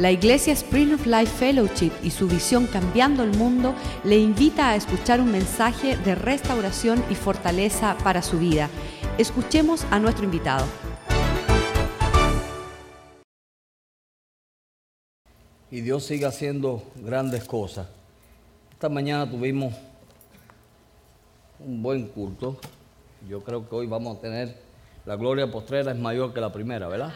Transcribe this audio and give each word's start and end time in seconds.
La 0.00 0.10
Iglesia 0.10 0.54
Spring 0.54 0.94
of 0.94 1.04
Life 1.04 1.26
Fellowship 1.26 1.92
y 2.02 2.08
su 2.08 2.26
visión 2.26 2.66
Cambiando 2.66 3.22
el 3.22 3.36
Mundo 3.36 3.74
le 4.02 4.16
invita 4.16 4.70
a 4.70 4.74
escuchar 4.74 5.20
un 5.20 5.30
mensaje 5.30 5.94
de 5.98 6.14
restauración 6.14 7.04
y 7.10 7.14
fortaleza 7.14 7.98
para 8.02 8.22
su 8.22 8.38
vida. 8.38 8.70
Escuchemos 9.18 9.84
a 9.90 9.98
nuestro 9.98 10.24
invitado. 10.24 10.64
Y 15.70 15.82
Dios 15.82 16.06
sigue 16.06 16.24
haciendo 16.24 16.82
grandes 16.96 17.44
cosas. 17.44 17.86
Esta 18.72 18.88
mañana 18.88 19.30
tuvimos 19.30 19.74
un 21.58 21.82
buen 21.82 22.06
culto. 22.06 22.58
Yo 23.28 23.44
creo 23.44 23.68
que 23.68 23.74
hoy 23.74 23.86
vamos 23.86 24.16
a 24.16 24.20
tener 24.22 24.56
la 25.04 25.16
gloria 25.16 25.50
postrera 25.50 25.92
es 25.92 25.98
mayor 25.98 26.32
que 26.32 26.40
la 26.40 26.52
primera, 26.52 26.86
¿verdad? 26.88 27.12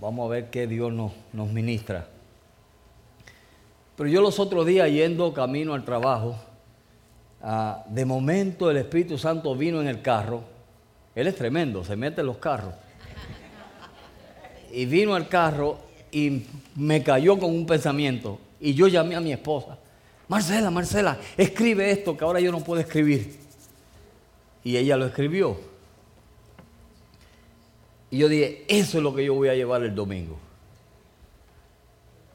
Vamos 0.00 0.26
a 0.26 0.28
ver 0.28 0.50
qué 0.50 0.66
Dios 0.66 0.92
nos, 0.92 1.52
ministra. 1.52 2.08
Pero 3.96 4.08
yo 4.08 4.20
los 4.20 4.38
otros 4.40 4.66
días 4.66 4.90
yendo 4.90 5.32
camino 5.32 5.74
al 5.74 5.84
trabajo, 5.84 6.36
ah, 7.42 7.84
de 7.88 8.04
momento 8.04 8.70
el 8.70 8.76
Espíritu 8.78 9.16
Santo 9.16 9.54
vino 9.54 9.80
en 9.80 9.86
el 9.86 10.02
carro. 10.02 10.42
Él 11.14 11.28
es 11.28 11.36
tremendo, 11.36 11.84
se 11.84 11.96
mete 11.96 12.20
en 12.20 12.26
los 12.26 12.38
carros. 12.38 12.74
Y 14.72 14.84
vino 14.84 15.14
al 15.14 15.28
carro 15.28 15.78
y 16.10 16.42
me 16.74 17.02
cayó 17.02 17.38
con 17.38 17.50
un 17.50 17.66
pensamiento. 17.66 18.38
Y 18.60 18.74
yo 18.74 18.88
llamé 18.88 19.14
a 19.14 19.20
mi 19.20 19.32
esposa. 19.32 19.78
Marcela, 20.28 20.70
Marcela, 20.70 21.18
escribe 21.36 21.90
esto 21.90 22.16
que 22.16 22.24
ahora 22.24 22.40
yo 22.40 22.50
no 22.50 22.60
puedo 22.60 22.80
escribir. 22.80 23.38
Y 24.64 24.76
ella 24.76 24.96
lo 24.96 25.06
escribió. 25.06 25.75
Y 28.10 28.18
yo 28.18 28.28
dije, 28.28 28.64
eso 28.68 28.98
es 28.98 29.04
lo 29.04 29.14
que 29.14 29.24
yo 29.24 29.34
voy 29.34 29.48
a 29.48 29.54
llevar 29.54 29.82
el 29.82 29.94
domingo. 29.94 30.38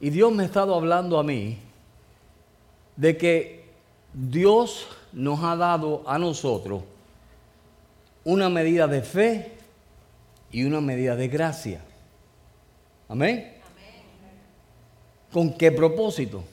Y 0.00 0.10
Dios 0.10 0.32
me 0.32 0.42
ha 0.42 0.46
estado 0.46 0.74
hablando 0.74 1.18
a 1.18 1.22
mí 1.22 1.58
de 2.96 3.16
que 3.16 3.64
Dios 4.12 4.88
nos 5.12 5.42
ha 5.42 5.56
dado 5.56 6.02
a 6.06 6.18
nosotros 6.18 6.82
una 8.24 8.48
medida 8.48 8.86
de 8.86 9.02
fe 9.02 9.52
y 10.50 10.64
una 10.64 10.80
medida 10.80 11.16
de 11.16 11.28
gracia. 11.28 11.80
Amén. 13.08 13.54
¿Con 15.32 15.54
qué 15.54 15.72
propósito? 15.72 16.44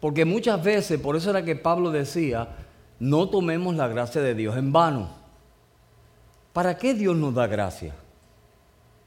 Porque 0.00 0.24
muchas 0.24 0.62
veces, 0.62 0.98
por 0.98 1.16
eso 1.16 1.30
era 1.30 1.44
que 1.44 1.56
Pablo 1.56 1.90
decía, 1.90 2.48
no 2.98 3.28
tomemos 3.28 3.76
la 3.76 3.86
gracia 3.86 4.20
de 4.20 4.34
Dios 4.34 4.56
en 4.56 4.72
vano. 4.72 5.10
¿Para 6.52 6.76
qué 6.76 6.94
Dios 6.94 7.16
nos 7.16 7.34
da 7.34 7.46
gracia? 7.46 7.94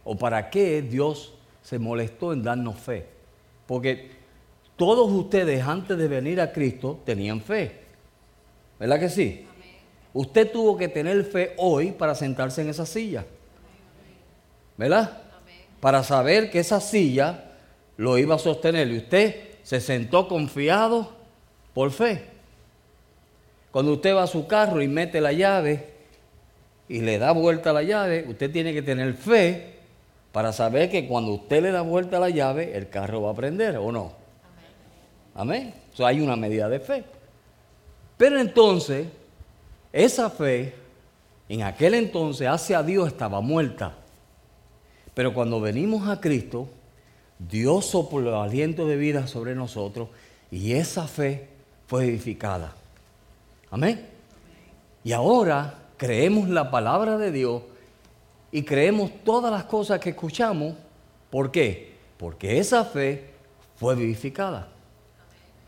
¿O 0.04 0.16
para 0.18 0.50
qué 0.50 0.82
Dios 0.82 1.34
se 1.62 1.80
molestó 1.80 2.34
en 2.34 2.44
darnos 2.44 2.80
fe? 2.80 3.08
Porque 3.66 4.12
todos 4.76 5.12
ustedes 5.12 5.64
antes 5.64 5.98
de 5.98 6.08
venir 6.08 6.42
a 6.42 6.52
Cristo 6.52 7.00
tenían 7.06 7.42
fe. 7.42 7.84
¿Verdad 8.80 9.00
que 9.00 9.10
sí? 9.10 9.48
Usted 10.14 10.52
tuvo 10.52 10.78
que 10.78 10.88
tener 10.88 11.23
fe 11.23 11.54
hoy 11.58 11.92
para 11.92 12.16
sentarse 12.16 12.62
en 12.62 12.70
esa 12.70 12.86
silla. 12.86 13.26
¿Verdad? 14.78 15.22
Para 15.80 16.04
saber 16.04 16.50
que 16.52 16.60
esa 16.60 16.82
silla 16.82 17.52
lo 17.98 18.17
iba 18.17 18.36
a 18.36 18.40
sostener. 18.40 18.90
Y 18.90 18.98
usted 18.98 19.54
se 19.64 19.80
sentó 19.80 20.28
confiado 20.28 21.12
por 21.73 21.92
fe. 21.92 22.26
Cuando 23.72 23.94
usted 23.94 24.16
va 24.16 24.23
a 24.23 24.28
su 24.28 24.45
carro 24.45 24.82
y 24.82 24.88
mete 24.88 25.20
la 25.20 25.34
llave 25.34 25.94
y 26.88 27.02
le 27.02 27.17
da 27.17 27.32
vuelta 27.32 27.73
la 27.73 27.82
llave, 27.82 28.26
usted 28.28 28.52
tiene 28.52 28.73
que 28.73 28.84
tener 28.84 29.14
fe 29.16 29.73
para 30.34 30.52
saber 30.52 30.89
que 30.89 31.08
cuando 31.08 31.31
usted 31.31 31.62
le 31.62 31.72
da 31.72 31.81
vuelta 31.84 32.17
a 32.17 32.20
la 32.20 32.31
llave, 32.31 32.76
el 32.76 32.89
carro 32.89 33.22
va 33.22 33.31
a 33.31 33.36
prender 33.36 33.78
o 33.78 33.92
no. 33.92 34.14
Amén. 35.36 35.71
Amén. 35.71 35.73
hay 35.99 36.21
una 36.21 36.36
medida 36.36 36.67
de 36.67 36.80
fe. 36.80 37.05
Pero 38.17 38.39
entonces, 38.39 39.08
esa 39.92 40.32
fe, 40.32 40.73
en 41.48 41.61
aquel 41.61 41.94
entonces, 41.94 42.48
hacia 42.48 42.82
Dios 42.82 43.10
estaba 43.10 43.42
muerta. 43.42 43.94
Pero 45.14 45.36
cuando 45.36 45.61
venimos 45.61 46.10
a 46.10 46.20
Cristo, 46.20 46.67
Dios 47.38 47.86
sopló 47.86 48.42
aliento 48.42 48.88
de 48.88 48.95
vida 48.95 49.27
sobre 49.27 49.54
nosotros 49.54 50.10
y 50.50 50.73
esa 50.73 51.08
fe 51.08 51.48
fue 51.86 52.05
edificada. 52.05 52.73
Amén. 53.70 54.08
Y 55.04 55.11
ahora 55.11 55.76
creemos 55.98 56.50
la 56.50 56.71
palabra 56.71 57.20
de 57.20 57.32
Dios 57.32 57.61
y 58.53 58.61
creemos 58.61 59.11
todas 59.23 59.52
las 59.52 59.64
cosas 59.64 59.99
que 59.99 60.11
escuchamos. 60.11 60.75
¿Por 61.31 61.52
qué? 61.52 61.95
Porque 62.17 62.59
esa 62.59 62.86
fe 62.86 63.31
fue 63.75 63.95
vivificada 63.95 64.67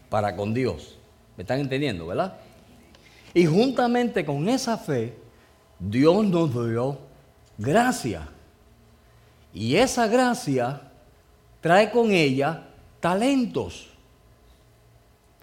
para 0.08 0.36
con 0.36 0.54
Dios. 0.54 0.96
¿Me 1.36 1.42
están 1.42 1.60
entendiendo, 1.60 2.06
verdad? 2.06 2.38
Y 3.34 3.48
juntamente 3.48 4.24
con 4.24 4.48
esa 4.48 4.78
fe, 4.78 5.16
Dios 5.80 6.24
nos 6.26 6.54
dio 6.54 7.00
gracia. 7.58 8.30
Y 9.52 9.76
esa 9.78 10.08
gracia 10.08 10.80
trae 11.62 11.90
con 11.90 12.12
ella 12.12 12.68
talentos. 13.00 13.90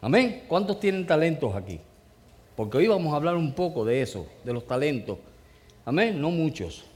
Amén. 0.01 0.45
¿Cuántos 0.47 0.79
tienen 0.79 1.05
talentos 1.05 1.57
aquí? 1.57 1.81
Porque 2.55 2.79
hoy 2.79 2.87
vamos 2.87 3.13
a 3.13 3.17
hablar 3.17 3.35
un 3.35 3.53
poco 3.53 3.85
de 3.85 4.01
eso, 4.01 4.29
de 4.45 4.53
los 4.53 4.65
talentos. 4.65 5.19
Amén. 5.85 6.21
No 6.21 6.31
muchos. 6.31 6.92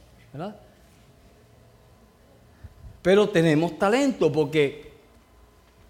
Pero 3.02 3.28
tenemos 3.28 3.78
talento 3.78 4.32
porque 4.32 4.92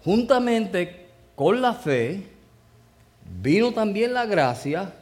juntamente 0.03 1.07
con 1.35 1.61
la 1.61 1.73
fe 1.73 2.23
vino 3.41 3.71
también 3.71 4.13
la 4.13 4.25
gracia 4.25 4.93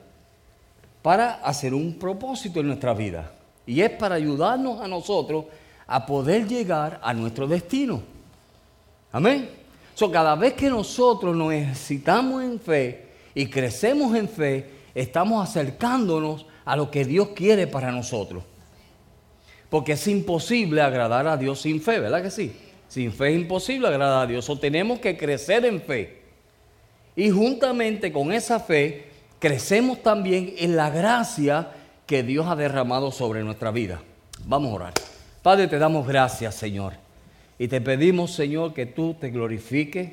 para 1.02 1.36
hacer 1.36 1.74
un 1.74 2.00
propósito 2.00 2.60
en 2.60 2.68
nuestra 2.68 2.94
vida. 2.94 3.32
Y 3.66 3.82
es 3.82 3.92
para 3.92 4.16
ayudarnos 4.16 4.82
a 4.82 4.88
nosotros 4.88 5.46
a 5.88 6.06
poder 6.06 6.48
llegar 6.48 7.00
a 7.04 7.14
nuestro 7.14 7.48
destino. 7.48 8.02
Amén. 9.12 9.50
So, 9.94 10.12
cada 10.12 10.36
vez 10.36 10.54
que 10.54 10.70
nosotros 10.70 11.36
nos 11.36 11.50
necesitamos 11.50 12.44
en 12.44 12.60
fe 12.60 13.08
y 13.34 13.48
crecemos 13.48 14.16
en 14.16 14.28
fe, 14.28 14.70
estamos 14.94 15.48
acercándonos 15.48 16.46
a 16.66 16.76
lo 16.76 16.90
que 16.90 17.06
Dios 17.06 17.30
quiere 17.30 17.68
para 17.68 17.92
nosotros. 17.92 18.44
Porque 19.76 19.92
es 19.92 20.08
imposible 20.08 20.80
agradar 20.82 21.28
a 21.28 21.36
Dios 21.36 21.60
sin 21.60 21.82
fe, 21.82 22.00
¿verdad 22.00 22.24
que 22.24 22.32
sí? 22.32 22.56
Sin 22.88 23.12
fe 23.12 23.32
es 23.32 23.42
imposible 23.42 23.90
agradar 23.90 24.24
a 24.24 24.26
Dios. 24.26 24.50
O 24.50 24.58
tenemos 24.58 25.00
que 25.00 25.18
crecer 25.18 25.66
en 25.66 25.82
fe. 25.82 26.22
Y 27.14 27.30
juntamente 27.30 28.14
con 28.14 28.32
esa 28.32 28.62
fe, 28.62 29.10
crecemos 29.38 30.02
también 30.02 30.54
en 30.60 30.78
la 30.78 30.90
gracia 30.90 31.72
que 32.06 32.24
Dios 32.24 32.48
ha 32.48 32.56
derramado 32.56 33.12
sobre 33.12 33.44
nuestra 33.44 33.70
vida. 33.72 34.00
Vamos 34.46 34.72
a 34.72 34.76
orar. 34.76 34.94
Padre, 35.42 35.68
te 35.68 35.78
damos 35.78 36.08
gracias, 36.08 36.56
Señor. 36.56 36.94
Y 37.60 37.68
te 37.68 37.82
pedimos, 37.82 38.32
Señor, 38.32 38.74
que 38.74 38.86
tú 38.86 39.18
te 39.20 39.30
glorifiques, 39.30 40.10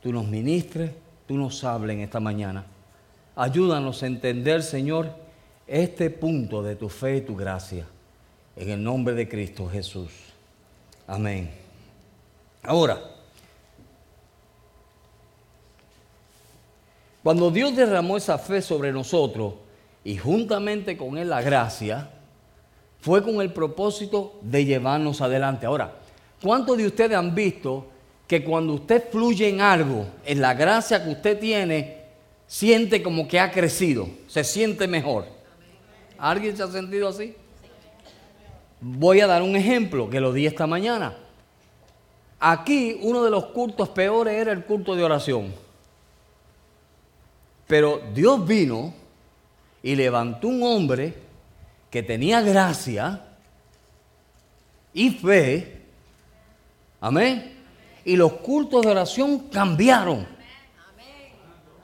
tú 0.00 0.10
nos 0.10 0.26
ministres, 0.26 0.92
tú 1.28 1.36
nos 1.36 1.62
hables 1.64 1.96
en 1.96 2.00
esta 2.00 2.18
mañana. 2.18 2.64
Ayúdanos 3.34 4.02
a 4.02 4.06
entender, 4.06 4.62
Señor, 4.62 5.10
este 5.66 6.08
punto 6.08 6.62
de 6.62 6.76
tu 6.76 6.88
fe 6.88 7.18
y 7.18 7.20
tu 7.20 7.36
gracia. 7.36 7.86
En 8.56 8.70
el 8.70 8.82
nombre 8.82 9.14
de 9.14 9.28
Cristo 9.28 9.68
Jesús. 9.68 10.10
Amén. 11.06 11.50
Ahora, 12.62 13.00
cuando 17.22 17.50
Dios 17.50 17.76
derramó 17.76 18.16
esa 18.16 18.38
fe 18.38 18.62
sobre 18.62 18.92
nosotros 18.92 19.54
y 20.02 20.16
juntamente 20.16 20.96
con 20.96 21.18
Él 21.18 21.28
la 21.28 21.42
gracia, 21.42 22.10
fue 23.00 23.22
con 23.22 23.40
el 23.40 23.52
propósito 23.52 24.38
de 24.42 24.64
llevarnos 24.64 25.20
adelante. 25.20 25.66
Ahora, 25.66 25.94
¿Cuántos 26.42 26.76
de 26.76 26.86
ustedes 26.86 27.16
han 27.16 27.34
visto 27.34 27.86
que 28.26 28.44
cuando 28.44 28.74
usted 28.74 29.10
fluye 29.10 29.48
en 29.48 29.60
algo, 29.60 30.06
en 30.24 30.40
la 30.40 30.54
gracia 30.54 31.02
que 31.02 31.10
usted 31.10 31.38
tiene, 31.38 32.04
siente 32.46 33.02
como 33.02 33.26
que 33.26 33.40
ha 33.40 33.50
crecido, 33.50 34.08
se 34.26 34.44
siente 34.44 34.86
mejor? 34.86 35.26
¿Alguien 36.18 36.56
se 36.56 36.62
ha 36.62 36.68
sentido 36.68 37.08
así? 37.08 37.34
Voy 38.80 39.20
a 39.20 39.26
dar 39.26 39.42
un 39.42 39.56
ejemplo 39.56 40.08
que 40.10 40.20
lo 40.20 40.32
di 40.32 40.46
esta 40.46 40.66
mañana. 40.66 41.14
Aquí 42.38 42.98
uno 43.02 43.24
de 43.24 43.30
los 43.30 43.46
cultos 43.46 43.88
peores 43.88 44.34
era 44.34 44.52
el 44.52 44.64
culto 44.64 44.94
de 44.94 45.04
oración. 45.04 45.54
Pero 47.66 48.00
Dios 48.14 48.46
vino 48.46 48.92
y 49.82 49.96
levantó 49.96 50.48
un 50.48 50.62
hombre 50.62 51.14
que 51.90 52.02
tenía 52.02 52.40
gracia 52.40 53.22
y 54.92 55.10
fe 55.10 55.76
Amén. 57.00 57.52
Y 58.04 58.16
los 58.16 58.32
cultos 58.34 58.82
de 58.82 58.90
oración 58.90 59.48
cambiaron. 59.50 60.26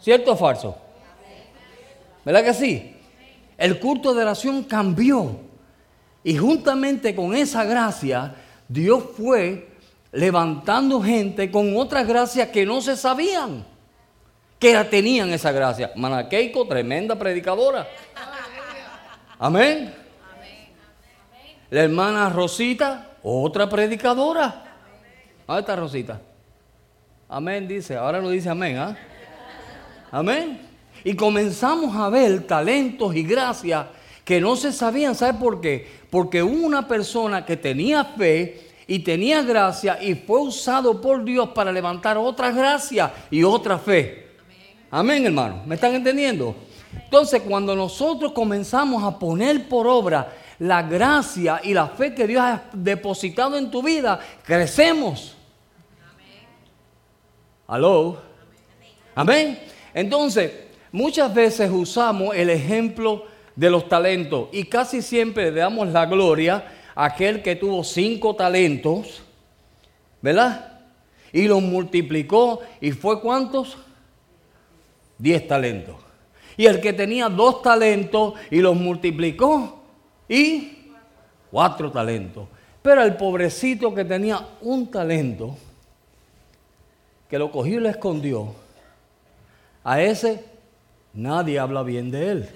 ¿Cierto 0.00 0.32
o 0.32 0.36
falso? 0.36 0.76
¿Verdad 2.24 2.44
que 2.44 2.54
sí? 2.54 2.96
El 3.56 3.78
culto 3.78 4.14
de 4.14 4.22
oración 4.22 4.64
cambió. 4.64 5.36
Y 6.24 6.36
juntamente 6.36 7.14
con 7.14 7.34
esa 7.34 7.64
gracia, 7.64 8.34
Dios 8.68 9.04
fue 9.16 9.68
levantando 10.12 11.02
gente 11.02 11.50
con 11.50 11.76
otras 11.76 12.06
gracias 12.06 12.48
que 12.48 12.64
no 12.66 12.80
se 12.80 12.96
sabían 12.96 13.72
que 14.62 14.84
tenían 14.84 15.28
esa 15.32 15.50
gracia. 15.50 15.90
Manaqueico, 15.96 16.68
tremenda 16.68 17.16
predicadora. 17.18 17.84
Amén. 19.36 19.92
La 21.68 21.82
hermana 21.82 22.28
Rosita, 22.28 23.10
otra 23.24 23.68
predicadora. 23.68 24.62
¿Dónde 25.48 25.60
está 25.60 25.74
Rosita? 25.74 26.20
Amén, 27.28 27.66
dice. 27.66 27.96
Ahora 27.96 28.20
no 28.20 28.30
dice 28.30 28.50
amén, 28.50 28.76
¿ah? 28.76 28.96
Amén. 30.12 30.60
Y 31.02 31.16
comenzamos 31.16 31.96
a 31.96 32.08
ver 32.08 32.46
talentos 32.46 33.16
y 33.16 33.24
gracias 33.24 33.86
que 34.24 34.40
no 34.40 34.56
se 34.56 34.72
sabían. 34.72 35.14
¿Sabe 35.14 35.38
por 35.38 35.60
qué? 35.60 35.86
Porque 36.10 36.42
una 36.42 36.86
persona 36.86 37.44
que 37.44 37.56
tenía 37.56 38.04
fe 38.04 38.70
y 38.86 39.00
tenía 39.00 39.42
gracia 39.42 40.02
y 40.02 40.14
fue 40.14 40.40
usado 40.40 41.00
por 41.00 41.24
Dios 41.24 41.50
para 41.50 41.72
levantar 41.72 42.18
otras 42.18 42.54
gracias 42.54 43.10
y 43.30 43.42
otra 43.42 43.78
fe. 43.78 44.28
Amén, 44.90 45.24
hermano. 45.24 45.62
¿Me 45.66 45.76
están 45.76 45.94
entendiendo? 45.94 46.54
Entonces, 46.94 47.42
cuando 47.42 47.74
nosotros 47.74 48.32
comenzamos 48.32 49.02
a 49.02 49.18
poner 49.18 49.68
por 49.68 49.86
obra 49.86 50.34
la 50.58 50.82
gracia 50.82 51.60
y 51.64 51.72
la 51.72 51.88
fe 51.88 52.14
que 52.14 52.26
Dios 52.26 52.42
ha 52.42 52.64
depositado 52.72 53.56
en 53.56 53.70
tu 53.70 53.82
vida, 53.82 54.20
crecemos. 54.44 55.34
¿Aló? 57.66 58.20
Amén. 59.14 59.58
Entonces, 59.94 60.52
muchas 60.90 61.32
veces 61.32 61.70
usamos 61.70 62.34
el 62.36 62.50
ejemplo 62.50 63.24
de 63.56 63.70
los 63.70 63.88
talentos 63.88 64.48
y 64.52 64.64
casi 64.64 65.02
siempre 65.02 65.50
le 65.50 65.60
damos 65.60 65.88
la 65.88 66.06
gloria 66.06 66.64
a 66.94 67.06
aquel 67.06 67.42
que 67.42 67.56
tuvo 67.56 67.84
cinco 67.84 68.34
talentos, 68.34 69.22
¿verdad? 70.20 70.80
Y 71.32 71.48
los 71.48 71.62
multiplicó 71.62 72.60
y 72.80 72.92
fue 72.92 73.20
cuántos? 73.20 73.78
Diez 75.18 75.46
talentos. 75.46 75.96
Y 76.56 76.66
el 76.66 76.80
que 76.80 76.92
tenía 76.92 77.28
dos 77.28 77.62
talentos 77.62 78.34
y 78.50 78.60
los 78.60 78.76
multiplicó 78.76 79.82
y 80.28 80.90
cuatro 81.50 81.90
talentos. 81.90 82.48
Pero 82.82 83.02
el 83.02 83.16
pobrecito 83.16 83.94
que 83.94 84.04
tenía 84.04 84.46
un 84.60 84.90
talento, 84.90 85.56
que 87.30 87.38
lo 87.38 87.50
cogió 87.50 87.78
y 87.78 87.82
lo 87.82 87.88
escondió, 87.88 88.54
a 89.84 90.02
ese 90.02 90.44
nadie 91.14 91.58
habla 91.58 91.82
bien 91.82 92.10
de 92.10 92.30
él. 92.30 92.48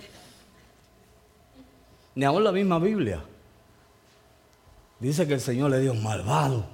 Ni 2.16 2.24
aún 2.24 2.42
la 2.42 2.50
misma 2.50 2.78
Biblia. 2.78 3.22
Dice 4.98 5.26
que 5.26 5.34
el 5.34 5.40
Señor 5.40 5.70
le 5.70 5.80
dio 5.80 5.94
malvado. 5.94 6.64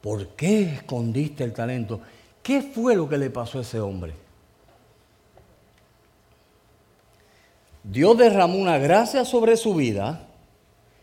¿Por 0.00 0.28
qué 0.28 0.62
escondiste 0.62 1.44
el 1.44 1.52
talento? 1.52 2.00
¿Qué 2.42 2.62
fue 2.62 2.96
lo 2.96 3.08
que 3.08 3.18
le 3.18 3.30
pasó 3.30 3.58
a 3.58 3.62
ese 3.62 3.78
hombre? 3.80 4.14
Dios 7.82 8.16
derramó 8.16 8.56
una 8.56 8.78
gracia 8.78 9.26
sobre 9.26 9.58
su 9.58 9.74
vida 9.74 10.26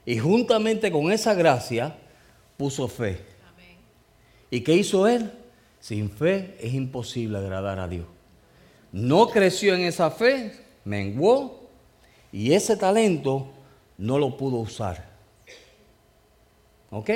y 0.03 0.17
juntamente 0.17 0.91
con 0.91 1.11
esa 1.11 1.35
gracia 1.35 1.95
puso 2.57 2.87
fe. 2.87 3.23
¿Y 4.49 4.61
qué 4.61 4.73
hizo 4.73 5.07
él? 5.07 5.31
Sin 5.79 6.09
fe 6.09 6.57
es 6.59 6.73
imposible 6.73 7.37
agradar 7.37 7.79
a 7.79 7.87
Dios. 7.87 8.07
No 8.91 9.29
creció 9.29 9.75
en 9.75 9.81
esa 9.81 10.09
fe, 10.09 10.59
menguó 10.83 11.60
y 12.31 12.53
ese 12.53 12.77
talento 12.77 13.47
no 13.97 14.17
lo 14.17 14.37
pudo 14.37 14.57
usar. 14.57 15.09
¿Ok? 16.89 17.09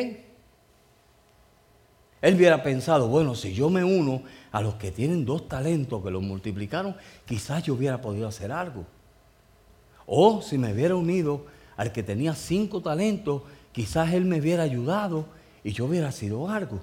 Él 2.22 2.36
hubiera 2.36 2.64
pensado, 2.64 3.08
bueno, 3.08 3.36
si 3.36 3.54
yo 3.54 3.70
me 3.70 3.84
uno 3.84 4.24
a 4.52 4.62
los 4.62 4.76
que 4.76 4.92
tienen 4.92 5.26
dos 5.26 5.48
talentos 5.48 6.04
que 6.04 6.12
los 6.12 6.24
multiplicaron, 6.24 6.96
quizás 7.26 7.64
yo 7.64 7.74
hubiera 7.74 8.02
podido 8.02 8.28
hacer 8.28 8.52
algo. 8.52 8.86
O 10.08 10.42
si 10.42 10.58
me 10.58 10.74
hubiera 10.74 10.96
unido 10.96 11.46
al 11.78 11.92
que 11.92 12.04
tenía 12.04 12.34
cinco 12.34 12.82
talentos, 12.82 13.42
quizás 13.72 14.14
él 14.14 14.26
me 14.26 14.40
hubiera 14.40 14.64
ayudado 14.64 15.26
y 15.64 15.72
yo 15.72 15.86
hubiera 15.86 16.12
sido 16.12 16.50
algo 16.50 16.80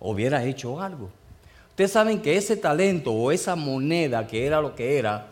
hubiera 0.00 0.44
hecho 0.44 0.80
algo. 0.80 1.10
Ustedes 1.70 1.92
saben 1.92 2.20
que 2.20 2.36
ese 2.36 2.56
talento 2.56 3.12
o 3.12 3.30
esa 3.30 3.56
moneda 3.56 4.26
que 4.26 4.46
era 4.46 4.60
lo 4.60 4.74
que 4.74 4.98
era, 4.98 5.28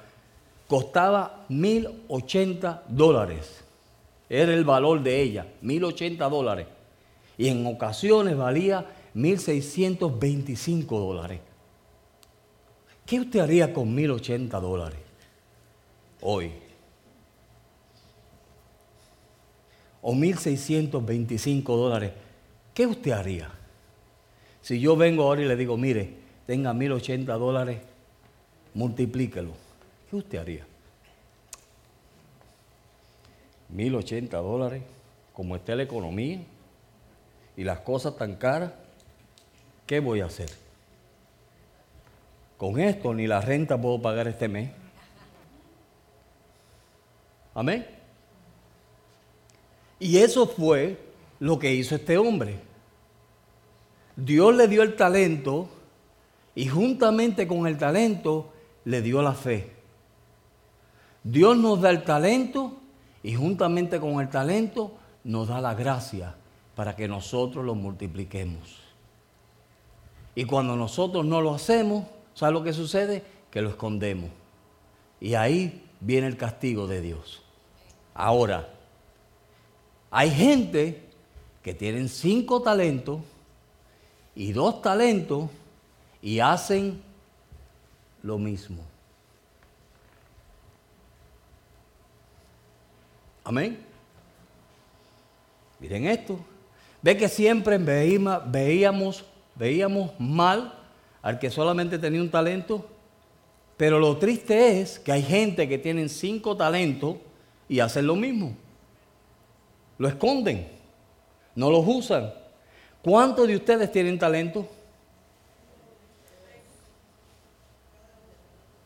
costaba 0.69 1.47
1080 1.49 2.85
dólares. 2.89 3.65
Era 4.29 4.53
el 4.53 4.65
valor 4.65 5.03
de 5.03 5.23
ella, 5.23 5.47
1080 5.63 6.29
dólares. 6.29 6.67
Y 7.39 7.49
en 7.49 7.67
ocasiones 7.67 8.37
valía 8.37 8.87
1625 9.15 10.99
dólares. 10.99 11.41
¿Qué 13.05 13.21
usted 13.21 13.41
haría 13.41 13.73
con 13.73 13.95
1080 13.95 14.59
dólares 14.59 14.99
hoy? 16.21 16.51
O 20.03 20.15
1625 20.15 21.77
dólares. 21.77 22.13
¿Qué 22.75 22.87
usted 22.87 23.13
haría? 23.13 23.51
Si 24.61 24.81
yo 24.81 24.97
vengo 24.97 25.23
ahora 25.23 25.43
y 25.43 25.45
le 25.47 25.57
digo, 25.57 25.77
mire, 25.77 26.15
tenga 26.47 26.75
1080 26.75 27.33
dólares, 27.35 27.79
multiplíquelo. 28.75 29.66
¿Qué 30.11 30.17
usted 30.17 30.38
haría? 30.38 30.67
1080 33.69 34.37
dólares, 34.38 34.82
como 35.32 35.56
está 35.56 35.75
la 35.75 35.82
economía 35.82 36.41
y 37.56 37.64
las 37.64 37.81
cosas 37.81 38.17
tan 38.17 38.37
caras, 38.37 38.73
¿qué 39.87 40.00
voy 40.00 40.20
a 40.20 40.26
hacer? 40.26 40.50
Con 42.56 42.81
esto 42.81 43.12
ni 43.12 43.26
la 43.26 43.41
renta 43.41 43.81
puedo 43.81 44.00
pagar 44.00 44.29
este 44.29 44.49
mes. 44.49 44.70
Amén. 47.55 47.87
Y 49.99 50.19
eso 50.19 50.47
fue 50.47 50.99
lo 51.41 51.58
que 51.58 51.75
hizo 51.75 51.94
este 51.97 52.17
hombre. 52.19 52.58
Dios 54.14 54.55
le 54.55 54.69
dio 54.69 54.82
el 54.82 54.97
talento 54.97 55.69
y 56.55 56.67
juntamente 56.69 57.47
con 57.47 57.67
el 57.67 57.76
talento 57.76 58.53
le 58.85 59.03
dio 59.03 59.20
la 59.20 59.35
fe. 59.35 59.75
Dios 61.28 61.56
nos 61.56 61.81
da 61.81 61.90
el 61.90 62.05
talento 62.05 62.75
y 63.25 63.34
juntamente 63.34 63.99
con 63.99 64.20
el 64.20 64.28
talento 64.28 64.93
nos 65.25 65.49
da 65.49 65.61
la 65.61 65.75
gracia 65.75 66.36
para 66.77 66.94
que 66.94 67.08
nosotros 67.08 67.65
lo 67.65 67.74
multipliquemos. 67.74 68.79
Y 70.36 70.44
cuando 70.44 70.77
nosotros 70.77 71.24
no 71.24 71.41
lo 71.41 71.53
hacemos, 71.53 72.05
¿sabe 72.32 72.53
lo 72.53 72.62
que 72.62 72.72
sucede? 72.72 73.24
Que 73.51 73.60
lo 73.60 73.70
escondemos. 73.70 74.31
Y 75.20 75.34
ahí 75.34 75.84
viene 75.98 76.29
el 76.29 76.36
castigo 76.36 76.86
de 76.86 77.01
Dios. 77.01 77.43
Ahora, 78.15 78.69
hay 80.12 80.31
gente 80.31 81.08
que 81.60 81.74
tienen 81.74 82.08
cinco 82.08 82.62
talentos 82.62 83.19
y 84.36 84.53
dos 84.53 84.81
talentos 84.81 85.51
y 86.22 86.39
hacen 86.39 87.03
lo 88.22 88.39
mismo. 88.39 88.84
Amén. 93.46 93.79
Miren 95.79 96.05
esto. 96.08 96.36
Ve 97.00 97.17
que 97.17 97.29
siempre 97.29 97.79
veíamos, 97.79 99.24
veíamos 99.55 100.10
mal 100.19 100.74
al 101.22 101.38
que 101.38 101.48
solamente 101.48 101.96
tenía 101.96 102.20
un 102.20 102.31
talento. 102.31 102.84
Pero 103.76 104.00
lo 104.00 104.17
triste 104.17 104.81
es 104.81 104.98
que 104.98 105.12
hay 105.12 105.22
gente 105.22 105.69
que 105.69 105.79
tienen 105.79 106.08
cinco 106.08 106.56
talentos 106.56 107.19
y 107.69 107.79
hacen 107.79 108.08
lo 108.08 108.17
mismo. 108.17 108.56
Lo 109.96 110.08
esconden, 110.08 110.67
no 111.55 111.70
los 111.70 111.84
usan. 111.86 112.34
¿Cuántos 113.00 113.46
de 113.46 113.55
ustedes 113.55 113.93
tienen 113.93 114.19
talento? 114.19 114.67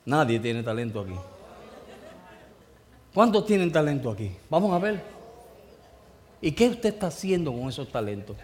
Nadie 0.04 0.38
tiene 0.38 0.62
talento 0.62 1.00
aquí. 1.00 1.14
¿Cuántos 3.14 3.46
tienen 3.46 3.72
talento 3.72 4.10
aquí? 4.10 4.30
Vamos 4.48 4.72
a 4.72 4.78
ver. 4.78 5.02
¿Y 6.40 6.52
qué 6.52 6.68
usted 6.68 6.90
está 6.90 7.08
haciendo 7.08 7.52
con 7.52 7.68
esos 7.68 7.88
talentos? 7.90 8.36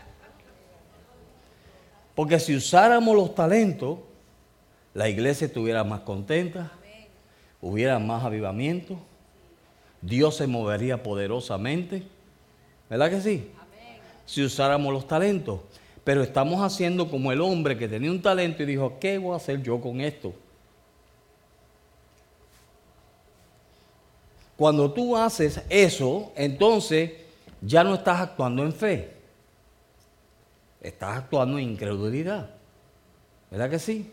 Porque 2.15 2.39
si 2.39 2.55
usáramos 2.57 3.15
los 3.15 3.35
talentos, 3.35 3.99
la 4.95 5.09
iglesia 5.09 5.47
estuviera 5.47 5.85
más 5.85 6.01
contenta, 6.01 6.73
hubiera 7.61 7.99
más 7.99 8.25
avivamiento, 8.25 8.97
Dios 10.01 10.37
se 10.37 10.47
movería 10.47 11.03
poderosamente. 11.03 12.03
¿Verdad 12.89 13.11
que 13.11 13.21
sí? 13.21 13.51
si 14.27 14.43
usáramos 14.43 14.93
los 14.93 15.07
talentos. 15.07 15.61
Pero 16.05 16.23
estamos 16.23 16.61
haciendo 16.61 17.09
como 17.09 17.33
el 17.33 17.41
hombre 17.41 17.79
que 17.79 17.89
tenía 17.89 18.11
un 18.11 18.21
talento 18.21 18.63
y 18.63 18.67
dijo, 18.67 18.99
¿qué 19.01 19.19
voy 19.19 19.33
a 19.33 19.37
hacer 19.37 19.63
yo 19.63 19.81
con 19.81 20.01
esto? 20.01 20.35
Cuando 24.57 24.91
tú 24.93 25.17
haces 25.17 25.63
eso, 25.69 26.33
entonces 26.35 27.13
ya 27.61 27.85
no 27.85 27.95
estás 27.95 28.21
actuando 28.21 28.63
en 28.63 28.73
fe. 28.73 29.13
estás 30.81 31.19
actuando 31.19 31.59
en 31.59 31.71
incredulidad. 31.71 32.51
¿Verdad 33.51 33.71
que 33.71 33.79
sí? 33.79 34.13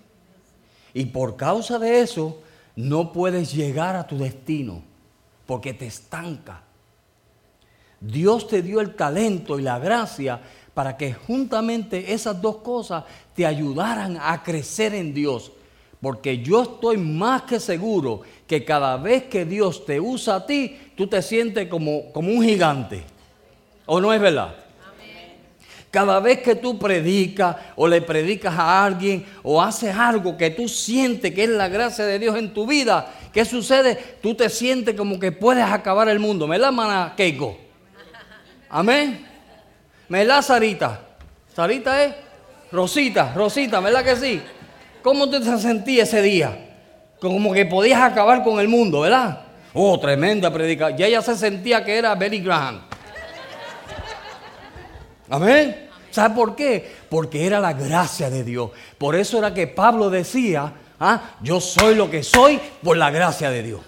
Y 0.93 1.05
por 1.05 1.35
causa 1.35 1.77
de 1.79 2.01
eso, 2.01 2.41
no 2.75 3.11
puedes 3.11 3.53
llegar 3.53 3.95
a 3.95 4.07
tu 4.07 4.17
destino, 4.17 4.81
porque 5.45 5.73
te 5.73 5.85
estanca. 5.85 6.63
Dios 7.99 8.47
te 8.47 8.61
dio 8.61 8.81
el 8.81 8.95
talento 8.95 9.59
y 9.59 9.63
la 9.63 9.79
gracia 9.79 10.41
para 10.73 10.97
que 10.97 11.13
juntamente 11.13 12.13
esas 12.13 12.41
dos 12.41 12.57
cosas 12.57 13.05
te 13.35 13.45
ayudaran 13.45 14.17
a 14.19 14.43
crecer 14.43 14.93
en 14.93 15.13
Dios. 15.13 15.51
Porque 16.03 16.39
yo 16.39 16.63
estoy 16.63 16.97
más 16.97 17.43
que 17.43 17.61
seguro 17.61 18.23
que 18.45 18.65
cada 18.65 18.97
vez 18.97 19.23
que 19.23 19.45
Dios 19.45 19.85
te 19.85 20.01
usa 20.01 20.35
a 20.35 20.45
ti, 20.45 20.77
tú 20.97 21.07
te 21.07 21.21
sientes 21.21 21.69
como, 21.69 22.11
como 22.11 22.29
un 22.29 22.43
gigante. 22.43 23.05
¿O 23.85 24.01
no 24.01 24.11
es 24.11 24.19
verdad? 24.19 24.53
Cada 25.89 26.19
vez 26.19 26.39
que 26.39 26.55
tú 26.55 26.77
predicas 26.77 27.55
o 27.77 27.87
le 27.87 28.01
predicas 28.01 28.53
a 28.53 28.83
alguien 28.83 29.25
o 29.43 29.61
haces 29.61 29.95
algo 29.95 30.35
que 30.35 30.49
tú 30.49 30.67
sientes 30.67 31.33
que 31.33 31.45
es 31.45 31.49
la 31.49 31.69
gracia 31.69 32.05
de 32.05 32.19
Dios 32.19 32.35
en 32.35 32.53
tu 32.53 32.67
vida, 32.67 33.13
¿qué 33.31 33.45
sucede? 33.45 33.95
Tú 34.21 34.35
te 34.35 34.49
sientes 34.49 34.95
como 34.95 35.17
que 35.17 35.31
puedes 35.31 35.63
acabar 35.63 36.09
el 36.09 36.19
mundo. 36.19 36.47
¿Me 36.47 36.57
la 36.57 36.73
mana 36.73 37.13
Keiko? 37.15 37.57
Amén. 38.69 39.25
¿Me 40.09 40.25
la 40.25 40.41
Sarita? 40.41 40.99
¿Sarita 41.55 42.03
es? 42.03 42.13
Rosita, 42.73 43.33
Rosita, 43.33 43.79
¿verdad 43.79 44.03
que 44.03 44.15
sí? 44.17 44.41
¿Cómo 45.03 45.29
te 45.29 45.43
sentías 45.59 46.07
ese 46.07 46.21
día? 46.21 46.57
Como 47.19 47.53
que 47.53 47.65
podías 47.65 48.01
acabar 48.01 48.41
con 48.41 48.59
el 48.59 48.69
mundo, 48.69 49.01
¿verdad? 49.01 49.41
Oh, 49.73 49.99
tremenda 49.99 50.51
predica. 50.51 50.91
Ya 50.91 51.07
ella 51.07 51.21
se 51.21 51.35
sentía 51.35 51.83
que 51.83 51.97
era 51.97 52.15
Benny 52.15 52.39
Graham. 52.39 52.81
Amén. 55.29 55.89
¿Sabe 56.09 56.35
por 56.35 56.55
qué? 56.55 56.89
Porque 57.09 57.45
era 57.45 57.59
la 57.59 57.73
gracia 57.73 58.29
de 58.29 58.43
Dios. 58.43 58.69
Por 58.97 59.15
eso 59.15 59.39
era 59.39 59.53
que 59.53 59.67
Pablo 59.67 60.09
decía, 60.09 60.71
ah, 60.99 61.21
yo 61.41 61.59
soy 61.59 61.95
lo 61.95 62.09
que 62.09 62.23
soy 62.23 62.59
por 62.81 62.95
la 62.95 63.11
gracia 63.11 63.49
de 63.49 63.63
Dios. 63.63 63.81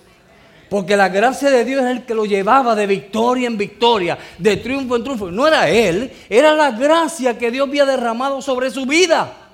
Porque 0.70 0.98
la 0.98 1.10
gracia 1.10 1.50
de 1.50 1.64
Dios 1.64 1.84
es 1.84 1.92
el 1.92 2.04
que 2.04 2.16
lo 2.16 2.26
llevaba 2.26 2.76
de 2.76 2.88
victoria 2.88 3.48
en 3.48 3.58
victoria, 3.58 4.18
de 4.38 4.58
triunfo 4.58 4.96
en 4.96 5.04
triunfo. 5.04 5.32
No 5.32 5.48
era 5.48 5.70
él, 5.70 6.12
era 6.28 6.54
la 6.54 6.72
gracia 6.72 7.38
que 7.38 7.52
Dios 7.52 7.70
había 7.70 7.86
derramado 7.86 8.42
sobre 8.42 8.72
su 8.72 8.86
vida. 8.86 9.45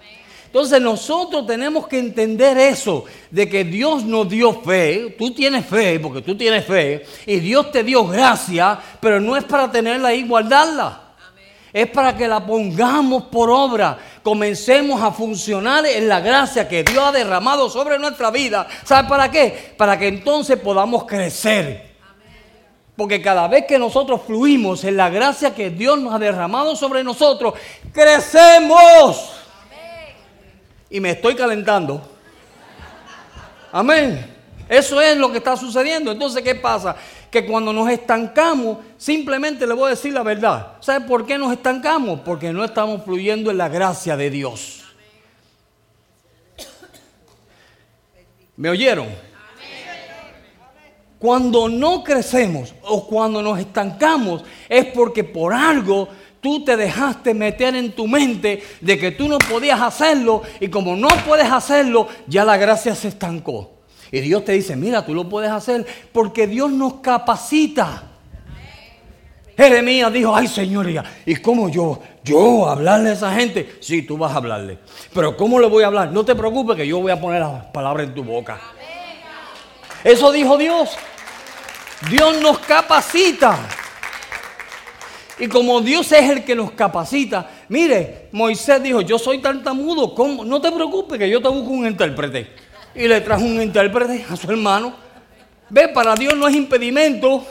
Entonces 0.51 0.81
nosotros 0.81 1.47
tenemos 1.47 1.87
que 1.87 1.97
entender 1.97 2.57
eso, 2.57 3.05
de 3.29 3.47
que 3.47 3.63
Dios 3.63 4.03
nos 4.03 4.27
dio 4.27 4.51
fe, 4.61 5.15
tú 5.17 5.33
tienes 5.33 5.65
fe, 5.65 5.97
porque 5.97 6.21
tú 6.21 6.35
tienes 6.35 6.65
fe, 6.65 7.05
y 7.25 7.39
Dios 7.39 7.71
te 7.71 7.83
dio 7.83 8.05
gracia, 8.05 8.77
pero 8.99 9.21
no 9.21 9.37
es 9.37 9.45
para 9.45 9.71
tenerla 9.71 10.13
y 10.13 10.27
guardarla 10.27 11.11
es 11.73 11.87
para 11.87 12.15
que 12.15 12.27
la 12.27 12.45
pongamos 12.45 13.23
por 13.23 13.49
obra, 13.49 13.97
comencemos 14.23 15.01
a 15.01 15.11
funcionar 15.11 15.85
en 15.85 16.07
la 16.07 16.19
gracia 16.19 16.67
que 16.67 16.83
Dios 16.83 17.03
ha 17.03 17.11
derramado 17.11 17.69
sobre 17.69 17.97
nuestra 17.97 18.29
vida. 18.29 18.67
¿Sabe 18.83 19.07
para 19.07 19.31
qué? 19.31 19.73
Para 19.77 19.97
que 19.97 20.07
entonces 20.07 20.59
podamos 20.59 21.05
crecer. 21.05 21.91
Porque 22.95 23.21
cada 23.21 23.47
vez 23.47 23.65
que 23.65 23.79
nosotros 23.79 24.21
fluimos 24.27 24.83
en 24.83 24.97
la 24.97 25.09
gracia 25.09 25.55
que 25.55 25.69
Dios 25.69 25.97
nos 25.99 26.13
ha 26.13 26.19
derramado 26.19 26.75
sobre 26.75 27.03
nosotros, 27.03 27.53
crecemos. 27.93 29.40
Y 30.91 30.99
me 30.99 31.11
estoy 31.11 31.33
calentando. 31.33 32.01
Amén. 33.71 34.35
Eso 34.69 35.01
es 35.01 35.17
lo 35.17 35.31
que 35.31 35.39
está 35.39 35.57
sucediendo. 35.57 36.11
Entonces, 36.11 36.43
¿qué 36.43 36.53
pasa? 36.53 36.95
que 37.31 37.45
cuando 37.45 37.71
nos 37.71 37.89
estancamos, 37.89 38.79
simplemente 38.97 39.65
le 39.65 39.73
voy 39.73 39.87
a 39.87 39.89
decir 39.91 40.11
la 40.11 40.21
verdad. 40.21 40.73
¿Sabe 40.81 41.07
por 41.07 41.25
qué 41.25 41.37
nos 41.37 41.53
estancamos? 41.53 42.19
Porque 42.19 42.51
no 42.51 42.65
estamos 42.65 43.05
fluyendo 43.05 43.49
en 43.49 43.57
la 43.57 43.69
gracia 43.69 44.17
de 44.17 44.29
Dios. 44.29 44.83
¿Me 48.57 48.69
oyeron? 48.69 49.07
Cuando 51.17 51.69
no 51.69 52.03
crecemos 52.03 52.75
o 52.81 53.07
cuando 53.07 53.41
nos 53.41 53.57
estancamos 53.59 54.43
es 54.67 54.87
porque 54.87 55.23
por 55.23 55.53
algo 55.53 56.09
tú 56.41 56.65
te 56.65 56.75
dejaste 56.75 57.33
meter 57.33 57.75
en 57.75 57.93
tu 57.93 58.07
mente 58.07 58.63
de 58.81 58.99
que 58.99 59.11
tú 59.11 59.27
no 59.27 59.37
podías 59.37 59.79
hacerlo 59.79 60.41
y 60.59 60.67
como 60.67 60.95
no 60.95 61.07
puedes 61.25 61.49
hacerlo, 61.49 62.07
ya 62.27 62.43
la 62.43 62.57
gracia 62.57 62.95
se 62.95 63.07
estancó. 63.07 63.71
Y 64.11 64.19
Dios 64.19 64.43
te 64.43 64.51
dice, 64.51 64.75
mira, 64.75 65.05
tú 65.05 65.13
lo 65.13 65.29
puedes 65.29 65.51
hacer 65.51 65.85
porque 66.11 66.47
Dios 66.47 66.69
nos 66.71 66.95
capacita. 66.95 68.07
Jeremías 69.55 70.11
dijo, 70.11 70.35
ay 70.35 70.47
señoría, 70.47 71.03
¿y 71.25 71.35
cómo 71.35 71.69
yo? 71.69 71.99
Yo 72.23 72.67
hablarle 72.67 73.11
a 73.11 73.13
esa 73.13 73.33
gente. 73.33 73.77
Sí, 73.79 74.01
tú 74.01 74.17
vas 74.17 74.33
a 74.33 74.37
hablarle. 74.37 74.79
Pero 75.13 75.37
¿cómo 75.37 75.59
le 75.59 75.67
voy 75.67 75.83
a 75.83 75.87
hablar? 75.87 76.11
No 76.11 76.25
te 76.25 76.35
preocupes 76.35 76.75
que 76.75 76.87
yo 76.87 76.99
voy 76.99 77.11
a 77.11 77.21
poner 77.21 77.41
las 77.41 77.65
palabras 77.65 78.07
en 78.07 78.15
tu 78.15 78.23
boca. 78.23 78.59
Eso 80.03 80.31
dijo 80.31 80.57
Dios. 80.57 80.89
Dios 82.09 82.41
nos 82.41 82.59
capacita. 82.59 83.59
Y 85.39 85.47
como 85.47 85.81
Dios 85.81 86.11
es 86.11 86.29
el 86.29 86.43
que 86.43 86.55
nos 86.55 86.71
capacita, 86.71 87.49
mire, 87.69 88.27
Moisés 88.31 88.81
dijo, 88.83 89.01
yo 89.01 89.17
soy 89.17 89.39
tartamudo, 89.39 90.13
¿cómo? 90.13 90.45
No 90.45 90.61
te 90.61 90.71
preocupes 90.71 91.17
que 91.17 91.29
yo 91.29 91.41
te 91.41 91.47
busco 91.47 91.71
un 91.71 91.87
intérprete 91.87 92.51
y 92.93 93.07
le 93.07 93.21
trajo 93.21 93.43
un 93.43 93.61
intérprete 93.61 94.25
a 94.29 94.35
su 94.35 94.49
hermano. 94.51 94.93
Ve, 95.69 95.87
para 95.87 96.15
Dios 96.15 96.35
no 96.35 96.47
es 96.47 96.55
impedimento. 96.55 97.45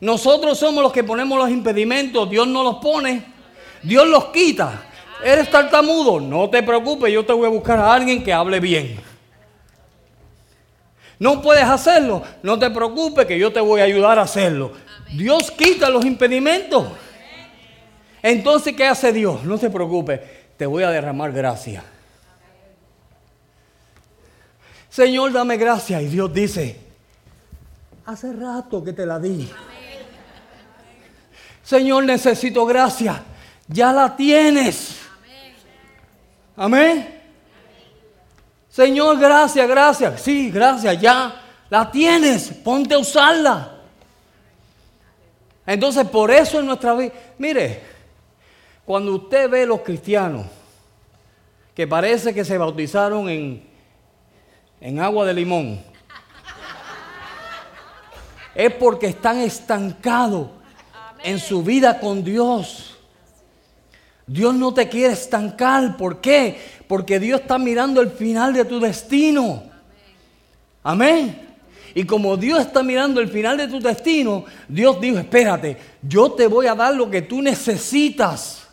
Nosotros 0.00 0.58
somos 0.58 0.82
los 0.82 0.92
que 0.92 1.04
ponemos 1.04 1.38
los 1.38 1.50
impedimentos, 1.50 2.28
Dios 2.28 2.46
no 2.46 2.62
los 2.62 2.76
pone, 2.76 3.24
Dios 3.82 4.06
los 4.08 4.26
quita. 4.26 4.84
Eres 5.24 5.50
tartamudo, 5.50 6.20
no 6.20 6.50
te 6.50 6.62
preocupes, 6.62 7.12
yo 7.12 7.24
te 7.24 7.32
voy 7.32 7.46
a 7.46 7.50
buscar 7.50 7.78
a 7.78 7.92
alguien 7.92 8.24
que 8.24 8.32
hable 8.32 8.58
bien. 8.58 9.11
No 11.22 11.40
puedes 11.40 11.62
hacerlo, 11.62 12.20
no 12.42 12.58
te 12.58 12.68
preocupes 12.68 13.26
que 13.26 13.38
yo 13.38 13.52
te 13.52 13.60
voy 13.60 13.80
a 13.80 13.84
ayudar 13.84 14.18
a 14.18 14.22
hacerlo. 14.22 14.72
Dios 15.14 15.52
quita 15.52 15.88
los 15.88 16.04
impedimentos. 16.04 16.88
Entonces, 18.20 18.74
¿qué 18.74 18.88
hace 18.88 19.12
Dios? 19.12 19.44
No 19.44 19.56
te 19.56 19.70
preocupes, 19.70 20.18
te 20.56 20.66
voy 20.66 20.82
a 20.82 20.90
derramar 20.90 21.30
gracia. 21.30 21.84
Señor, 24.90 25.32
dame 25.32 25.56
gracia. 25.58 26.02
Y 26.02 26.06
Dios 26.06 26.34
dice, 26.34 26.76
hace 28.04 28.32
rato 28.32 28.82
que 28.82 28.92
te 28.92 29.06
la 29.06 29.20
di. 29.20 29.48
Señor, 31.62 32.02
necesito 32.02 32.66
gracia. 32.66 33.22
Ya 33.68 33.92
la 33.92 34.16
tienes. 34.16 34.96
Amén. 36.56 37.21
Señor, 38.72 39.20
gracias, 39.20 39.68
gracias. 39.68 40.20
Sí, 40.20 40.50
gracias, 40.50 41.00
ya 41.00 41.40
la 41.70 41.88
tienes. 41.90 42.48
Ponte 42.48 42.94
a 42.94 42.98
usarla. 42.98 43.76
Entonces, 45.64 46.04
por 46.08 46.32
eso 46.32 46.58
en 46.58 46.66
nuestra 46.66 46.94
vida, 46.94 47.12
mire, 47.38 47.82
cuando 48.84 49.14
usted 49.14 49.48
ve 49.48 49.64
los 49.64 49.82
cristianos 49.82 50.46
que 51.74 51.86
parece 51.86 52.34
que 52.34 52.44
se 52.44 52.58
bautizaron 52.58 53.28
en 53.28 53.72
en 54.82 54.98
agua 54.98 55.24
de 55.24 55.32
limón, 55.32 55.80
es 58.52 58.74
porque 58.74 59.06
están 59.06 59.38
estancados 59.38 60.48
en 61.22 61.38
su 61.38 61.62
vida 61.62 62.00
con 62.00 62.24
Dios. 62.24 62.96
Dios 64.26 64.54
no 64.54 64.74
te 64.74 64.88
quiere 64.88 65.12
estancar. 65.12 65.96
¿Por 65.96 66.20
qué? 66.20 66.81
Porque 66.92 67.18
Dios 67.18 67.40
está 67.40 67.56
mirando 67.56 68.02
el 68.02 68.10
final 68.10 68.52
de 68.52 68.66
tu 68.66 68.78
destino. 68.78 69.62
Amén. 70.82 71.48
Y 71.94 72.04
como 72.04 72.36
Dios 72.36 72.60
está 72.60 72.82
mirando 72.82 73.18
el 73.18 73.28
final 73.28 73.56
de 73.56 73.66
tu 73.66 73.80
destino, 73.80 74.44
Dios 74.68 75.00
dijo, 75.00 75.16
espérate, 75.16 75.78
yo 76.02 76.32
te 76.32 76.46
voy 76.46 76.66
a 76.66 76.74
dar 76.74 76.94
lo 76.94 77.08
que 77.08 77.22
tú 77.22 77.40
necesitas. 77.40 78.68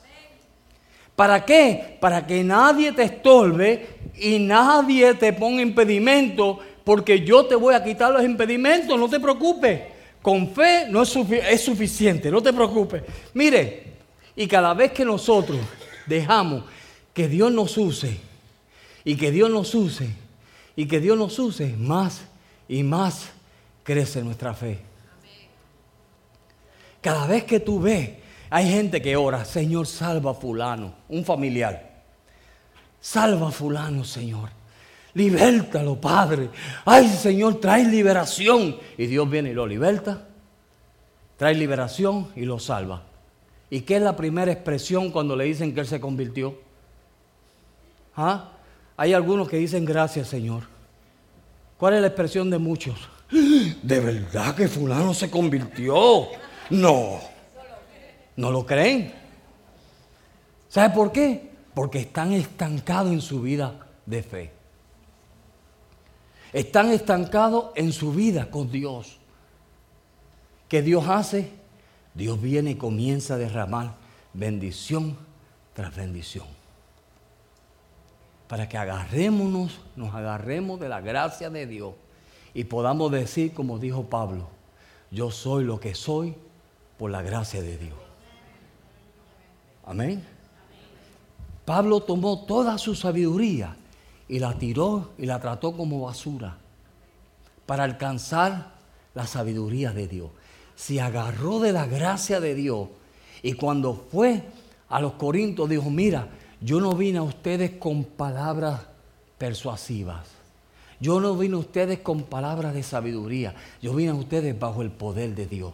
¿Para 1.15 1.45
qué? 1.45 1.95
Para 2.01 2.27
que 2.27 2.43
nadie 2.43 2.91
te 2.91 3.03
estorbe 3.03 3.87
y 4.15 4.37
nadie 4.37 5.13
te 5.13 5.31
ponga 5.31 5.61
impedimento 5.61 6.59
porque 6.83 7.21
yo 7.21 7.45
te 7.45 7.55
voy 7.55 7.73
a 7.73 7.81
quitar 7.81 8.11
los 8.11 8.25
impedimentos, 8.25 8.99
no 8.99 9.07
te 9.07 9.21
preocupes. 9.21 9.79
Con 10.21 10.49
fe 10.49 10.87
no 10.89 11.03
es, 11.03 11.15
es 11.15 11.61
suficiente, 11.61 12.29
no 12.29 12.41
te 12.41 12.51
preocupes. 12.51 13.01
Mire, 13.33 13.93
y 14.35 14.45
cada 14.45 14.73
vez 14.73 14.91
que 14.91 15.05
nosotros 15.05 15.57
dejamos 16.05 16.65
que 17.19 17.27
Dios 17.27 17.51
nos 17.51 17.77
use 17.77 18.17
y 19.03 19.17
que 19.17 19.29
Dios 19.29 19.49
nos 19.49 19.75
use 19.75 20.09
y 20.77 20.85
que 20.85 21.01
Dios 21.01 21.17
nos 21.17 21.37
use, 21.37 21.75
más 21.77 22.21
y 22.69 22.81
más 22.81 23.31
crece 23.83 24.23
nuestra 24.23 24.53
fe. 24.53 24.79
Cada 27.01 27.27
vez 27.27 27.43
que 27.43 27.59
tú 27.59 27.81
ves 27.81 28.11
hay 28.49 28.69
gente 28.69 29.01
que 29.01 29.17
ora, 29.17 29.43
Señor, 29.43 29.85
salva 29.85 30.31
a 30.31 30.33
fulano, 30.33 30.93
un 31.09 31.25
familiar. 31.25 32.03
Salva 33.01 33.49
a 33.49 33.51
fulano, 33.51 34.05
Señor. 34.05 34.51
Libértalo, 35.13 35.99
Padre. 35.99 36.49
Ay, 36.85 37.09
Señor, 37.09 37.59
trae 37.59 37.83
liberación. 37.83 38.77
Y 38.97 39.07
Dios 39.07 39.29
viene 39.29 39.49
y 39.49 39.53
lo 39.53 39.67
liberta. 39.67 40.25
Trae 41.35 41.53
liberación 41.53 42.29
y 42.37 42.45
lo 42.45 42.59
salva. 42.59 43.03
¿Y 43.69 43.81
qué 43.81 43.97
es 43.97 44.01
la 44.01 44.15
primera 44.15 44.53
expresión 44.53 45.11
cuando 45.11 45.35
le 45.35 45.43
dicen 45.43 45.73
que 45.73 45.81
Él 45.81 45.85
se 45.85 45.99
convirtió? 45.99 46.68
¿Ah? 48.21 48.49
Hay 48.97 49.13
algunos 49.13 49.47
que 49.47 49.55
dicen 49.55 49.85
gracias 49.85 50.27
Señor. 50.27 50.63
¿Cuál 51.77 51.93
es 51.93 52.01
la 52.01 52.07
expresión 52.07 52.49
de 52.49 52.57
muchos? 52.57 52.99
¿De 53.31 53.99
verdad 54.01 54.53
que 54.55 54.67
fulano 54.67 55.13
se 55.13 55.31
convirtió? 55.31 56.27
No. 56.69 57.21
¿No 58.35 58.51
lo 58.51 58.65
creen? 58.65 59.13
¿Sabe 60.67 60.93
por 60.93 61.13
qué? 61.13 61.49
Porque 61.73 61.99
están 61.99 62.33
estancados 62.33 63.13
en 63.13 63.21
su 63.21 63.41
vida 63.41 63.87
de 64.05 64.21
fe. 64.21 64.51
Están 66.51 66.91
estancados 66.91 67.71
en 67.75 67.93
su 67.93 68.11
vida 68.11 68.49
con 68.49 68.69
Dios. 68.69 69.17
¿Qué 70.67 70.81
Dios 70.81 71.05
hace? 71.07 71.53
Dios 72.13 72.41
viene 72.41 72.71
y 72.71 72.75
comienza 72.75 73.35
a 73.35 73.37
derramar 73.37 73.95
bendición 74.33 75.15
tras 75.73 75.95
bendición. 75.95 76.58
Para 78.49 78.67
que 78.67 78.79
agarrémonos, 78.79 79.79
nos 79.95 80.13
agarremos 80.15 80.79
de 80.79 80.89
la 80.89 81.01
gracia 81.01 81.51
de 81.51 81.67
Dios 81.67 81.93
y 82.55 82.63
podamos 82.63 83.11
decir, 83.11 83.53
como 83.53 83.77
dijo 83.77 84.05
Pablo, 84.05 84.47
yo 85.11 85.29
soy 85.29 85.63
lo 85.63 85.79
que 85.79 85.93
soy 85.93 86.33
por 86.97 87.11
la 87.11 87.21
gracia 87.21 87.61
de 87.61 87.77
Dios. 87.77 87.97
Amén. 89.85 90.25
Pablo 91.63 91.99
tomó 92.01 92.45
toda 92.45 92.79
su 92.79 92.95
sabiduría 92.95 93.77
y 94.27 94.39
la 94.39 94.55
tiró 94.55 95.11
y 95.19 95.27
la 95.27 95.39
trató 95.39 95.77
como 95.77 96.01
basura 96.01 96.57
para 97.67 97.83
alcanzar 97.83 98.71
la 99.13 99.27
sabiduría 99.27 99.91
de 99.91 100.07
Dios. 100.07 100.31
Se 100.75 100.99
agarró 100.99 101.59
de 101.59 101.71
la 101.71 101.85
gracia 101.85 102.39
de 102.39 102.55
Dios 102.55 102.89
y 103.43 103.53
cuando 103.53 103.93
fue 103.93 104.41
a 104.89 104.99
los 104.99 105.13
Corintios 105.13 105.69
dijo, 105.69 105.91
mira, 105.91 106.27
yo 106.61 106.81
no 106.81 106.93
vine 106.93 107.19
a 107.19 107.23
ustedes 107.23 107.71
con 107.71 108.03
palabras 108.03 108.81
persuasivas. 109.37 110.27
Yo 110.99 111.21
no 111.21 111.35
vine 111.35 111.55
a 111.55 111.59
ustedes 111.59 111.99
con 111.99 112.23
palabras 112.23 112.73
de 112.73 112.83
sabiduría. 112.83 113.55
Yo 113.81 113.93
vine 113.93 114.11
a 114.11 114.15
ustedes 114.15 114.57
bajo 114.59 114.81
el 114.81 114.91
poder 114.91 115.33
de 115.33 115.45
Dios. 115.45 115.73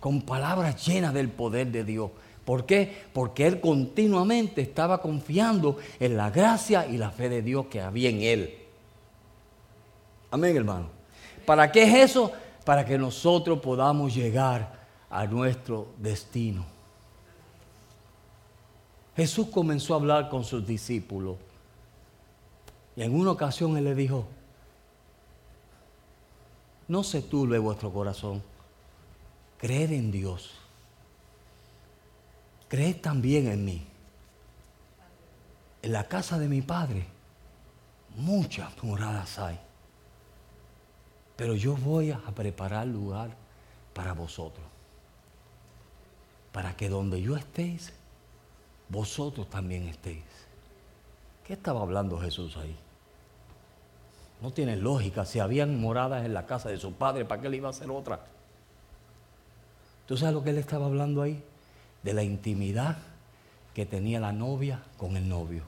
Con 0.00 0.20
palabras 0.22 0.86
llenas 0.86 1.14
del 1.14 1.30
poder 1.30 1.68
de 1.68 1.84
Dios. 1.84 2.10
¿Por 2.44 2.66
qué? 2.66 3.04
Porque 3.12 3.46
él 3.46 3.60
continuamente 3.60 4.60
estaba 4.60 5.00
confiando 5.00 5.78
en 6.00 6.16
la 6.16 6.30
gracia 6.30 6.86
y 6.86 6.98
la 6.98 7.10
fe 7.10 7.28
de 7.28 7.40
Dios 7.40 7.66
que 7.66 7.80
había 7.80 8.10
en 8.10 8.20
él. 8.20 8.58
Amén, 10.30 10.56
hermano. 10.56 10.88
¿Para 11.46 11.70
qué 11.70 11.84
es 11.84 12.10
eso? 12.10 12.32
Para 12.64 12.84
que 12.84 12.98
nosotros 12.98 13.60
podamos 13.60 14.14
llegar 14.14 14.80
a 15.08 15.24
nuestro 15.26 15.88
destino. 15.98 16.71
Jesús 19.16 19.48
comenzó 19.48 19.94
a 19.94 19.96
hablar 19.98 20.28
con 20.28 20.44
sus 20.44 20.66
discípulos. 20.66 21.36
Y 22.96 23.02
en 23.02 23.14
una 23.14 23.30
ocasión 23.30 23.76
Él 23.76 23.84
le 23.84 23.94
dijo, 23.94 24.26
no 26.88 27.02
se 27.02 27.22
turbe 27.22 27.58
vuestro 27.58 27.92
corazón, 27.92 28.42
creed 29.58 29.92
en 29.92 30.10
Dios, 30.10 30.50
creed 32.68 33.00
también 33.00 33.48
en 33.48 33.64
mí. 33.64 33.86
En 35.82 35.92
la 35.92 36.06
casa 36.06 36.38
de 36.38 36.48
mi 36.48 36.62
Padre 36.62 37.06
muchas 38.16 38.70
moradas 38.82 39.38
hay, 39.38 39.58
pero 41.36 41.54
yo 41.54 41.76
voy 41.76 42.10
a 42.10 42.20
preparar 42.34 42.86
lugar 42.86 43.30
para 43.94 44.12
vosotros, 44.12 44.66
para 46.52 46.76
que 46.76 46.88
donde 46.88 47.22
yo 47.22 47.36
estéis, 47.36 47.92
vosotros 48.92 49.48
también 49.48 49.88
estéis. 49.88 50.22
¿Qué 51.44 51.54
estaba 51.54 51.80
hablando 51.80 52.20
Jesús 52.20 52.58
ahí? 52.58 52.76
No 54.42 54.52
tiene 54.52 54.76
lógica. 54.76 55.24
Si 55.24 55.40
habían 55.40 55.80
moradas 55.80 56.26
en 56.26 56.34
la 56.34 56.44
casa 56.44 56.68
de 56.68 56.76
su 56.76 56.92
padre, 56.92 57.24
¿para 57.24 57.40
qué 57.40 57.48
le 57.48 57.56
iba 57.56 57.68
a 57.68 57.70
hacer 57.70 57.90
otra? 57.90 58.20
¿Tú 60.06 60.18
sabes 60.18 60.34
lo 60.34 60.44
que 60.44 60.50
él 60.50 60.58
estaba 60.58 60.86
hablando 60.86 61.22
ahí? 61.22 61.42
De 62.02 62.12
la 62.12 62.22
intimidad 62.22 62.98
que 63.72 63.86
tenía 63.86 64.20
la 64.20 64.32
novia 64.32 64.82
con 64.98 65.16
el 65.16 65.26
novio. 65.26 65.62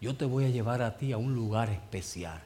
Yo 0.00 0.16
te 0.16 0.26
voy 0.26 0.44
a 0.44 0.50
llevar 0.50 0.80
a 0.80 0.96
ti 0.96 1.12
a 1.12 1.18
un 1.18 1.34
lugar 1.34 1.70
especial. 1.70 2.40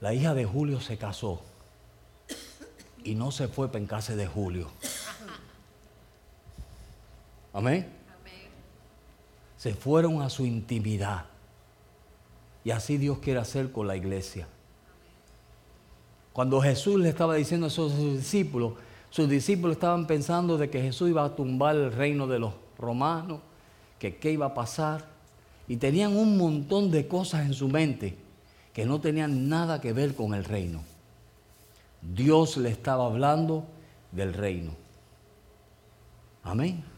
La 0.00 0.12
hija 0.12 0.34
de 0.34 0.44
Julio 0.44 0.80
se 0.80 0.98
casó 0.98 1.40
y 3.02 3.14
no 3.14 3.30
se 3.30 3.48
fue 3.48 3.68
para 3.68 3.78
en 3.78 3.86
casa 3.86 4.14
de 4.14 4.26
Julio. 4.26 4.68
Amén. 7.58 7.88
Se 9.56 9.74
fueron 9.74 10.22
a 10.22 10.30
su 10.30 10.46
intimidad. 10.46 11.24
Y 12.62 12.70
así 12.70 12.98
Dios 12.98 13.18
quiere 13.18 13.40
hacer 13.40 13.72
con 13.72 13.88
la 13.88 13.96
iglesia. 13.96 14.46
Cuando 16.32 16.60
Jesús 16.60 17.00
le 17.00 17.08
estaba 17.08 17.34
diciendo 17.34 17.66
a 17.66 17.70
sus 17.70 17.96
discípulos, 17.96 18.74
sus 19.10 19.28
discípulos 19.28 19.74
estaban 19.74 20.06
pensando 20.06 20.56
de 20.56 20.70
que 20.70 20.80
Jesús 20.80 21.10
iba 21.10 21.24
a 21.24 21.34
tumbar 21.34 21.74
el 21.74 21.92
reino 21.92 22.28
de 22.28 22.38
los 22.38 22.52
romanos, 22.78 23.40
que 23.98 24.18
qué 24.18 24.30
iba 24.30 24.46
a 24.46 24.54
pasar. 24.54 25.06
Y 25.66 25.78
tenían 25.78 26.16
un 26.16 26.38
montón 26.38 26.92
de 26.92 27.08
cosas 27.08 27.44
en 27.44 27.54
su 27.54 27.66
mente 27.66 28.16
que 28.72 28.86
no 28.86 29.00
tenían 29.00 29.48
nada 29.48 29.80
que 29.80 29.92
ver 29.92 30.14
con 30.14 30.32
el 30.32 30.44
reino. 30.44 30.80
Dios 32.02 32.56
le 32.56 32.70
estaba 32.70 33.06
hablando 33.06 33.64
del 34.12 34.32
reino. 34.32 34.76
Amén. 36.44 36.97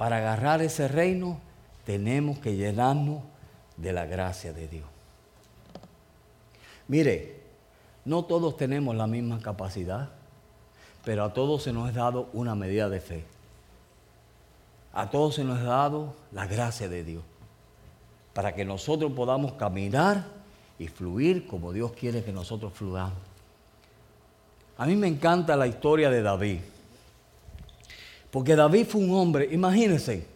Para 0.00 0.16
agarrar 0.16 0.62
ese 0.62 0.88
reino 0.88 1.38
tenemos 1.84 2.38
que 2.38 2.56
llenarnos 2.56 3.20
de 3.76 3.92
la 3.92 4.06
gracia 4.06 4.54
de 4.54 4.66
Dios. 4.66 4.86
Mire, 6.88 7.42
no 8.06 8.24
todos 8.24 8.56
tenemos 8.56 8.96
la 8.96 9.06
misma 9.06 9.40
capacidad, 9.40 10.08
pero 11.04 11.22
a 11.22 11.34
todos 11.34 11.64
se 11.64 11.74
nos 11.74 11.90
ha 11.90 11.92
dado 11.92 12.30
una 12.32 12.54
medida 12.54 12.88
de 12.88 12.98
fe. 12.98 13.26
A 14.94 15.10
todos 15.10 15.34
se 15.34 15.44
nos 15.44 15.58
ha 15.58 15.64
dado 15.64 16.14
la 16.32 16.46
gracia 16.46 16.88
de 16.88 17.04
Dios, 17.04 17.22
para 18.32 18.54
que 18.54 18.64
nosotros 18.64 19.12
podamos 19.12 19.52
caminar 19.52 20.24
y 20.78 20.88
fluir 20.88 21.46
como 21.46 21.74
Dios 21.74 21.92
quiere 21.92 22.24
que 22.24 22.32
nosotros 22.32 22.72
fluyamos. 22.72 23.18
A 24.78 24.86
mí 24.86 24.96
me 24.96 25.08
encanta 25.08 25.56
la 25.56 25.66
historia 25.66 26.08
de 26.08 26.22
David. 26.22 26.60
Porque 28.30 28.54
David 28.54 28.86
fue 28.86 29.00
un 29.00 29.10
hombre, 29.12 29.48
imagínense. 29.50 30.26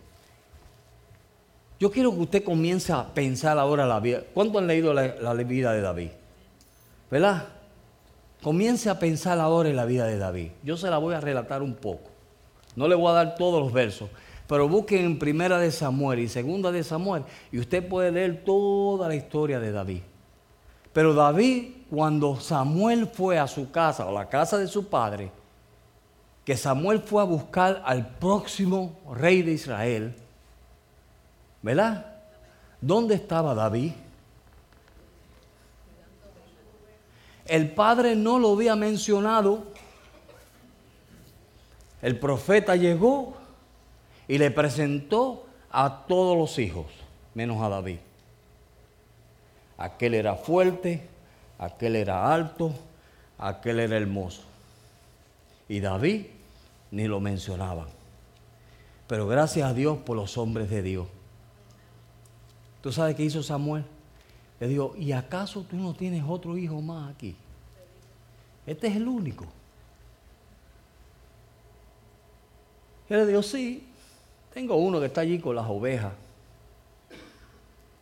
Yo 1.79 1.91
quiero 1.91 2.13
que 2.13 2.21
usted 2.21 2.45
comience 2.45 2.93
a 2.93 3.13
pensar 3.13 3.59
ahora 3.59 3.87
la 3.87 4.01
vida. 4.01 4.23
¿Cuánto 4.33 4.59
han 4.59 4.67
leído 4.67 4.95
la, 4.95 5.35
vida 5.35 5.73
de 5.73 5.81
David? 5.81 6.11
¿Verdad? 7.11 7.49
Comience 8.43 8.89
a 8.89 8.99
pensar 8.99 9.39
ahora 9.39 9.69
en 9.69 9.77
la 9.77 9.85
vida 9.85 10.07
de 10.07 10.19
David. 10.19 10.51
Yo 10.63 10.77
se 10.77 10.89
la 10.89 10.99
voy 10.99 11.15
a 11.15 11.21
relatar 11.21 11.63
un 11.63 11.75
poco. 11.75 12.11
No 12.77 12.89
le 12.89 12.95
voy 12.95 13.09
a 13.11 13.15
dar 13.15 13.35
todos 13.37 13.63
los 13.63 13.73
versos, 13.73 14.09
pero 14.49 14.69
busquen 14.69 15.05
en 15.05 15.19
Primera 15.19 15.59
de 15.59 15.71
Samuel 15.71 16.19
y 16.19 16.29
Segunda 16.29 16.73
de 16.73 16.83
Samuel 16.83 17.23
y 17.53 17.59
usted 17.59 17.87
puede 17.87 18.11
leer 18.11 18.45
toda 18.45 19.07
la 19.07 19.15
historia 19.15 19.61
de 19.61 19.71
David. 19.71 20.01
Pero 20.93 21.15
David, 21.15 21.87
cuando 21.91 22.37
Samuel 22.41 23.07
fue 23.07 23.39
a 23.39 23.47
su 23.47 23.71
casa 23.71 24.07
o 24.07 24.13
la 24.13 24.29
casa 24.29 24.59
de 24.59 24.67
su 24.67 24.89
padre, 24.89 25.31
que 26.45 26.57
Samuel 26.57 27.01
fue 27.01 27.23
a 27.23 27.25
buscar 27.25 27.83
al 27.87 28.07
próximo 28.07 28.99
rey 29.13 29.43
de 29.43 29.53
Israel, 29.53 30.15
¿verdad? 31.63 32.07
¿Dónde 32.81 33.15
estaba 33.15 33.55
David? 33.55 33.93
El 37.47 37.71
padre 37.71 38.15
no 38.15 38.39
lo 38.39 38.53
había 38.53 38.77
mencionado. 38.77 39.65
El 42.03 42.19
profeta 42.19 42.77
llegó 42.77 43.35
y 44.29 44.37
le 44.37 44.51
presentó 44.51 45.47
a 45.71 46.05
todos 46.07 46.37
los 46.37 46.59
hijos, 46.59 46.87
menos 47.35 47.63
a 47.63 47.71
David. 47.71 47.99
Aquel 49.79 50.15
era 50.15 50.37
fuerte, 50.37 51.09
aquel 51.59 51.97
era 51.97 52.33
alto, 52.33 52.75
aquel 53.39 53.81
era 53.81 53.97
hermoso. 53.97 54.43
Y 55.69 55.81
David 55.81 56.27
ni 56.95 57.09
lo 57.09 57.19
mencionaban. 57.19 57.89
Pero 59.09 59.27
gracias 59.27 59.69
a 59.69 59.75
Dios 59.75 59.99
por 59.99 60.17
los 60.17 60.39
hombres 60.39 60.71
de 60.71 60.81
Dios. 60.81 61.09
¿Tú 62.81 62.93
sabes 62.93 63.17
qué 63.17 63.25
hizo 63.25 63.43
Samuel? 63.43 63.85
Le 64.61 64.69
dijo, 64.69 64.95
¿y 64.97 65.11
acaso 65.11 65.63
tú 65.69 65.77
no 65.77 65.93
tienes 65.93 66.23
otro 66.27 66.57
hijo 66.57 66.81
más 66.81 67.13
aquí? 67.13 67.35
Este 68.65 68.87
es 68.87 68.97
el 68.97 69.09
único. 69.09 69.45
Y 73.11 73.15
le 73.15 73.27
dijo, 73.27 73.43
sí, 73.43 73.89
tengo 74.53 74.77
uno 74.77 75.01
que 75.01 75.07
está 75.07 75.23
allí 75.23 75.41
con 75.41 75.57
las 75.57 75.67
ovejas, 75.69 76.13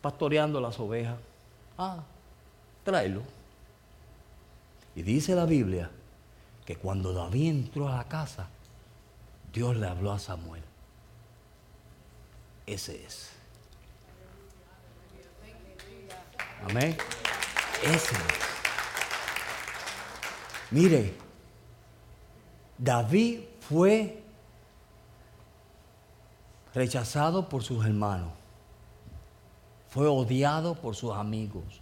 pastoreando 0.01 0.61
las 0.61 0.79
ovejas. 0.79 1.17
Ah, 1.79 2.03
tráelo. 2.83 3.23
Y 4.95 5.01
dice 5.01 5.33
la 5.33 5.45
Biblia 5.45 5.89
que 6.63 6.75
cuando 6.75 7.11
David 7.11 7.49
entró 7.49 7.89
a 7.89 7.97
la 7.97 8.03
casa, 8.03 8.47
Dios 9.53 9.77
le 9.77 9.87
habló 9.87 10.11
a 10.11 10.19
Samuel. 10.19 10.63
Ese 12.65 13.05
es. 13.05 13.29
Amén. 16.67 16.97
Ese 17.83 18.15
es. 18.15 18.43
Mire, 20.71 21.13
David 22.79 23.41
fue 23.59 24.23
rechazado 26.73 27.47
por 27.47 27.61
sus 27.63 27.85
hermanos, 27.85 28.31
fue 29.89 30.07
odiado 30.07 30.73
por 30.73 30.95
sus 30.95 31.13
amigos. 31.13 31.81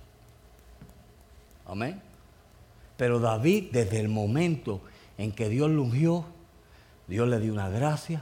Amén. 1.66 2.02
Pero 2.98 3.20
David, 3.20 3.70
desde 3.72 4.02
el 4.02 4.10
momento 4.10 4.82
en 5.18 5.32
que 5.32 5.48
Dios 5.48 5.70
lo 5.70 5.84
ungió, 5.84 6.26
Dios 7.12 7.28
le 7.28 7.41
dio 7.41 7.52
una 7.52 7.67
gracia 7.67 8.21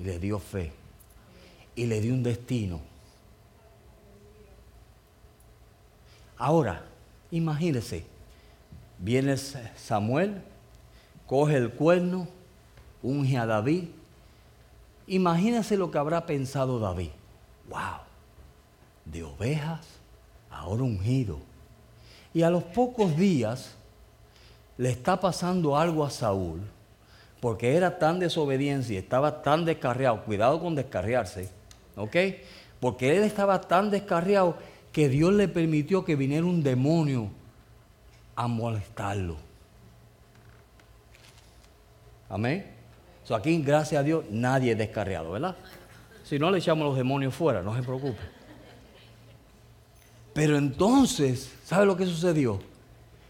y 0.00 0.02
le 0.02 0.18
dio 0.18 0.40
fe 0.40 0.72
y 1.76 1.86
le 1.86 2.00
dio 2.00 2.12
un 2.12 2.24
destino. 2.24 2.80
Ahora, 6.36 6.84
imagínese, 7.30 8.04
viene 8.98 9.36
Samuel, 9.36 10.42
coge 11.28 11.56
el 11.56 11.70
cuerno, 11.70 12.26
unge 13.00 13.38
a 13.38 13.46
David. 13.46 13.84
Imagínese 15.06 15.76
lo 15.76 15.92
que 15.92 15.98
habrá 15.98 16.26
pensado 16.26 16.80
David. 16.80 17.10
¡Wow! 17.68 18.00
De 19.04 19.22
ovejas, 19.22 19.86
ahora 20.50 20.82
ungido. 20.82 21.38
Y 22.32 22.42
a 22.42 22.50
los 22.50 22.64
pocos 22.64 23.16
días 23.16 23.76
le 24.78 24.90
está 24.90 25.20
pasando 25.20 25.78
algo 25.78 26.04
a 26.04 26.10
Saúl, 26.10 26.73
porque 27.44 27.76
era 27.76 27.98
tan 27.98 28.18
desobediencia, 28.18 28.98
estaba 28.98 29.42
tan 29.42 29.66
descarriado, 29.66 30.24
cuidado 30.24 30.58
con 30.58 30.74
descarriarse, 30.74 31.50
¿ok? 31.94 32.16
Porque 32.80 33.18
él 33.18 33.22
estaba 33.22 33.60
tan 33.60 33.90
descarriado 33.90 34.56
que 34.92 35.10
Dios 35.10 35.30
le 35.34 35.46
permitió 35.46 36.06
que 36.06 36.16
viniera 36.16 36.46
un 36.46 36.62
demonio 36.62 37.28
a 38.34 38.48
molestarlo. 38.48 39.36
Amén. 42.30 42.64
So 43.24 43.34
aquí, 43.34 43.60
gracias 43.60 44.00
a 44.00 44.02
Dios, 44.02 44.24
nadie 44.30 44.72
es 44.72 44.78
descarriado, 44.78 45.32
¿verdad? 45.32 45.54
Si 46.24 46.38
no, 46.38 46.50
le 46.50 46.60
echamos 46.60 46.86
los 46.86 46.96
demonios 46.96 47.34
fuera, 47.34 47.60
no 47.60 47.76
se 47.76 47.82
preocupe. 47.82 48.22
Pero 50.32 50.56
entonces, 50.56 51.52
¿sabe 51.62 51.84
lo 51.84 51.94
que 51.94 52.06
sucedió? 52.06 52.58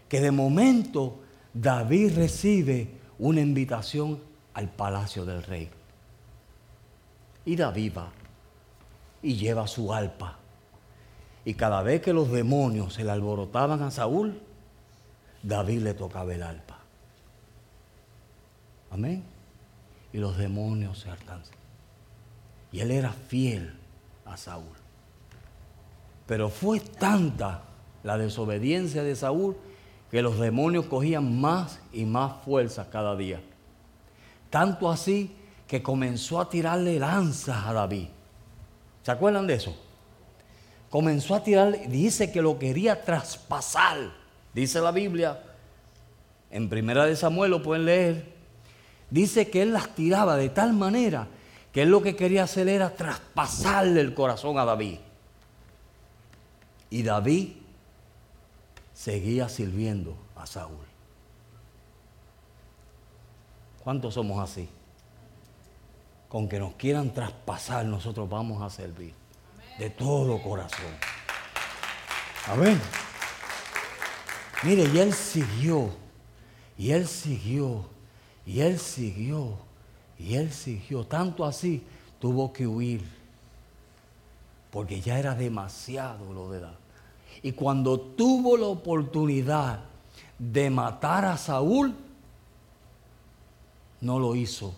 Que 0.07 0.21
de 0.21 0.31
momento 0.31 1.19
David 1.53 2.15
recibe 2.15 3.03
una 3.19 3.41
invitación 3.41 4.19
al 4.53 4.69
palacio 4.69 5.25
del 5.25 5.43
rey. 5.43 5.69
Y 7.45 7.55
David 7.55 7.93
va 7.97 8.09
y 9.21 9.35
lleva 9.35 9.67
su 9.67 9.93
alpa 9.93 10.39
y 11.45 11.53
cada 11.53 11.83
vez 11.83 12.01
que 12.01 12.11
los 12.11 12.31
demonios 12.31 12.95
se 12.95 13.03
le 13.03 13.11
alborotaban 13.11 13.83
a 13.83 13.91
Saúl, 13.91 14.41
David 15.43 15.83
le 15.83 15.93
tocaba 15.93 16.33
el 16.33 16.41
alpa. 16.41 16.79
Amén. 18.89 19.23
Y 20.11 20.17
los 20.17 20.37
demonios 20.37 20.99
se 20.99 21.11
alcanzan. 21.11 21.55
Y 22.71 22.79
él 22.79 22.89
era 22.89 23.11
fiel 23.11 23.75
a 24.25 24.37
Saúl. 24.37 24.75
Pero 26.25 26.49
fue 26.49 26.79
tanta 26.79 27.61
la 28.03 28.17
desobediencia 28.17 29.03
de 29.03 29.15
Saúl 29.15 29.55
que 30.11 30.21
los 30.21 30.39
demonios 30.39 30.85
cogían 30.85 31.39
más 31.39 31.79
y 31.91 32.05
más 32.05 32.43
fuerza 32.43 32.89
cada 32.89 33.15
día. 33.15 33.41
Tanto 34.49 34.89
así 34.89 35.35
que 35.67 35.81
comenzó 35.81 36.39
a 36.39 36.49
tirarle 36.49 36.99
lanzas 36.99 37.65
a 37.65 37.73
David. 37.73 38.07
¿Se 39.03 39.11
acuerdan 39.11 39.47
de 39.47 39.55
eso? 39.55 39.75
comenzó 40.95 41.35
a 41.35 41.43
tirar, 41.43 41.89
dice 41.89 42.31
que 42.31 42.41
lo 42.41 42.57
quería 42.57 43.03
traspasar, 43.03 43.97
dice 44.53 44.79
la 44.79 44.91
Biblia, 44.91 45.43
en 46.49 46.69
primera 46.69 47.05
de 47.05 47.17
Samuel 47.17 47.51
lo 47.51 47.61
pueden 47.61 47.83
leer, 47.83 48.31
dice 49.09 49.49
que 49.49 49.61
él 49.61 49.73
las 49.73 49.93
tiraba 49.93 50.37
de 50.37 50.47
tal 50.47 50.71
manera 50.71 51.27
que 51.73 51.81
él 51.81 51.89
lo 51.89 52.01
que 52.01 52.15
quería 52.15 52.43
hacer 52.43 52.69
era 52.69 52.95
traspasarle 52.95 53.99
el 53.99 54.13
corazón 54.13 54.57
a 54.57 54.63
David. 54.63 54.99
Y 56.89 57.03
David 57.03 57.49
seguía 58.95 59.49
sirviendo 59.49 60.17
a 60.35 60.47
Saúl. 60.47 60.85
¿Cuántos 63.83 64.15
somos 64.15 64.41
así? 64.41 64.67
Con 66.29 66.49
que 66.49 66.59
nos 66.59 66.73
quieran 66.73 67.13
traspasar, 67.13 67.85
nosotros 67.85 68.27
vamos 68.27 68.63
a 68.63 68.69
servir 68.71 69.13
de 69.77 69.89
todo 69.91 70.41
corazón. 70.41 70.95
Amén. 72.47 72.81
Mire, 74.63 74.89
y 74.91 74.97
él 74.97 75.13
siguió, 75.13 75.91
y 76.77 76.91
él 76.91 77.07
siguió, 77.07 77.85
y 78.45 78.61
él 78.61 78.79
siguió, 78.79 79.57
y 80.17 80.35
él 80.35 80.51
siguió. 80.51 81.05
Tanto 81.05 81.45
así 81.45 81.85
tuvo 82.19 82.51
que 82.51 82.65
huir, 82.65 83.03
porque 84.71 85.01
ya 85.01 85.19
era 85.19 85.35
demasiado 85.35 86.33
lo 86.33 86.49
de 86.49 86.59
edad. 86.59 86.84
Y 87.45 87.51
cuando 87.51 87.99
tuvo 87.99 88.57
la 88.57 88.65
oportunidad 88.65 89.81
de 90.39 90.71
matar 90.71 91.25
a 91.25 91.37
Saúl, 91.37 91.93
no 94.01 94.17
lo 94.17 94.35
hizo, 94.35 94.73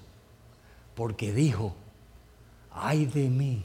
porque 0.94 1.32
dijo, 1.32 1.74
ay 2.70 3.06
de 3.06 3.30
mí 3.30 3.64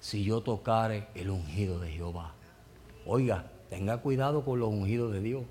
si 0.00 0.22
yo 0.22 0.42
tocare 0.42 1.08
el 1.14 1.30
ungido 1.30 1.80
de 1.80 1.90
Jehová. 1.92 2.34
Oiga, 3.06 3.46
tenga 3.70 4.02
cuidado 4.02 4.44
con 4.44 4.60
los 4.60 4.68
ungidos 4.68 5.14
de 5.14 5.22
Dios. 5.22 5.44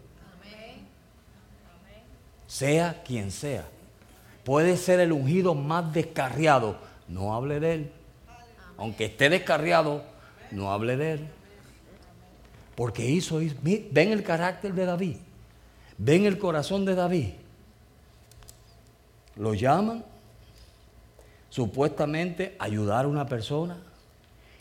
Sea 2.45 3.01
quien 3.01 3.31
sea. 3.31 3.67
Puede 4.43 4.77
ser 4.77 4.99
el 4.99 5.11
ungido 5.11 5.55
más 5.55 5.91
descarriado. 5.91 6.77
No 7.07 7.33
hable 7.33 7.59
de 7.59 7.73
él. 7.73 7.91
Aunque 8.77 9.05
esté 9.05 9.31
descarriado, 9.31 10.03
no 10.51 10.71
hable 10.71 10.97
de 10.97 11.13
él. 11.13 11.34
Porque 12.75 13.09
hizo, 13.09 13.39
ven 13.61 14.11
el 14.11 14.23
carácter 14.23 14.73
de 14.73 14.85
David. 14.85 15.17
Ven 15.97 16.25
el 16.25 16.38
corazón 16.38 16.85
de 16.85 16.95
David. 16.95 17.29
Lo 19.38 19.53
llaman 19.53 20.03
supuestamente 21.49 22.55
ayudar 22.59 23.05
a 23.05 23.07
una 23.07 23.25
persona 23.27 23.77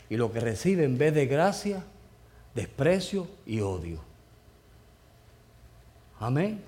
y 0.09 0.15
lo 0.15 0.31
que 0.31 0.39
recibe 0.39 0.85
en 0.85 0.97
vez 0.97 1.13
de 1.13 1.25
gracia, 1.25 1.83
desprecio 2.53 3.27
y 3.45 3.59
odio. 3.59 3.99
Amén. 6.19 6.61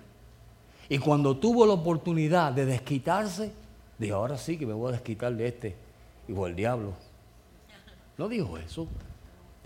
Y 0.89 0.97
cuando 0.99 1.37
tuvo 1.37 1.65
la 1.65 1.73
oportunidad 1.73 2.51
de 2.51 2.65
desquitarse, 2.65 3.51
dijo, 3.97 4.15
ahora 4.15 4.37
sí 4.37 4.57
que 4.57 4.65
me 4.65 4.73
voy 4.73 4.89
a 4.89 4.91
desquitar 4.93 5.33
de 5.33 5.47
este, 5.47 5.75
igual 6.27 6.51
el 6.51 6.57
diablo. 6.57 6.93
No 8.17 8.27
dijo 8.27 8.57
eso. 8.57 8.87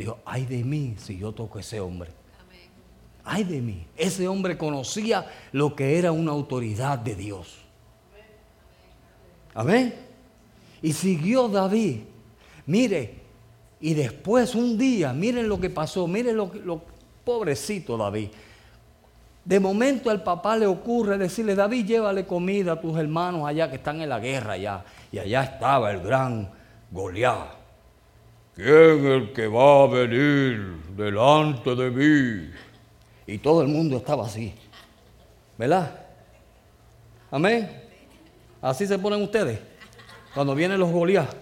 Dijo, 0.02 0.18
ay 0.26 0.46
de 0.46 0.64
mí 0.64 0.96
si 0.98 1.16
yo 1.16 1.32
toco 1.32 1.60
a 1.60 1.62
ese 1.62 1.80
hombre. 1.80 2.10
Ay 3.24 3.44
de 3.44 3.62
mí. 3.62 3.86
Ese 3.96 4.28
hombre 4.28 4.58
conocía 4.58 5.28
lo 5.52 5.76
que 5.76 6.00
era 6.00 6.12
una 6.12 6.32
autoridad 6.32 6.98
de 6.98 7.14
Dios. 7.14 7.60
Amén. 9.54 9.94
Y 10.82 10.94
siguió 10.94 11.48
David. 11.50 12.00
Mire, 12.66 13.14
y 13.80 13.94
después 13.94 14.56
un 14.56 14.76
día, 14.76 15.14
miren 15.14 15.48
lo 15.48 15.60
que 15.60 15.70
pasó, 15.70 16.08
miren 16.08 16.36
lo, 16.36 16.52
lo 16.66 16.82
pobrecito 17.24 17.96
David. 17.96 18.30
De 19.46 19.60
momento 19.60 20.10
al 20.10 20.24
papá 20.24 20.58
le 20.58 20.66
ocurre 20.66 21.20
decirle, 21.20 21.54
David, 21.54 21.86
llévale 21.86 22.26
comida 22.26 22.72
a 22.72 22.82
tus 22.82 22.98
hermanos 22.98 23.48
allá 23.48 23.70
que 23.70 23.76
están 23.76 24.02
en 24.02 24.10
la 24.10 24.20
guerra 24.20 24.54
allá. 24.54 24.84
Y 25.12 25.20
allá 25.20 25.44
estaba 25.44 25.92
el 25.92 26.02
gran 26.02 26.50
Goliat. 26.90 27.61
¿Quién 28.56 28.68
es 28.68 29.06
el 29.06 29.34
que 29.34 29.48
va 29.48 29.84
a 29.84 29.88
venir 29.88 30.76
delante 30.96 31.76
de 31.76 31.90
mí? 31.90 32.52
Y 33.26 33.38
todo 33.38 33.62
el 33.62 33.70
mundo 33.70 33.98
estaba 33.98 34.26
así. 34.26 34.54
¿Verdad? 35.58 36.06
Amén. 37.30 37.82
Así 38.62 38.86
se 38.86 39.00
ponen 39.00 39.22
ustedes 39.22 39.60
cuando 40.34 40.54
vienen 40.54 40.80
los 40.80 40.92
Goliat. 40.92 41.34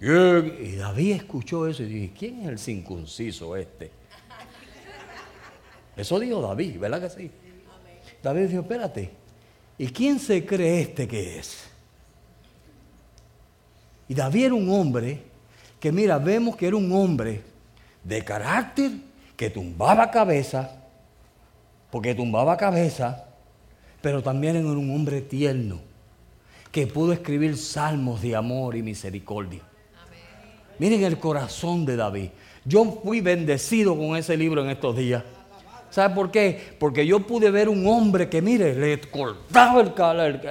Y 0.00 0.76
David 0.76 1.12
escuchó 1.12 1.66
eso 1.66 1.82
y 1.82 1.86
dijo, 1.86 2.14
¿quién 2.18 2.42
es 2.42 2.48
el 2.48 2.58
circunciso 2.58 3.56
este? 3.56 3.90
Eso 5.96 6.18
dijo 6.18 6.42
David, 6.42 6.78
¿verdad 6.78 7.00
que 7.00 7.10
sí? 7.10 7.30
David 8.22 8.48
dijo, 8.48 8.62
espérate, 8.62 9.10
¿y 9.78 9.86
quién 9.88 10.18
se 10.18 10.44
cree 10.44 10.82
este 10.82 11.08
que 11.08 11.38
es? 11.38 11.73
Y 14.08 14.14
David 14.14 14.46
era 14.46 14.54
un 14.54 14.70
hombre 14.70 15.22
que, 15.80 15.92
mira, 15.92 16.18
vemos 16.18 16.56
que 16.56 16.66
era 16.66 16.76
un 16.76 16.90
hombre 16.92 17.42
de 18.02 18.24
carácter 18.24 18.90
que 19.36 19.50
tumbaba 19.50 20.10
cabeza, 20.10 20.70
porque 21.90 22.14
tumbaba 22.14 22.56
cabeza, 22.56 23.24
pero 24.00 24.22
también 24.22 24.56
era 24.56 24.66
un 24.66 24.94
hombre 24.94 25.22
tierno, 25.22 25.80
que 26.70 26.86
pudo 26.86 27.12
escribir 27.12 27.56
salmos 27.56 28.20
de 28.20 28.36
amor 28.36 28.76
y 28.76 28.82
misericordia. 28.82 29.62
Miren 30.78 31.04
el 31.04 31.18
corazón 31.18 31.86
de 31.86 31.96
David. 31.96 32.30
Yo 32.64 33.00
fui 33.04 33.20
bendecido 33.20 33.96
con 33.96 34.16
ese 34.16 34.36
libro 34.36 34.62
en 34.64 34.70
estos 34.70 34.96
días. 34.96 35.22
¿Sabe 35.90 36.14
por 36.14 36.30
qué? 36.32 36.74
Porque 36.80 37.06
yo 37.06 37.20
pude 37.20 37.50
ver 37.50 37.68
un 37.68 37.86
hombre 37.86 38.28
que, 38.28 38.42
mire, 38.42 38.74
le 38.74 39.00
cortaba 39.00 39.84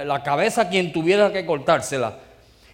la 0.04 0.22
cabeza 0.22 0.62
a 0.62 0.68
quien 0.70 0.92
tuviera 0.92 1.30
que 1.30 1.44
cortársela. 1.44 2.18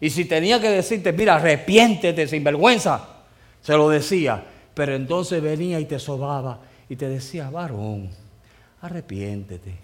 Y 0.01 0.09
si 0.11 0.25
tenía 0.25 0.61
que 0.61 0.71
decirte, 0.71 1.13
mira, 1.13 1.37
arrepiéntete 1.37 2.27
sin 2.27 2.43
vergüenza, 2.43 3.25
se 3.61 3.77
lo 3.77 3.89
decía. 3.89 4.43
Pero 4.73 4.95
entonces 4.95 5.43
venía 5.43 5.79
y 5.79 5.85
te 5.85 5.99
sobaba 5.99 6.61
y 6.89 6.97
te 6.97 7.09
decía, 7.09 7.51
varón, 7.51 8.11
arrepiéntete. 8.81 9.75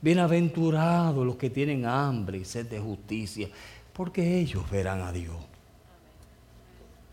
Bienaventurados 0.00 1.24
los 1.24 1.36
que 1.36 1.50
tienen 1.50 1.86
hambre 1.86 2.38
y 2.38 2.44
sed 2.44 2.66
de 2.66 2.80
justicia, 2.80 3.48
porque 3.92 4.38
ellos 4.38 4.68
verán 4.70 5.02
a 5.02 5.12
Dios. 5.12 5.36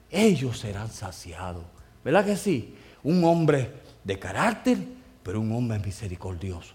Ellos 0.10 0.60
serán 0.60 0.90
saciados. 0.90 1.64
¿Verdad 2.04 2.26
que 2.26 2.36
sí? 2.36 2.76
Un 3.04 3.24
hombre 3.24 3.72
de 4.04 4.20
carácter, 4.20 4.78
pero 5.24 5.40
un 5.40 5.52
hombre 5.54 5.80
misericordioso. 5.80 6.74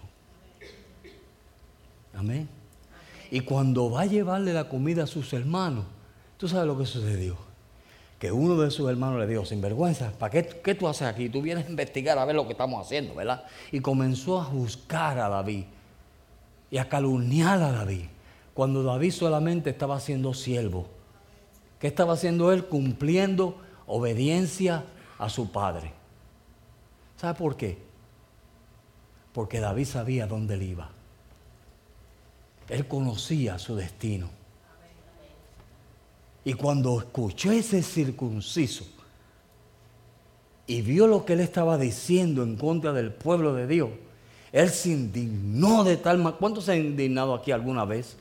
Amén. 2.15 2.56
Y 3.31 3.41
cuando 3.41 3.89
va 3.89 4.01
a 4.01 4.05
llevarle 4.05 4.53
la 4.53 4.69
comida 4.69 5.03
a 5.03 5.07
sus 5.07 5.33
hermanos, 5.33 5.85
¿tú 6.37 6.47
sabes 6.47 6.67
lo 6.67 6.77
que 6.77 6.85
sucedió? 6.85 7.37
Que 8.19 8.31
uno 8.31 8.55
de 8.57 8.71
sus 8.71 8.89
hermanos 8.89 9.19
le 9.19 9.27
dijo, 9.27 9.45
sin 9.45 9.61
vergüenza, 9.61 10.11
¿para 10.17 10.31
qué, 10.31 10.61
qué 10.63 10.75
tú 10.75 10.87
haces 10.87 11.07
aquí? 11.07 11.29
Tú 11.29 11.41
vienes 11.41 11.65
a 11.65 11.69
investigar 11.69 12.17
a 12.17 12.25
ver 12.25 12.35
lo 12.35 12.45
que 12.45 12.53
estamos 12.53 12.83
haciendo, 12.85 13.13
¿verdad? 13.15 13.43
Y 13.71 13.79
comenzó 13.79 14.39
a 14.39 14.45
juzgar 14.45 15.19
a 15.19 15.29
David 15.29 15.65
y 16.71 16.77
a 16.77 16.89
calumniar 16.89 17.61
a 17.61 17.71
David, 17.71 18.05
cuando 18.53 18.83
David 18.83 19.11
solamente 19.11 19.69
estaba 19.69 19.99
siendo 19.99 20.33
siervo. 20.33 20.87
¿Qué 21.79 21.87
estaba 21.87 22.13
haciendo 22.13 22.51
él? 22.51 22.65
Cumpliendo 22.65 23.57
obediencia 23.85 24.83
a 25.19 25.29
su 25.29 25.51
padre. 25.51 25.93
¿Sabe 27.17 27.37
por 27.37 27.55
qué? 27.55 27.77
Porque 29.33 29.59
David 29.59 29.85
sabía 29.85 30.27
dónde 30.27 30.55
él 30.55 30.63
iba. 30.63 30.96
Él 32.69 32.87
conocía 32.87 33.57
su 33.59 33.75
destino. 33.75 34.29
Y 36.43 36.53
cuando 36.53 36.97
escuchó 36.99 37.51
ese 37.51 37.81
circunciso 37.81 38.85
y 40.65 40.81
vio 40.81 41.07
lo 41.07 41.25
que 41.25 41.33
él 41.33 41.41
estaba 41.41 41.77
diciendo 41.77 42.43
en 42.43 42.55
contra 42.55 42.93
del 42.93 43.11
pueblo 43.11 43.53
de 43.53 43.67
Dios, 43.67 43.89
él 44.51 44.69
se 44.69 44.89
indignó 44.89 45.83
de 45.83 45.97
tal 45.97 46.17
manera. 46.19 46.37
¿Cuántos 46.39 46.65
se 46.65 46.73
han 46.73 46.79
indignado 46.79 47.33
aquí 47.33 47.51
alguna 47.51 47.85
vez? 47.85 48.15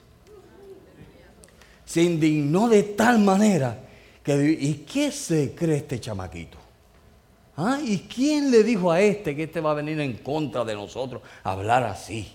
Se 1.84 2.02
indignó 2.02 2.68
de 2.68 2.82
tal 2.82 3.20
manera 3.20 3.78
que, 4.22 4.56
¿y 4.60 4.84
qué 4.90 5.12
se 5.12 5.54
cree 5.54 5.76
este 5.76 6.00
chamaquito? 6.00 6.58
¿Ah? 7.56 7.78
¿Y 7.82 8.00
quién 8.00 8.50
le 8.50 8.64
dijo 8.64 8.90
a 8.90 9.00
este 9.00 9.34
que 9.36 9.44
este 9.44 9.60
va 9.60 9.70
a 9.70 9.74
venir 9.74 10.00
en 10.00 10.14
contra 10.14 10.64
de 10.64 10.74
nosotros 10.74 11.22
a 11.44 11.52
hablar 11.52 11.84
así? 11.84 12.28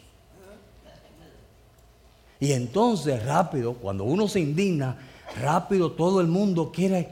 Y 2.42 2.54
entonces 2.54 3.24
rápido, 3.24 3.76
cuando 3.76 4.04
uno 4.04 4.28
se 4.28 4.40
indigna, 4.40 4.98
rápido 5.40 5.92
todo 5.92 6.20
el 6.20 6.28
mundo 6.28 6.72
quiere 6.74 7.10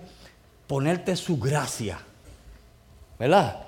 ponerte 0.66 1.16
su 1.16 1.38
gracia. 1.38 2.00
¿Verdad? 3.20 3.62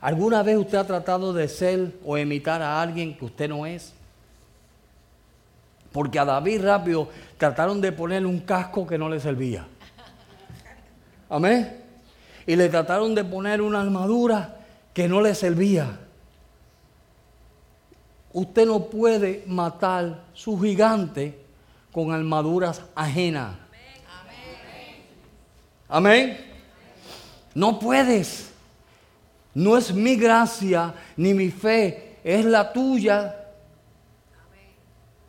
¿Alguna 0.00 0.44
vez 0.44 0.56
usted 0.56 0.78
ha 0.78 0.86
tratado 0.86 1.32
de 1.32 1.48
ser 1.48 1.92
o 2.06 2.16
imitar 2.16 2.62
a 2.62 2.80
alguien 2.80 3.18
que 3.18 3.24
usted 3.24 3.48
no 3.48 3.66
es? 3.66 3.92
Porque 5.90 6.20
a 6.20 6.24
David 6.24 6.62
rápido 6.62 7.08
trataron 7.36 7.80
de 7.80 7.90
ponerle 7.90 8.28
un 8.28 8.38
casco 8.38 8.86
que 8.86 8.96
no 8.96 9.08
le 9.08 9.18
servía. 9.18 9.66
Amén. 11.28 11.82
Y 12.46 12.54
le 12.54 12.68
trataron 12.68 13.12
de 13.12 13.24
poner 13.24 13.60
una 13.60 13.80
armadura 13.80 14.56
que 14.94 15.08
no 15.08 15.20
le 15.20 15.34
servía. 15.34 15.98
Usted 18.32 18.66
no 18.66 18.84
puede 18.84 19.44
matar 19.46 20.24
su 20.32 20.58
gigante 20.58 21.38
con 21.92 22.12
armaduras 22.12 22.82
ajenas. 22.94 23.56
Amén. 25.88 26.38
No 27.54 27.78
puedes. 27.78 28.50
No 29.54 29.76
es 29.76 29.92
mi 29.92 30.16
gracia 30.16 30.94
ni 31.16 31.34
mi 31.34 31.50
fe, 31.50 32.16
es 32.24 32.44
la 32.46 32.72
tuya. 32.72 33.36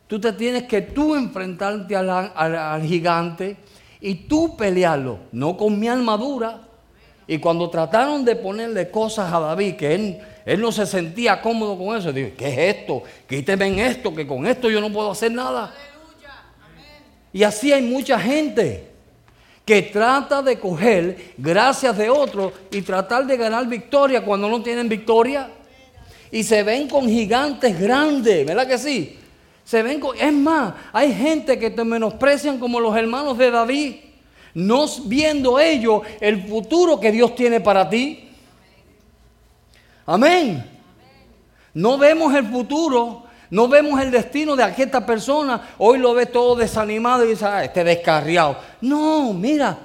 Tú 0.06 0.18
te 0.18 0.32
tienes 0.32 0.62
que 0.62 0.80
tú 0.80 1.14
enfrentarte 1.14 1.94
al, 1.94 2.08
al 2.08 2.82
gigante 2.82 3.58
y 4.00 4.14
tú 4.14 4.56
pelearlo, 4.56 5.18
no 5.32 5.56
con 5.58 5.78
mi 5.78 5.88
armadura. 5.88 6.60
Y 7.26 7.38
cuando 7.38 7.68
trataron 7.68 8.24
de 8.24 8.36
ponerle 8.36 8.90
cosas 8.90 9.30
a 9.32 9.40
David 9.40 9.76
que 9.76 9.94
él 9.94 10.20
él 10.44 10.60
no 10.60 10.70
se 10.72 10.86
sentía 10.86 11.40
cómodo 11.40 11.78
con 11.78 11.96
eso. 11.96 12.12
Dijo, 12.12 12.30
¿qué 12.36 12.48
es 12.48 12.76
esto? 12.76 13.02
Quíteme 13.28 13.66
en 13.66 13.78
esto, 13.78 14.14
que 14.14 14.26
con 14.26 14.46
esto 14.46 14.70
yo 14.70 14.80
no 14.80 14.92
puedo 14.92 15.10
hacer 15.10 15.32
nada. 15.32 15.74
Y 17.32 17.42
así 17.42 17.72
hay 17.72 17.82
mucha 17.82 18.18
gente 18.18 18.90
que 19.64 19.82
trata 19.82 20.42
de 20.42 20.58
coger 20.58 21.32
gracias 21.38 21.96
de 21.96 22.10
otros 22.10 22.52
y 22.70 22.82
tratar 22.82 23.26
de 23.26 23.36
ganar 23.36 23.66
victoria 23.66 24.24
cuando 24.24 24.48
no 24.48 24.62
tienen 24.62 24.88
victoria. 24.88 25.50
Y 26.30 26.42
se 26.42 26.62
ven 26.62 26.88
con 26.88 27.08
gigantes 27.08 27.78
grandes, 27.80 28.44
¿verdad 28.44 28.66
que 28.66 28.78
sí? 28.78 29.18
Se 29.64 29.82
ven 29.82 29.98
con, 29.98 30.16
es 30.18 30.32
más, 30.32 30.74
hay 30.92 31.14
gente 31.14 31.58
que 31.58 31.70
te 31.70 31.84
menosprecian 31.84 32.58
como 32.58 32.80
los 32.80 32.94
hermanos 32.96 33.38
de 33.38 33.50
David, 33.50 33.94
no 34.52 34.86
viendo 35.06 35.58
ellos 35.58 36.02
el 36.20 36.46
futuro 36.46 37.00
que 37.00 37.10
Dios 37.10 37.34
tiene 37.34 37.60
para 37.60 37.88
ti. 37.88 38.28
Amén. 40.06 40.64
No 41.72 41.98
vemos 41.98 42.34
el 42.34 42.46
futuro, 42.46 43.24
no 43.50 43.68
vemos 43.68 44.00
el 44.00 44.10
destino 44.10 44.54
de 44.54 44.64
esta 44.76 45.04
persona. 45.04 45.74
Hoy 45.78 45.98
lo 45.98 46.14
ve 46.14 46.26
todo 46.26 46.56
desanimado 46.56 47.24
y 47.24 47.30
dice, 47.30 47.44
ah, 47.44 47.64
este 47.64 47.82
descarriado. 47.82 48.56
No, 48.80 49.32
mira, 49.32 49.76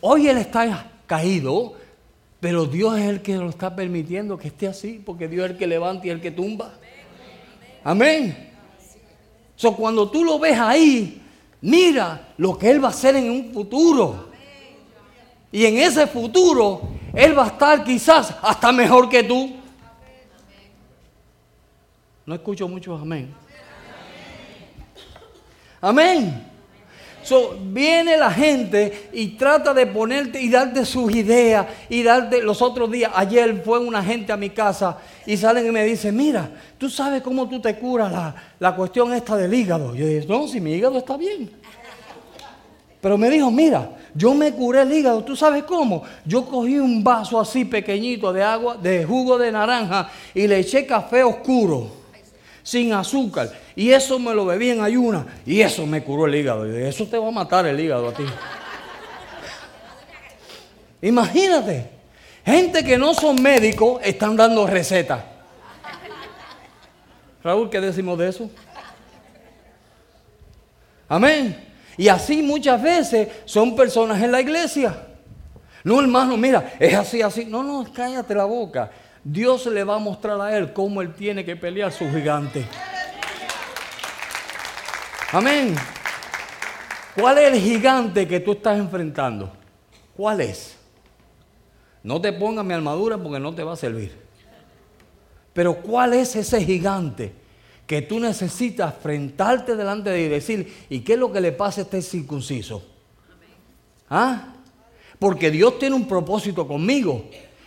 hoy 0.00 0.28
él 0.28 0.38
está 0.38 0.90
caído, 1.06 1.74
pero 2.40 2.66
Dios 2.66 2.98
es 2.98 3.08
el 3.08 3.22
que 3.22 3.36
lo 3.36 3.50
está 3.50 3.74
permitiendo 3.74 4.38
que 4.38 4.48
esté 4.48 4.66
así, 4.66 5.02
porque 5.04 5.28
Dios 5.28 5.44
es 5.44 5.52
el 5.52 5.58
que 5.58 5.66
levanta 5.66 6.06
y 6.06 6.10
el 6.10 6.20
que 6.20 6.30
tumba. 6.30 6.74
Amén. 7.84 8.50
So, 9.56 9.76
cuando 9.76 10.10
tú 10.10 10.24
lo 10.24 10.38
ves 10.38 10.58
ahí, 10.58 11.20
mira 11.60 12.32
lo 12.38 12.56
que 12.56 12.70
Él 12.70 12.82
va 12.82 12.88
a 12.88 12.92
hacer 12.92 13.14
en 13.16 13.30
un 13.30 13.52
futuro. 13.52 14.30
Y 15.52 15.66
en 15.66 15.78
ese 15.78 16.06
futuro 16.06 16.99
él 17.14 17.36
va 17.36 17.44
a 17.44 17.48
estar 17.48 17.84
quizás 17.84 18.34
hasta 18.42 18.72
mejor 18.72 19.08
que 19.08 19.22
tú. 19.22 19.56
No 22.26 22.34
escucho 22.34 22.68
mucho 22.68 22.94
amén. 22.94 23.34
Amén. 25.80 26.46
So, 27.22 27.56
viene 27.60 28.16
la 28.16 28.30
gente 28.30 29.10
y 29.12 29.28
trata 29.28 29.74
de 29.74 29.86
ponerte 29.86 30.40
y 30.40 30.48
darte 30.48 30.84
sus 30.84 31.14
ideas 31.14 31.66
y 31.88 32.02
darte 32.02 32.42
los 32.42 32.62
otros 32.62 32.90
días. 32.90 33.12
Ayer 33.14 33.62
fue 33.62 33.78
una 33.78 34.02
gente 34.02 34.32
a 34.32 34.36
mi 34.36 34.50
casa 34.50 34.98
y 35.26 35.36
salen 35.36 35.66
y 35.66 35.70
me 35.70 35.84
dicen, 35.84 36.16
mira, 36.16 36.50
tú 36.78 36.88
sabes 36.88 37.22
cómo 37.22 37.48
tú 37.48 37.60
te 37.60 37.76
curas 37.76 38.10
la, 38.10 38.34
la 38.58 38.74
cuestión 38.74 39.12
esta 39.12 39.36
del 39.36 39.52
hígado. 39.52 39.94
Yo 39.94 40.06
dije, 40.06 40.26
no, 40.26 40.48
si 40.48 40.60
mi 40.60 40.72
hígado 40.72 40.98
está 40.98 41.16
bien. 41.16 41.50
Pero 43.00 43.16
me 43.16 43.30
dijo, 43.30 43.50
mira, 43.50 43.90
yo 44.14 44.34
me 44.34 44.52
curé 44.52 44.82
el 44.82 44.92
hígado, 44.92 45.24
¿tú 45.24 45.34
sabes 45.34 45.64
cómo? 45.64 46.02
Yo 46.24 46.44
cogí 46.44 46.78
un 46.78 47.02
vaso 47.02 47.40
así 47.40 47.64
pequeñito 47.64 48.32
de 48.32 48.42
agua, 48.42 48.76
de 48.76 49.04
jugo 49.04 49.38
de 49.38 49.50
naranja 49.50 50.10
y 50.34 50.46
le 50.46 50.58
eché 50.58 50.84
café 50.84 51.22
oscuro, 51.22 51.90
sin 52.62 52.92
azúcar. 52.92 53.50
Y 53.74 53.90
eso 53.90 54.18
me 54.18 54.34
lo 54.34 54.44
bebí 54.44 54.70
en 54.70 54.82
ayuna 54.82 55.26
y 55.46 55.62
eso 55.62 55.86
me 55.86 56.02
curó 56.02 56.26
el 56.26 56.34
hígado. 56.34 56.66
Y 56.66 56.82
eso 56.82 57.06
te 57.06 57.16
va 57.16 57.28
a 57.28 57.32
matar 57.32 57.66
el 57.66 57.80
hígado 57.80 58.08
a 58.08 58.12
ti. 58.12 58.24
Imagínate, 61.02 61.88
gente 62.44 62.84
que 62.84 62.98
no 62.98 63.14
son 63.14 63.40
médicos 63.40 64.02
están 64.04 64.36
dando 64.36 64.66
recetas. 64.66 65.24
Raúl, 67.42 67.70
¿qué 67.70 67.80
decimos 67.80 68.18
de 68.18 68.28
eso? 68.28 68.50
Amén. 71.08 71.69
Y 72.00 72.08
así 72.08 72.42
muchas 72.42 72.80
veces 72.80 73.28
son 73.44 73.76
personas 73.76 74.22
en 74.22 74.32
la 74.32 74.40
iglesia. 74.40 75.06
No, 75.84 76.00
hermano, 76.00 76.34
mira, 76.34 76.72
es 76.78 76.94
así, 76.94 77.20
así. 77.20 77.44
No, 77.44 77.62
no, 77.62 77.86
cállate 77.92 78.34
la 78.34 78.46
boca. 78.46 78.90
Dios 79.22 79.66
le 79.66 79.84
va 79.84 79.96
a 79.96 79.98
mostrar 79.98 80.40
a 80.40 80.56
él 80.56 80.72
cómo 80.72 81.02
él 81.02 81.12
tiene 81.12 81.44
que 81.44 81.56
pelear 81.56 81.92
su 81.92 82.10
gigante. 82.10 82.64
Amén. 85.30 85.76
¿Cuál 87.20 87.36
es 87.36 87.52
el 87.52 87.60
gigante 87.60 88.26
que 88.26 88.40
tú 88.40 88.52
estás 88.52 88.78
enfrentando? 88.78 89.52
¿Cuál 90.16 90.40
es? 90.40 90.78
No 92.02 92.18
te 92.18 92.32
pongas 92.32 92.64
mi 92.64 92.72
armadura 92.72 93.18
porque 93.18 93.38
no 93.38 93.54
te 93.54 93.62
va 93.62 93.74
a 93.74 93.76
servir. 93.76 94.18
Pero 95.52 95.74
¿cuál 95.82 96.14
es 96.14 96.34
ese 96.34 96.64
gigante 96.64 97.39
que 97.90 98.02
tú 98.02 98.20
necesitas 98.20 98.94
enfrentarte 98.94 99.74
delante 99.74 100.10
de 100.10 100.20
él 100.20 100.26
y 100.26 100.28
decir, 100.28 100.72
¿y 100.88 101.00
qué 101.00 101.14
es 101.14 101.18
lo 101.18 101.32
que 101.32 101.40
le 101.40 101.50
pasa 101.50 101.80
a 101.80 101.82
este 101.82 102.00
circunciso? 102.00 102.84
¿Ah? 104.08 104.54
Porque 105.18 105.50
Dios 105.50 105.76
tiene 105.80 105.96
un 105.96 106.06
propósito 106.06 106.68
conmigo. 106.68 107.24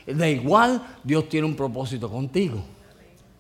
Da 0.08 0.30
igual, 0.30 0.82
Dios 1.04 1.28
tiene 1.28 1.46
un 1.46 1.58
propósito 1.58 2.10
contigo. 2.10 2.64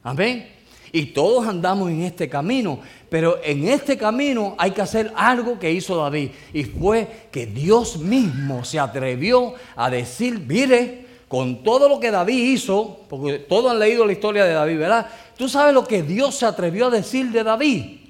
Amén. 0.03 0.45
Y 0.91 1.05
todos 1.05 1.47
andamos 1.47 1.89
en 1.89 2.01
este 2.01 2.27
camino, 2.27 2.81
pero 3.07 3.39
en 3.41 3.65
este 3.69 3.97
camino 3.97 4.53
hay 4.57 4.71
que 4.71 4.81
hacer 4.81 5.13
algo 5.15 5.57
que 5.57 5.71
hizo 5.71 5.95
David. 5.95 6.31
Y 6.51 6.65
fue 6.65 7.29
que 7.31 7.45
Dios 7.45 7.97
mismo 7.97 8.65
se 8.65 8.77
atrevió 8.77 9.53
a 9.77 9.89
decir, 9.89 10.37
mire, 10.37 11.05
con 11.33 11.63
todo 11.63 11.89
lo 11.89 11.99
que 11.99 12.11
David 12.11 12.53
hizo, 12.53 12.99
porque 13.09 13.39
todos 13.39 13.71
han 13.71 13.79
leído 13.79 14.05
la 14.05 14.11
historia 14.11 14.45
de 14.45 14.53
David, 14.53 14.77
¿verdad? 14.77 15.09
¿Tú 15.35 15.49
sabes 15.49 15.73
lo 15.73 15.83
que 15.83 16.03
Dios 16.03 16.35
se 16.35 16.45
atrevió 16.45 16.85
a 16.85 16.89
decir 16.91 17.31
de 17.31 17.43
David? 17.43 18.01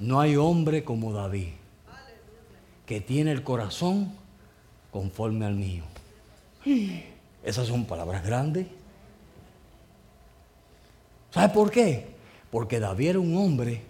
No 0.00 0.18
hay 0.18 0.34
hombre 0.34 0.82
como 0.82 1.12
David, 1.12 1.50
que 2.86 3.00
tiene 3.00 3.30
el 3.30 3.44
corazón 3.44 4.12
conforme 4.90 5.46
al 5.46 5.54
mío. 5.54 5.84
Esas 7.44 7.68
son 7.68 7.84
palabras 7.84 8.26
grandes. 8.26 8.66
¿Sabe 11.30 11.54
por 11.54 11.70
qué? 11.70 12.04
Porque 12.50 12.80
David 12.80 13.10
era 13.10 13.20
un 13.20 13.36
hombre 13.36 13.82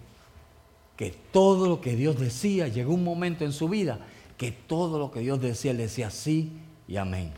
que 0.95 1.15
todo 1.31 1.67
lo 1.67 1.81
que 1.81 1.95
Dios 1.95 2.19
decía, 2.19 2.67
llegó 2.67 2.93
un 2.93 3.03
momento 3.03 3.43
en 3.43 3.53
su 3.53 3.67
vida 3.67 3.97
que 4.37 4.51
todo 4.51 4.99
lo 4.99 5.09
que 5.09 5.21
Dios 5.21 5.41
decía, 5.41 5.73
le 5.73 5.81
decía 5.81 6.11
sí 6.11 6.51
y 6.87 6.97
amén. 6.97 7.31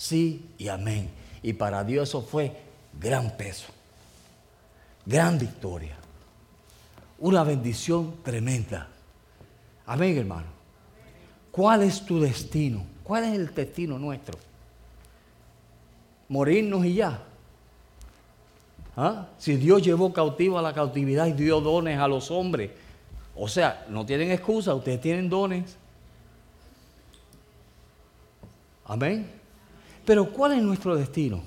Sí 0.00 0.48
y 0.56 0.68
amén. 0.68 1.10
Y 1.42 1.52
para 1.52 1.84
Dios 1.84 2.08
eso 2.08 2.22
fue 2.22 2.56
gran 2.98 3.36
peso, 3.36 3.66
gran 5.04 5.38
victoria, 5.38 5.94
una 7.18 7.44
bendición 7.44 8.14
tremenda. 8.24 8.88
Amén, 9.84 10.16
hermano. 10.16 10.46
¿Cuál 11.52 11.82
es 11.82 12.02
tu 12.06 12.18
destino? 12.18 12.82
¿Cuál 13.04 13.24
es 13.24 13.34
el 13.34 13.54
destino 13.54 13.98
nuestro? 13.98 14.38
Morirnos 16.30 16.82
y 16.86 16.94
ya. 16.94 17.22
¿Ah? 18.96 19.26
Si 19.36 19.56
Dios 19.56 19.82
llevó 19.82 20.14
cautivo 20.14 20.58
a 20.58 20.62
la 20.62 20.72
cautividad 20.72 21.26
y 21.26 21.32
dio 21.32 21.60
dones 21.60 21.98
a 21.98 22.08
los 22.08 22.30
hombres, 22.30 22.70
o 23.36 23.46
sea, 23.46 23.84
no 23.90 24.06
tienen 24.06 24.30
excusa, 24.30 24.74
ustedes 24.74 25.02
tienen 25.02 25.28
dones. 25.28 25.76
Amén. 28.86 29.39
Pero 30.04 30.32
¿cuál 30.32 30.52
es 30.52 30.62
nuestro 30.62 30.96
destino? 30.96 31.42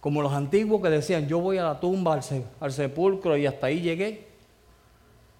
Como 0.00 0.22
los 0.22 0.32
antiguos 0.32 0.82
que 0.82 0.90
decían, 0.90 1.28
yo 1.28 1.40
voy 1.40 1.58
a 1.58 1.64
la 1.64 1.80
tumba, 1.80 2.20
al, 2.60 2.72
sepulcro 2.72 3.36
y 3.36 3.46
hasta 3.46 3.68
ahí 3.68 3.80
llegué. 3.80 4.28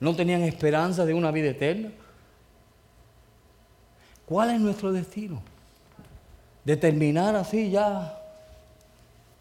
No 0.01 0.15
tenían 0.15 0.43
esperanza 0.43 1.05
de 1.05 1.15
una 1.15 1.31
vida 1.31 1.51
eterna. 1.51 1.91
¿Cuál 4.27 4.51
es 4.51 4.61
nuestro 4.61 4.93
destino? 4.93 5.43
Determinar 6.65 7.35
así 7.35 7.71
ya 7.71 8.23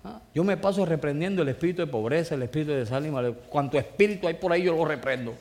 Ah, 0.03 0.19
yo 0.33 0.43
me 0.43 0.57
paso 0.57 0.85
reprendiendo 0.85 1.43
el 1.43 1.49
espíritu 1.49 1.81
de 1.81 1.87
pobreza, 1.87 2.33
el 2.33 2.41
espíritu 2.43 2.71
de 2.71 2.79
desánimo, 2.79 3.21
cuanto 3.49 3.77
espíritu 3.77 4.27
hay 4.27 4.33
por 4.33 4.51
ahí 4.51 4.63
yo 4.63 4.75
lo 4.75 4.85
reprendo. 4.85 5.35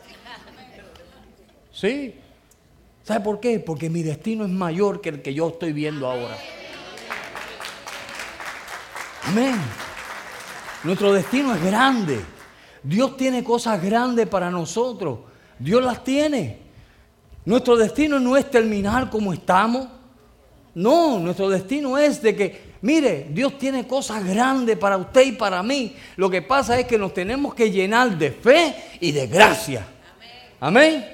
¿Sí? 1.73 2.15
¿Sabe 3.03 3.21
por 3.21 3.41
qué? 3.41 3.59
Porque 3.59 3.89
mi 3.89 4.03
destino 4.03 4.45
es 4.45 4.51
mayor 4.51 5.01
que 5.01 5.09
el 5.09 5.23
que 5.23 5.33
yo 5.33 5.49
estoy 5.49 5.73
viendo 5.73 6.11
ahora. 6.11 6.37
Amén. 9.31 9.61
Nuestro 10.83 11.13
destino 11.13 11.55
es 11.55 11.63
grande. 11.63 12.21
Dios 12.83 13.17
tiene 13.17 13.45
cosas 13.45 13.83
grandes 13.83 14.27
para 14.27 14.51
nosotros. 14.51 15.21
Dios 15.59 15.83
las 15.83 16.03
tiene. 16.03 16.59
Nuestro 17.45 17.77
destino 17.77 18.19
no 18.19 18.37
es 18.37 18.51
terminar 18.51 19.09
como 19.09 19.33
estamos. 19.33 19.87
No, 20.75 21.19
nuestro 21.19 21.49
destino 21.49 21.97
es 21.97 22.21
de 22.23 22.35
que 22.37 22.71
Mire, 22.83 23.27
Dios 23.31 23.59
tiene 23.59 23.87
cosas 23.87 24.25
grandes 24.25 24.79
para 24.79 24.97
usted 24.97 25.27
y 25.27 25.33
para 25.33 25.63
mí. 25.63 25.95
Lo 26.17 26.31
que 26.31 26.41
pasa 26.41 26.79
es 26.79 26.87
que 26.87 26.97
nos 26.97 27.13
tenemos 27.13 27.55
que 27.55 27.71
llenar 27.71 28.17
de 28.17 28.31
fe 28.31 28.75
y 29.01 29.13
de 29.13 29.27
gracia. 29.27 29.87
Amén. 30.59 31.07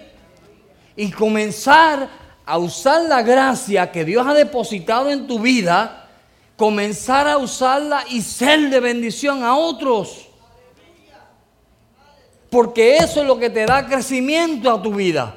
Y 0.94 1.10
comenzar 1.10 2.08
a 2.44 2.58
usar 2.58 3.02
la 3.02 3.22
gracia 3.22 3.90
que 3.90 4.04
Dios 4.04 4.24
ha 4.24 4.32
depositado 4.32 5.10
en 5.10 5.26
tu 5.26 5.40
vida, 5.40 6.05
comenzar 6.56 7.28
a 7.28 7.38
usarla 7.38 8.04
y 8.08 8.22
ser 8.22 8.70
de 8.70 8.80
bendición 8.80 9.44
a 9.44 9.56
otros. 9.56 10.28
Porque 12.50 12.96
eso 12.96 13.20
es 13.20 13.26
lo 13.26 13.38
que 13.38 13.50
te 13.50 13.66
da 13.66 13.86
crecimiento 13.86 14.70
a 14.70 14.82
tu 14.82 14.94
vida. 14.94 15.34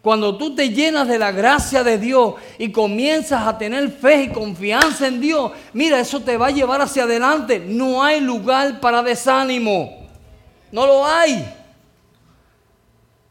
Cuando 0.00 0.36
tú 0.36 0.54
te 0.54 0.70
llenas 0.70 1.08
de 1.08 1.18
la 1.18 1.32
gracia 1.32 1.82
de 1.82 1.98
Dios 1.98 2.34
y 2.58 2.70
comienzas 2.70 3.44
a 3.44 3.58
tener 3.58 3.90
fe 3.90 4.22
y 4.22 4.28
confianza 4.28 5.08
en 5.08 5.20
Dios, 5.20 5.50
mira, 5.72 5.98
eso 5.98 6.20
te 6.20 6.36
va 6.36 6.46
a 6.46 6.52
llevar 6.52 6.80
hacia 6.80 7.02
adelante. 7.02 7.58
No 7.58 8.04
hay 8.04 8.20
lugar 8.20 8.80
para 8.80 9.02
desánimo. 9.02 10.06
No 10.70 10.86
lo 10.86 11.04
hay. 11.04 11.44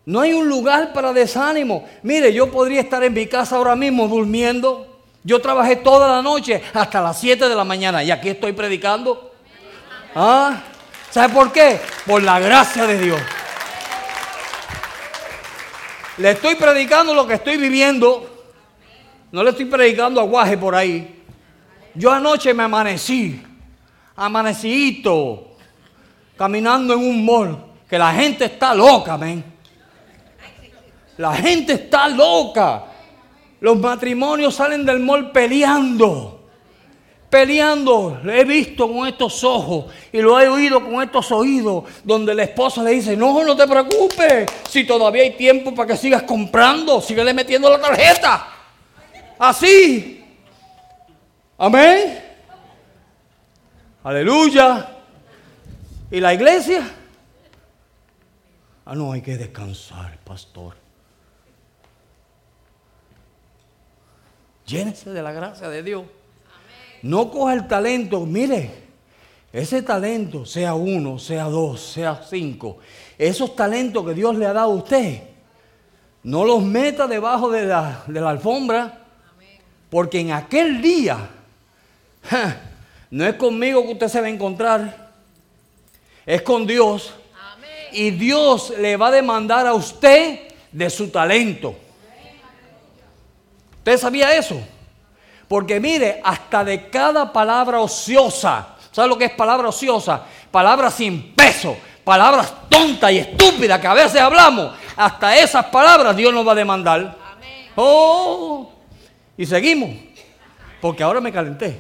No 0.06 0.20
hay 0.20 0.34
un 0.34 0.50
lugar 0.50 0.92
para 0.94 1.14
desánimo. 1.14 1.86
Mire, 2.04 2.34
yo 2.34 2.52
podría 2.52 2.82
estar 2.82 3.04
en 3.04 3.14
mi 3.14 3.26
casa 3.26 3.56
ahora 3.56 3.78
mismo 3.78 4.08
durmiendo. 4.10 4.95
Yo 5.26 5.42
trabajé 5.42 5.78
toda 5.78 6.08
la 6.08 6.22
noche 6.22 6.62
hasta 6.72 7.02
las 7.02 7.20
7 7.20 7.50
de 7.50 7.56
la 7.56 7.64
mañana 7.64 8.04
y 8.04 8.12
aquí 8.12 8.30
estoy 8.30 8.54
predicando. 8.54 9.34
¿Ah? 10.14 10.62
¿Sabe 11.10 11.34
por 11.34 11.52
qué? 11.52 11.82
Por 12.06 12.22
la 12.22 12.40
gracia 12.40 12.86
de 12.86 13.00
Dios. 13.00 13.20
Le 16.18 16.30
estoy 16.30 16.54
predicando 16.54 17.16
lo 17.16 17.26
que 17.26 17.34
estoy 17.34 17.58
viviendo. 17.58 18.46
No 19.32 19.42
le 19.42 19.50
estoy 19.50 19.66
predicando 19.66 20.22
aguaje 20.22 20.60
por 20.60 20.76
ahí. 20.76 21.24
Yo 21.96 22.12
anoche 22.12 22.54
me 22.54 22.62
amanecí, 22.62 23.42
amanecito, 24.16 25.56
caminando 26.38 26.94
en 26.94 27.00
un 27.00 27.26
mall, 27.26 27.66
que 27.90 27.98
la 27.98 28.14
gente 28.14 28.46
está 28.46 28.76
loca. 28.76 29.20
La 31.18 31.34
gente 31.34 31.74
está 31.74 32.10
loca. 32.10 32.95
Los 33.66 33.80
matrimonios 33.80 34.54
salen 34.54 34.86
del 34.86 35.00
mall 35.00 35.32
peleando 35.32 36.34
peleando, 37.28 38.20
lo 38.22 38.32
he 38.32 38.46
visto 38.46 38.88
con 38.88 39.08
estos 39.08 39.44
ojos 39.44 39.92
y 40.14 40.22
lo 40.22 40.40
he 40.40 40.48
oído 40.48 40.86
con 40.86 41.02
estos 41.02 41.32
oídos, 41.32 41.84
donde 42.04 42.36
la 42.36 42.44
esposa 42.44 42.84
le 42.84 42.92
dice, 42.92 43.18
no, 43.18 43.44
no 43.44 43.56
te 43.58 43.68
preocupes, 43.68 44.46
si 44.70 44.86
todavía 44.86 45.24
hay 45.24 45.32
tiempo 45.32 45.74
para 45.74 45.88
que 45.88 45.98
sigas 45.98 46.22
comprando, 46.22 47.02
síguele 47.02 47.34
metiendo 47.34 47.68
la 47.72 47.82
tarjeta. 47.82 48.48
Así. 49.40 50.24
Amén. 51.58 52.24
Aleluya. 54.04 54.92
¿Y 56.12 56.20
la 56.20 56.36
iglesia? 56.36 56.88
Ah, 58.86 58.94
no, 58.94 59.12
hay 59.12 59.24
que 59.24 59.36
descansar, 59.36 60.20
pastor. 60.24 60.85
Llénese 64.66 65.12
de 65.12 65.22
la 65.22 65.32
gracia 65.32 65.70
de 65.70 65.84
Dios. 65.84 66.04
No 67.02 67.30
coja 67.30 67.54
el 67.54 67.68
talento, 67.68 68.26
mire, 68.26 68.72
ese 69.54 69.84
talento, 69.84 70.46
sea 70.46 70.74
uno, 70.74 71.20
sea 71.20 71.46
dos, 71.46 71.80
sea 71.80 72.22
cinco, 72.28 72.80
esos 73.18 73.56
talentos 73.56 74.06
que 74.06 74.14
Dios 74.14 74.36
le 74.36 74.46
ha 74.46 74.54
dado 74.54 74.72
a 74.72 74.76
usted, 74.76 75.22
no 76.24 76.44
los 76.44 76.64
meta 76.64 77.06
debajo 77.06 77.52
de 77.52 77.68
la, 77.68 78.04
alfombra, 78.28 79.02
porque 79.90 80.20
en 80.20 80.32
aquel 80.32 80.82
día, 80.82 81.30
no 83.12 83.26
es 83.26 83.36
conmigo 83.36 83.84
que 83.84 83.94
usted 83.94 84.08
se 84.08 84.20
va 84.20 84.28
a 84.28 84.32
encontrar, 84.32 85.12
es 86.26 86.42
con 86.42 86.66
Dios. 86.66 87.14
Y 87.92 88.10
Dios 88.12 88.74
le 88.78 88.98
va 88.98 89.08
a 89.08 89.12
demandar 89.12 89.68
a 89.68 89.74
usted 89.74 90.40
de 90.72 90.90
su 90.90 91.10
talento. 91.10 91.78
¿Usted 93.86 94.00
sabía 94.00 94.36
eso? 94.36 94.60
Porque 95.48 95.80
mire, 95.80 96.20
hasta 96.24 96.64
de 96.64 96.90
cada 96.90 97.32
palabra 97.32 97.80
ociosa, 97.80 98.70
¿sabe 98.92 99.08
lo 99.10 99.16
que 99.16 99.26
es 99.26 99.32
palabra 99.34 99.70
ociosa? 99.70 100.24
Palabras 100.50 100.96
sin 100.96 101.36
peso, 101.36 101.78
palabras 102.04 102.52
tontas 102.68 103.12
y 103.12 103.20
estúpidas 103.20 103.80
que 103.80 103.86
a 103.86 103.94
veces 103.94 104.20
hablamos, 104.20 104.74
hasta 104.96 105.38
esas 105.38 105.66
palabras 105.66 106.18
Dios 106.18 106.34
nos 106.34 106.48
va 106.48 106.54
a 106.54 106.56
demandar. 106.56 107.16
Oh, 107.76 108.72
y 109.38 109.46
seguimos, 109.46 109.92
porque 110.82 111.04
ahora 111.04 111.22
me 111.22 111.32
calenté. 111.32 111.80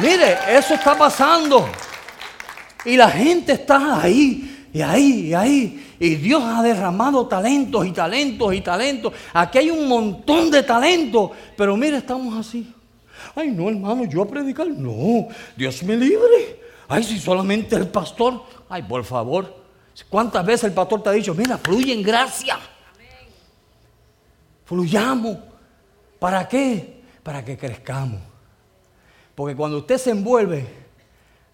Mire, 0.00 0.38
eso 0.48 0.74
está 0.74 0.98
pasando. 0.98 1.68
Y 2.84 2.96
la 2.96 3.08
gente 3.08 3.52
está 3.52 4.02
ahí, 4.02 4.66
y 4.72 4.82
ahí, 4.82 5.28
y 5.28 5.34
ahí. 5.34 5.91
Y 6.02 6.16
Dios 6.16 6.42
ha 6.44 6.64
derramado 6.64 7.28
talentos 7.28 7.86
y 7.86 7.92
talentos 7.92 8.52
y 8.52 8.60
talentos. 8.60 9.12
Aquí 9.32 9.58
hay 9.58 9.70
un 9.70 9.86
montón 9.86 10.50
de 10.50 10.64
talentos. 10.64 11.30
Pero 11.56 11.76
mire, 11.76 11.98
estamos 11.98 12.36
así. 12.36 12.74
Ay, 13.36 13.52
no, 13.52 13.68
hermano, 13.68 14.04
yo 14.06 14.22
a 14.22 14.26
predicar. 14.26 14.66
No, 14.66 15.28
Dios 15.56 15.80
me 15.84 15.96
libre. 15.96 16.60
Ay, 16.88 17.04
si 17.04 17.20
solamente 17.20 17.76
el 17.76 17.86
pastor. 17.86 18.42
Ay, 18.68 18.82
por 18.82 19.04
favor. 19.04 19.62
¿Cuántas 20.08 20.44
veces 20.44 20.64
el 20.64 20.72
pastor 20.72 21.04
te 21.04 21.10
ha 21.10 21.12
dicho, 21.12 21.36
mira, 21.36 21.56
fluye 21.56 21.92
en 21.92 22.02
gracia? 22.02 22.58
Fluyamos. 24.64 25.38
¿Para 26.18 26.48
qué? 26.48 27.00
Para 27.22 27.44
que 27.44 27.56
crezcamos. 27.56 28.20
Porque 29.36 29.54
cuando 29.54 29.78
usted 29.78 29.98
se 29.98 30.10
envuelve, 30.10 30.66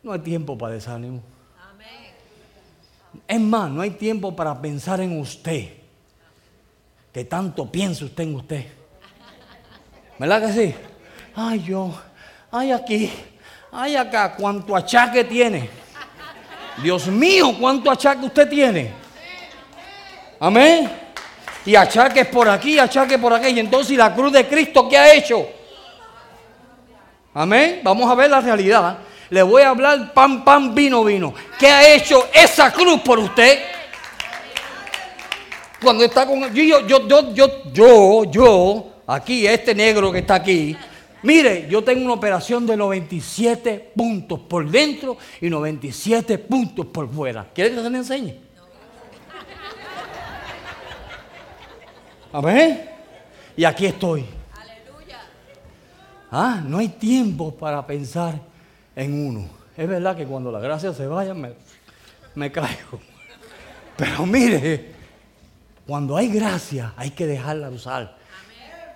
no 0.02 0.10
hay 0.10 0.20
tiempo 0.20 0.56
para 0.56 0.72
desánimo. 0.72 1.20
Es 3.28 3.38
más, 3.38 3.70
no 3.70 3.82
hay 3.82 3.90
tiempo 3.90 4.34
para 4.34 4.58
pensar 4.58 5.02
en 5.02 5.20
usted. 5.20 5.68
Que 7.12 7.24
tanto 7.26 7.70
piensa 7.70 8.06
usted 8.06 8.24
en 8.24 8.34
usted. 8.34 8.66
¿Verdad 10.18 10.46
que 10.46 10.52
sí? 10.52 10.74
Ay, 11.34 11.62
yo, 11.62 11.94
ay, 12.50 12.72
aquí, 12.72 13.12
ay, 13.70 13.96
acá, 13.96 14.34
cuánto 14.34 14.74
achaque 14.74 15.24
tiene. 15.24 15.68
Dios 16.82 17.06
mío, 17.08 17.54
cuánto 17.60 17.90
achaque 17.90 18.24
usted 18.24 18.48
tiene. 18.48 18.92
Amén. 20.40 20.90
Y 21.66 21.76
achaques 21.76 22.26
por 22.28 22.48
aquí, 22.48 22.78
achaques 22.78 23.18
por 23.18 23.34
aquí. 23.34 23.48
Y 23.48 23.60
entonces, 23.60 23.96
la 23.96 24.14
cruz 24.14 24.32
de 24.32 24.48
Cristo 24.48 24.88
qué 24.88 24.96
ha 24.96 25.12
hecho? 25.12 25.46
Amén. 27.34 27.80
Vamos 27.84 28.10
a 28.10 28.14
ver 28.14 28.30
la 28.30 28.40
realidad. 28.40 28.98
Le 29.30 29.42
voy 29.42 29.62
a 29.62 29.70
hablar 29.70 30.12
pan, 30.14 30.44
pan, 30.44 30.74
vino, 30.74 31.04
vino. 31.04 31.34
¿Qué 31.58 31.66
ha 31.66 31.94
hecho 31.94 32.28
esa 32.32 32.72
cruz 32.72 33.00
por 33.00 33.18
usted? 33.18 33.58
Cuando 35.82 36.04
está 36.04 36.26
con 36.26 36.52
yo, 36.52 36.80
yo, 36.86 37.06
yo, 37.06 37.34
yo, 37.34 37.72
yo, 37.72 38.24
yo, 38.24 38.92
aquí, 39.06 39.46
este 39.46 39.74
negro 39.74 40.10
que 40.10 40.20
está 40.20 40.36
aquí, 40.36 40.76
mire, 41.22 41.68
yo 41.70 41.84
tengo 41.84 42.04
una 42.04 42.14
operación 42.14 42.66
de 42.66 42.76
97 42.76 43.92
puntos 43.94 44.40
por 44.40 44.68
dentro 44.68 45.16
y 45.40 45.48
97 45.48 46.38
puntos 46.38 46.86
por 46.86 47.08
fuera. 47.08 47.46
¿Quiere 47.54 47.70
que 47.70 47.82
se 47.82 47.90
le 47.90 47.98
enseñe? 47.98 48.34
A 52.32 52.40
ver, 52.40 52.90
y 53.56 53.64
aquí 53.64 53.86
estoy. 53.86 54.24
Ah, 56.30 56.60
no 56.64 56.78
hay 56.78 56.88
tiempo 56.88 57.54
para 57.54 57.86
pensar 57.86 58.48
en 58.98 59.26
uno. 59.26 59.48
Es 59.76 59.88
verdad 59.88 60.16
que 60.16 60.26
cuando 60.26 60.50
la 60.50 60.58
gracia 60.58 60.92
se 60.92 61.06
vaya 61.06 61.32
me, 61.32 61.52
me 62.34 62.50
caigo. 62.50 63.00
Pero 63.96 64.26
mire, 64.26 64.92
cuando 65.86 66.16
hay 66.16 66.28
gracia 66.28 66.92
hay 66.96 67.10
que 67.12 67.24
dejarla 67.24 67.70
usar. 67.70 68.18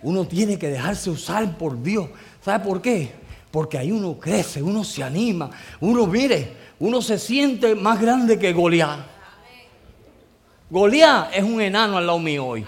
Uno 0.02 0.26
tiene 0.26 0.58
que 0.58 0.68
dejarse 0.68 1.08
usar 1.08 1.56
por 1.56 1.80
Dios. 1.80 2.08
¿Sabe 2.44 2.64
por 2.64 2.82
qué? 2.82 3.12
Porque 3.52 3.78
ahí 3.78 3.92
uno 3.92 4.18
crece, 4.18 4.60
uno 4.60 4.82
se 4.82 5.04
anima, 5.04 5.50
uno 5.78 6.06
mire, 6.06 6.52
uno 6.80 7.00
se 7.00 7.16
siente 7.16 7.76
más 7.76 8.00
grande 8.00 8.38
que 8.40 8.52
Goliat. 8.52 8.98
Goliat 10.68 11.28
es 11.32 11.44
un 11.44 11.60
enano 11.60 11.98
al 11.98 12.06
lado 12.06 12.18
mío 12.18 12.44
hoy. 12.44 12.66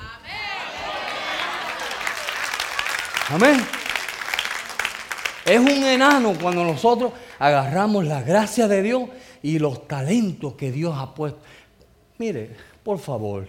Amén. 3.30 3.66
Es 5.44 5.58
un 5.58 5.68
enano 5.68 6.34
cuando 6.40 6.62
nosotros 6.62 7.12
agarramos 7.38 8.04
la 8.04 8.22
gracia 8.22 8.68
de 8.68 8.82
Dios 8.82 9.08
y 9.42 9.58
los 9.58 9.86
talentos 9.86 10.54
que 10.54 10.72
Dios 10.72 10.94
ha 10.96 11.14
puesto. 11.14 11.40
Mire, 12.18 12.56
por 12.82 12.98
favor, 12.98 13.48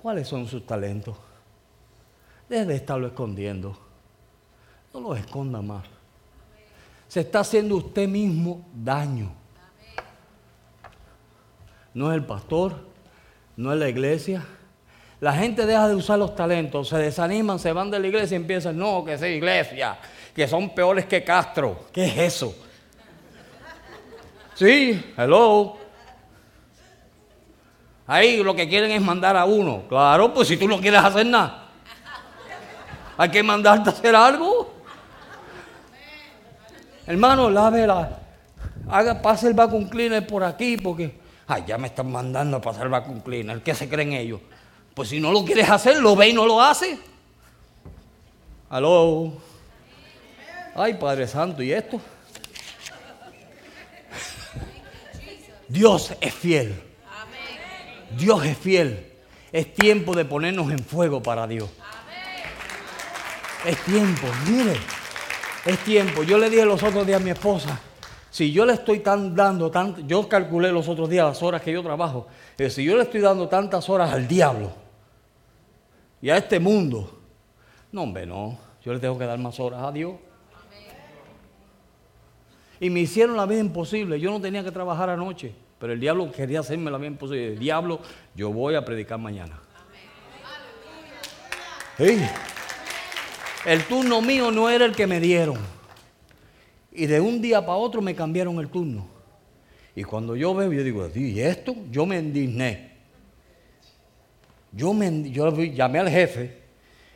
¿cuáles 0.00 0.28
son 0.28 0.46
sus 0.46 0.66
talentos? 0.66 1.16
Deje 2.48 2.66
de 2.66 2.76
estarlo 2.76 3.06
escondiendo. 3.06 3.76
No 4.92 5.00
los 5.00 5.18
esconda 5.18 5.62
más. 5.62 5.84
Se 7.08 7.20
está 7.20 7.40
haciendo 7.40 7.76
usted 7.76 8.08
mismo 8.08 8.64
daño. 8.72 9.32
No 11.92 12.10
es 12.10 12.16
el 12.16 12.24
pastor, 12.24 12.74
no 13.56 13.72
es 13.72 13.78
la 13.78 13.88
iglesia. 13.88 14.46
La 15.20 15.34
gente 15.34 15.66
deja 15.66 15.86
de 15.86 15.94
usar 15.94 16.18
los 16.18 16.34
talentos, 16.34 16.88
se 16.88 16.96
desaniman, 16.96 17.58
se 17.58 17.72
van 17.72 17.90
de 17.90 17.98
la 17.98 18.06
iglesia 18.06 18.36
y 18.36 18.40
empiezan, 18.40 18.78
no, 18.78 19.04
que 19.04 19.14
es 19.14 19.22
iglesia, 19.22 19.98
que 20.34 20.48
son 20.48 20.74
peores 20.74 21.04
que 21.04 21.22
Castro. 21.22 21.86
¿Qué 21.92 22.06
es 22.06 22.34
eso? 22.34 22.54
Sí, 24.60 25.02
hello. 25.16 25.78
Ahí 28.06 28.42
lo 28.42 28.54
que 28.54 28.68
quieren 28.68 28.90
es 28.90 29.00
mandar 29.00 29.34
a 29.34 29.46
uno. 29.46 29.84
Claro, 29.88 30.34
pues 30.34 30.48
si 30.48 30.58
tú 30.58 30.68
no 30.68 30.78
quieres 30.78 31.00
hacer 31.00 31.24
nada, 31.24 31.70
hay 33.16 33.30
que 33.30 33.42
mandarte 33.42 33.88
a 33.88 33.92
hacer 33.94 34.14
algo. 34.14 34.70
Hermano, 37.06 37.48
lávela. 37.48 38.18
Haga, 38.90 39.22
pase 39.22 39.48
el 39.48 39.54
vacuum 39.54 39.88
cleaner 39.88 40.26
por 40.26 40.44
aquí 40.44 40.76
porque, 40.76 41.18
ay, 41.46 41.64
ya 41.66 41.78
me 41.78 41.86
están 41.86 42.12
mandando 42.12 42.58
a 42.58 42.60
pasar 42.60 42.82
el 42.82 42.90
vacuum 42.90 43.20
cleaner. 43.20 43.62
¿Qué 43.62 43.74
se 43.74 43.88
creen 43.88 44.12
ellos? 44.12 44.42
Pues 44.92 45.08
si 45.08 45.20
no 45.20 45.32
lo 45.32 45.42
quieres 45.42 45.70
hacer, 45.70 45.96
lo 46.02 46.14
ve 46.14 46.28
y 46.28 46.32
no 46.34 46.44
lo 46.44 46.60
hace. 46.60 46.98
Aló. 48.68 49.32
Ay, 50.74 50.92
Padre 51.00 51.26
Santo, 51.26 51.62
¿y 51.62 51.72
esto? 51.72 51.98
Dios 55.70 56.12
es 56.20 56.34
fiel. 56.34 56.82
Dios 58.18 58.44
es 58.44 58.58
fiel. 58.58 59.12
Es 59.52 59.72
tiempo 59.72 60.14
de 60.14 60.24
ponernos 60.24 60.70
en 60.70 60.80
fuego 60.80 61.22
para 61.22 61.46
Dios. 61.46 61.70
Es 63.64 63.78
tiempo, 63.84 64.26
mire. 64.48 64.74
Es 65.64 65.78
tiempo. 65.84 66.24
Yo 66.24 66.38
le 66.38 66.50
dije 66.50 66.64
los 66.64 66.82
otros 66.82 67.06
días 67.06 67.20
a 67.20 67.24
mi 67.24 67.30
esposa, 67.30 67.80
si 68.30 68.52
yo 68.52 68.64
le 68.64 68.72
estoy 68.72 69.00
tan 69.00 69.34
dando, 69.34 69.70
tan, 69.70 70.08
yo 70.08 70.28
calculé 70.28 70.72
los 70.72 70.88
otros 70.88 71.08
días 71.08 71.26
las 71.26 71.42
horas 71.42 71.62
que 71.62 71.72
yo 71.72 71.82
trabajo, 71.82 72.26
eh, 72.58 72.70
si 72.70 72.84
yo 72.84 72.96
le 72.96 73.02
estoy 73.02 73.20
dando 73.20 73.48
tantas 73.48 73.88
horas 73.88 74.12
al 74.12 74.26
diablo 74.26 74.72
y 76.22 76.30
a 76.30 76.36
este 76.36 76.58
mundo, 76.58 77.20
no, 77.92 78.02
hombre, 78.02 78.26
no. 78.26 78.58
Yo 78.82 78.92
le 78.92 78.98
tengo 78.98 79.18
que 79.18 79.26
dar 79.26 79.38
más 79.38 79.60
horas 79.60 79.82
a 79.82 79.92
Dios. 79.92 80.14
Y 82.80 82.88
me 82.88 83.00
hicieron 83.00 83.36
la 83.36 83.46
vida 83.46 83.60
imposible. 83.60 84.18
Yo 84.18 84.30
no 84.30 84.40
tenía 84.40 84.64
que 84.64 84.72
trabajar 84.72 85.10
anoche, 85.10 85.52
pero 85.78 85.92
el 85.92 86.00
diablo 86.00 86.32
quería 86.32 86.60
hacerme 86.60 86.90
la 86.90 86.96
vida 86.96 87.08
imposible. 87.08 87.56
diablo, 87.56 88.00
yo 88.34 88.50
voy 88.50 88.74
a 88.74 88.84
predicar 88.84 89.18
mañana. 89.18 89.60
El 93.66 93.84
turno 93.84 94.22
mío 94.22 94.50
no 94.50 94.70
era 94.70 94.86
el 94.86 94.96
que 94.96 95.06
me 95.06 95.20
dieron. 95.20 95.58
Y 96.92 97.06
de 97.06 97.20
un 97.20 97.42
día 97.42 97.60
para 97.60 97.76
otro 97.76 98.00
me 98.00 98.14
cambiaron 98.14 98.58
el 98.58 98.68
turno. 98.68 99.06
Y 99.94 100.02
cuando 100.04 100.34
yo 100.34 100.54
veo, 100.54 100.72
yo 100.72 100.82
digo, 100.82 101.08
¿y 101.14 101.40
esto? 101.40 101.76
Yo 101.90 102.06
me 102.06 102.18
indigné. 102.18 102.90
Yo, 104.72 104.94
me, 104.94 105.30
yo 105.30 105.50
llamé 105.50 105.98
al 105.98 106.08
jefe 106.08 106.58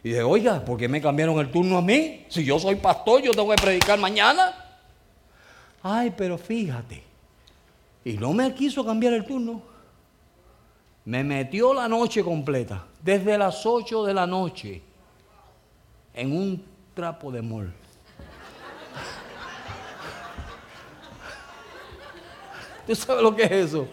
y 0.02 0.10
dije, 0.10 0.22
oiga, 0.22 0.62
¿por 0.62 0.76
qué 0.76 0.88
me 0.88 1.00
cambiaron 1.00 1.38
el 1.38 1.50
turno 1.50 1.78
a 1.78 1.82
mí? 1.82 2.26
Si 2.28 2.44
yo 2.44 2.58
soy 2.58 2.74
pastor, 2.74 3.22
yo 3.22 3.30
tengo 3.30 3.48
que 3.50 3.62
predicar 3.62 3.98
mañana. 3.98 4.63
Ay, 5.86 6.14
pero 6.16 6.38
fíjate. 6.38 7.02
Y 8.06 8.14
no 8.14 8.32
me 8.32 8.54
quiso 8.54 8.86
cambiar 8.86 9.12
el 9.12 9.26
turno. 9.26 9.60
Me 11.04 11.22
metió 11.22 11.74
la 11.74 11.86
noche 11.86 12.24
completa, 12.24 12.86
desde 13.02 13.36
las 13.36 13.66
8 13.66 14.06
de 14.06 14.14
la 14.14 14.26
noche, 14.26 14.80
en 16.14 16.34
un 16.34 16.64
trapo 16.94 17.30
de 17.30 17.42
mol. 17.42 17.70
¿Tú 22.86 22.94
sabes 22.94 23.22
lo 23.22 23.36
que 23.36 23.42
es 23.42 23.52
eso? 23.52 23.86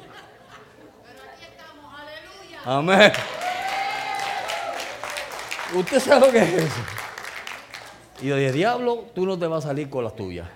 Pero 1.04 1.20
aquí 1.30 1.44
estamos, 1.44 1.94
aleluya. 2.00 2.62
Amén. 2.64 3.12
¿Usted 5.76 6.00
sabe 6.00 6.28
lo 6.28 6.32
que 6.32 6.40
es 6.40 6.54
eso? 6.54 6.80
Y 8.22 8.28
yo 8.28 8.38
dije, 8.38 8.54
diablo, 8.54 9.08
tú 9.14 9.26
no 9.26 9.38
te 9.38 9.48
vas 9.48 9.66
a 9.66 9.70
salir 9.70 9.90
con 9.90 10.06
las 10.06 10.16
tuyas 10.16 10.48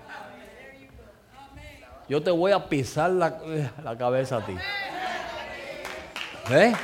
yo 2.07 2.21
te 2.21 2.31
voy 2.31 2.51
a 2.51 2.69
pisar 2.69 3.11
la, 3.11 3.97
cabeza 3.97 4.37
a 4.37 4.45
ti. 4.45 4.55
¿Ves? 6.49 6.75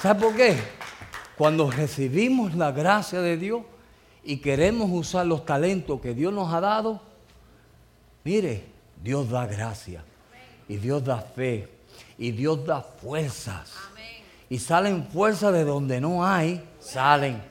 ¿Sabes 0.00 0.22
por 0.22 0.36
qué? 0.36 0.58
Cuando 1.38 1.70
recibimos 1.70 2.54
la 2.54 2.72
gracia 2.72 3.20
de 3.20 3.36
Dios 3.36 3.62
y 4.22 4.38
queremos 4.38 4.90
usar 4.90 5.26
los 5.26 5.44
talentos 5.46 6.00
que 6.00 6.14
Dios 6.14 6.32
nos 6.32 6.52
ha 6.52 6.60
dado, 6.60 7.00
mire, 8.24 8.64
Dios 9.02 9.30
da 9.30 9.46
gracia 9.46 10.04
y 10.68 10.76
Dios 10.76 11.04
da 11.04 11.20
fe 11.20 11.68
y 12.18 12.32
Dios 12.32 12.64
da 12.66 12.82
fuerzas. 12.82 13.72
Y 14.48 14.58
salen 14.58 15.06
fuerzas 15.06 15.52
de 15.52 15.64
donde 15.64 16.00
no 16.00 16.24
hay, 16.24 16.62
salen. 16.78 17.42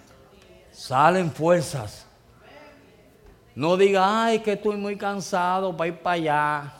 Salen 0.71 1.31
fuerzas. 1.31 2.04
No 3.55 3.77
diga, 3.77 4.25
ay, 4.25 4.39
que 4.39 4.51
estoy 4.51 4.75
muy 4.75 4.97
cansado 4.97 5.75
para 5.75 5.87
ir 5.87 5.97
para 5.97 6.13
allá. 6.15 6.73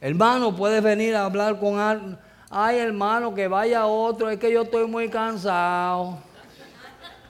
Hermano, 0.00 0.54
puedes 0.54 0.82
venir 0.82 1.14
a 1.14 1.24
hablar 1.24 1.58
con 1.58 1.78
alguien. 1.78 2.18
Ay, 2.50 2.78
hermano, 2.78 3.32
que 3.32 3.46
vaya 3.46 3.86
otro, 3.86 4.28
es 4.28 4.38
que 4.38 4.52
yo 4.52 4.62
estoy 4.62 4.86
muy 4.86 5.08
cansado. 5.08 6.18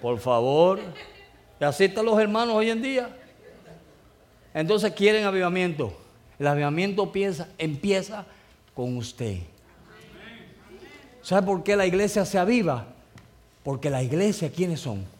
Por 0.00 0.18
favor. 0.18 0.80
Y 1.60 1.64
así 1.64 1.84
están 1.84 2.06
los 2.06 2.18
hermanos 2.18 2.54
hoy 2.54 2.70
en 2.70 2.82
día. 2.82 3.08
Entonces 4.54 4.92
quieren 4.92 5.24
avivamiento. 5.24 5.92
El 6.38 6.46
avivamiento 6.46 7.12
piensa, 7.12 7.48
empieza 7.58 8.24
con 8.74 8.96
usted. 8.96 9.38
¿Sabe 11.20 11.46
por 11.46 11.62
qué 11.62 11.76
la 11.76 11.86
iglesia 11.86 12.24
se 12.24 12.38
aviva? 12.38 12.86
Porque 13.62 13.90
la 13.90 14.02
iglesia, 14.02 14.50
¿quiénes 14.50 14.80
son? 14.80 15.15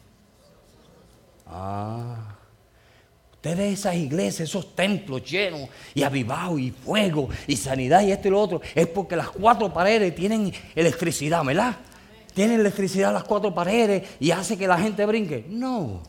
Ah. 1.49 2.37
Ustedes 3.33 3.79
esas 3.79 3.95
iglesias, 3.95 4.49
esos 4.49 4.75
templos 4.75 5.23
llenos 5.23 5.69
y 5.93 6.03
avivados 6.03 6.59
y 6.59 6.71
fuego 6.71 7.29
y 7.45 7.55
sanidad 7.55 8.01
y 8.01 8.11
esto 8.11 8.27
y 8.27 8.31
lo 8.31 8.41
otro, 8.41 8.61
es 8.73 8.87
porque 8.87 9.15
las 9.15 9.29
cuatro 9.29 9.71
paredes 9.71 10.13
tienen 10.15 10.51
electricidad, 10.75 11.43
¿verdad? 11.43 11.77
Tienen 12.33 12.59
electricidad 12.59 13.13
las 13.13 13.23
cuatro 13.23 13.53
paredes 13.53 14.09
y 14.19 14.31
hace 14.31 14.57
que 14.57 14.67
la 14.67 14.77
gente 14.77 15.05
brinque. 15.05 15.45
No. 15.47 16.01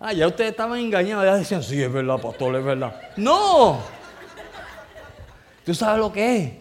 Ah, 0.00 0.12
ya 0.12 0.26
ustedes 0.26 0.50
estaban 0.50 0.78
engañados, 0.80 1.24
ya 1.24 1.36
decían, 1.36 1.62
sí, 1.62 1.82
es 1.82 1.92
verdad, 1.92 2.18
pastor, 2.20 2.56
es 2.56 2.64
verdad. 2.64 3.00
No. 3.16 3.80
¿Tú 5.64 5.74
sabes 5.74 5.98
lo 5.98 6.12
que 6.12 6.36
es? 6.36 6.52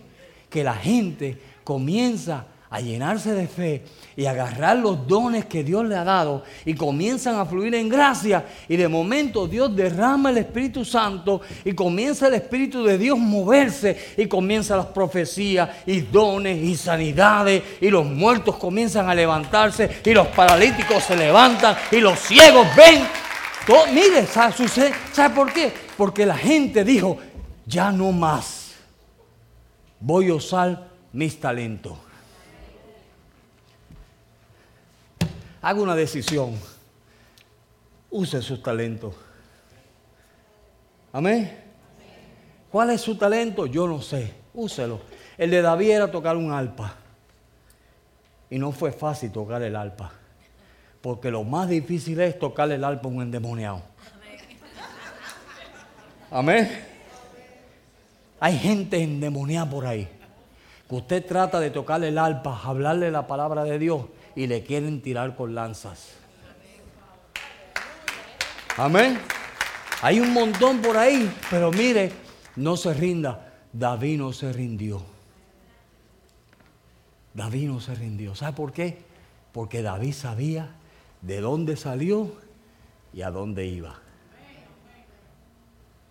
Que 0.49 0.63
la 0.63 0.75
gente 0.75 1.41
comienza 1.63 2.45
a 2.73 2.81
llenarse 2.81 3.33
de 3.33 3.47
fe 3.47 3.83
y 4.15 4.25
agarrar 4.25 4.77
los 4.77 5.07
dones 5.07 5.45
que 5.45 5.63
Dios 5.63 5.85
le 5.85 5.95
ha 5.95 6.03
dado 6.03 6.43
y 6.65 6.73
comienzan 6.73 7.35
a 7.35 7.45
fluir 7.45 7.75
en 7.75 7.87
gracia 7.87 8.47
y 8.67 8.75
de 8.77 8.87
momento 8.87 9.47
Dios 9.47 9.75
derrama 9.75 10.31
el 10.31 10.39
Espíritu 10.39 10.83
Santo 10.83 11.41
y 11.63 11.73
comienza 11.73 12.29
el 12.29 12.33
Espíritu 12.33 12.83
de 12.83 12.97
Dios 12.97 13.19
moverse 13.19 14.15
y 14.17 14.25
comienzan 14.25 14.77
las 14.77 14.87
profecías 14.87 15.69
y 15.85 16.01
dones 16.01 16.63
y 16.63 16.75
sanidades 16.75 17.61
y 17.79 17.91
los 17.91 18.07
muertos 18.07 18.55
comienzan 18.55 19.07
a 19.07 19.13
levantarse 19.13 20.01
y 20.03 20.11
los 20.11 20.25
paralíticos 20.29 21.03
se 21.03 21.15
levantan 21.15 21.75
y 21.91 21.97
los 21.97 22.17
ciegos 22.17 22.65
ven. 22.75 23.03
Todo, 23.67 23.85
mire, 23.93 24.25
¿sabe, 24.25 24.55
¿sabe 25.11 25.35
por 25.35 25.53
qué? 25.53 25.71
Porque 25.95 26.25
la 26.25 26.35
gente 26.35 26.83
dijo, 26.83 27.19
ya 27.67 27.91
no 27.91 28.11
más 28.11 28.73
voy 29.99 30.29
a 30.29 30.33
usar 30.33 30.87
mis 31.11 31.39
talentos. 31.39 31.99
Haga 35.63 35.81
una 35.81 35.95
decisión. 35.95 36.59
Use 38.11 38.41
sus 38.41 38.61
talentos. 38.61 39.15
Amén. 41.13 41.57
¿Cuál 42.69 42.89
es 42.89 42.99
su 42.99 43.15
talento? 43.15 43.65
Yo 43.65 43.87
no 43.87 44.01
sé. 44.01 44.33
Úselo. 44.53 44.99
El 45.37 45.49
de 45.51 45.61
David 45.61 45.91
era 45.91 46.11
tocar 46.11 46.35
un 46.35 46.51
alpa. 46.51 46.95
Y 48.49 48.59
no 48.59 48.73
fue 48.73 48.91
fácil 48.91 49.31
tocar 49.31 49.63
el 49.63 49.77
alpa. 49.77 50.11
Porque 51.01 51.31
lo 51.31 51.45
más 51.45 51.69
difícil 51.69 52.19
es 52.19 52.37
tocar 52.37 52.69
el 52.69 52.83
alpa 52.83 53.07
a 53.07 53.11
un 53.11 53.21
endemoniado. 53.21 53.81
Amén. 56.29 56.69
Hay 58.41 58.57
gente 58.57 59.01
endemoniada 59.01 59.69
por 59.69 59.85
ahí. 59.85 60.09
Que 60.89 60.95
usted 60.95 61.25
trata 61.25 61.61
de 61.61 61.69
tocarle 61.69 62.09
el 62.09 62.17
alpa, 62.17 62.61
hablarle 62.65 63.09
la 63.11 63.25
palabra 63.27 63.63
de 63.63 63.79
Dios 63.79 64.01
y 64.35 64.47
le 64.47 64.63
quieren 64.63 65.01
tirar 65.01 65.35
con 65.35 65.55
lanzas. 65.55 66.15
Amén. 68.77 69.19
Hay 70.01 70.19
un 70.19 70.33
montón 70.33 70.81
por 70.81 70.97
ahí, 70.97 71.31
pero 71.49 71.71
mire, 71.71 72.11
no 72.55 72.75
se 72.75 72.93
rinda. 72.93 73.53
David 73.71 74.17
no 74.17 74.33
se 74.33 74.51
rindió. 74.51 75.03
David 77.33 77.67
no 77.67 77.79
se 77.79 77.95
rindió. 77.95 78.35
¿Sabe 78.35 78.53
por 78.53 78.71
qué? 78.71 78.99
Porque 79.51 79.81
David 79.81 80.13
sabía 80.13 80.75
de 81.21 81.41
dónde 81.41 81.77
salió 81.77 82.31
y 83.13 83.21
a 83.21 83.31
dónde 83.31 83.65
iba. 83.65 83.99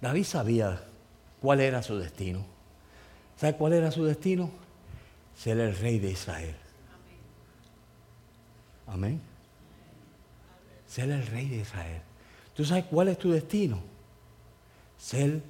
David 0.00 0.24
sabía 0.24 0.82
cuál 1.40 1.60
era 1.60 1.82
su 1.82 1.98
destino. 1.98 2.44
¿Sabe 3.36 3.56
cuál 3.56 3.72
era 3.72 3.90
su 3.90 4.04
destino? 4.04 4.50
Ser 5.36 5.58
el 5.58 5.76
rey 5.76 5.98
de 5.98 6.10
Israel. 6.10 6.56
Amén. 8.86 9.20
Ser 10.86 11.10
el 11.10 11.26
rey 11.26 11.48
de 11.48 11.56
Israel. 11.58 12.02
¿Tú 12.54 12.64
sabes 12.64 12.84
cuál 12.84 13.08
es 13.08 13.18
tu 13.18 13.30
destino? 13.30 13.80
Ser 14.98 15.42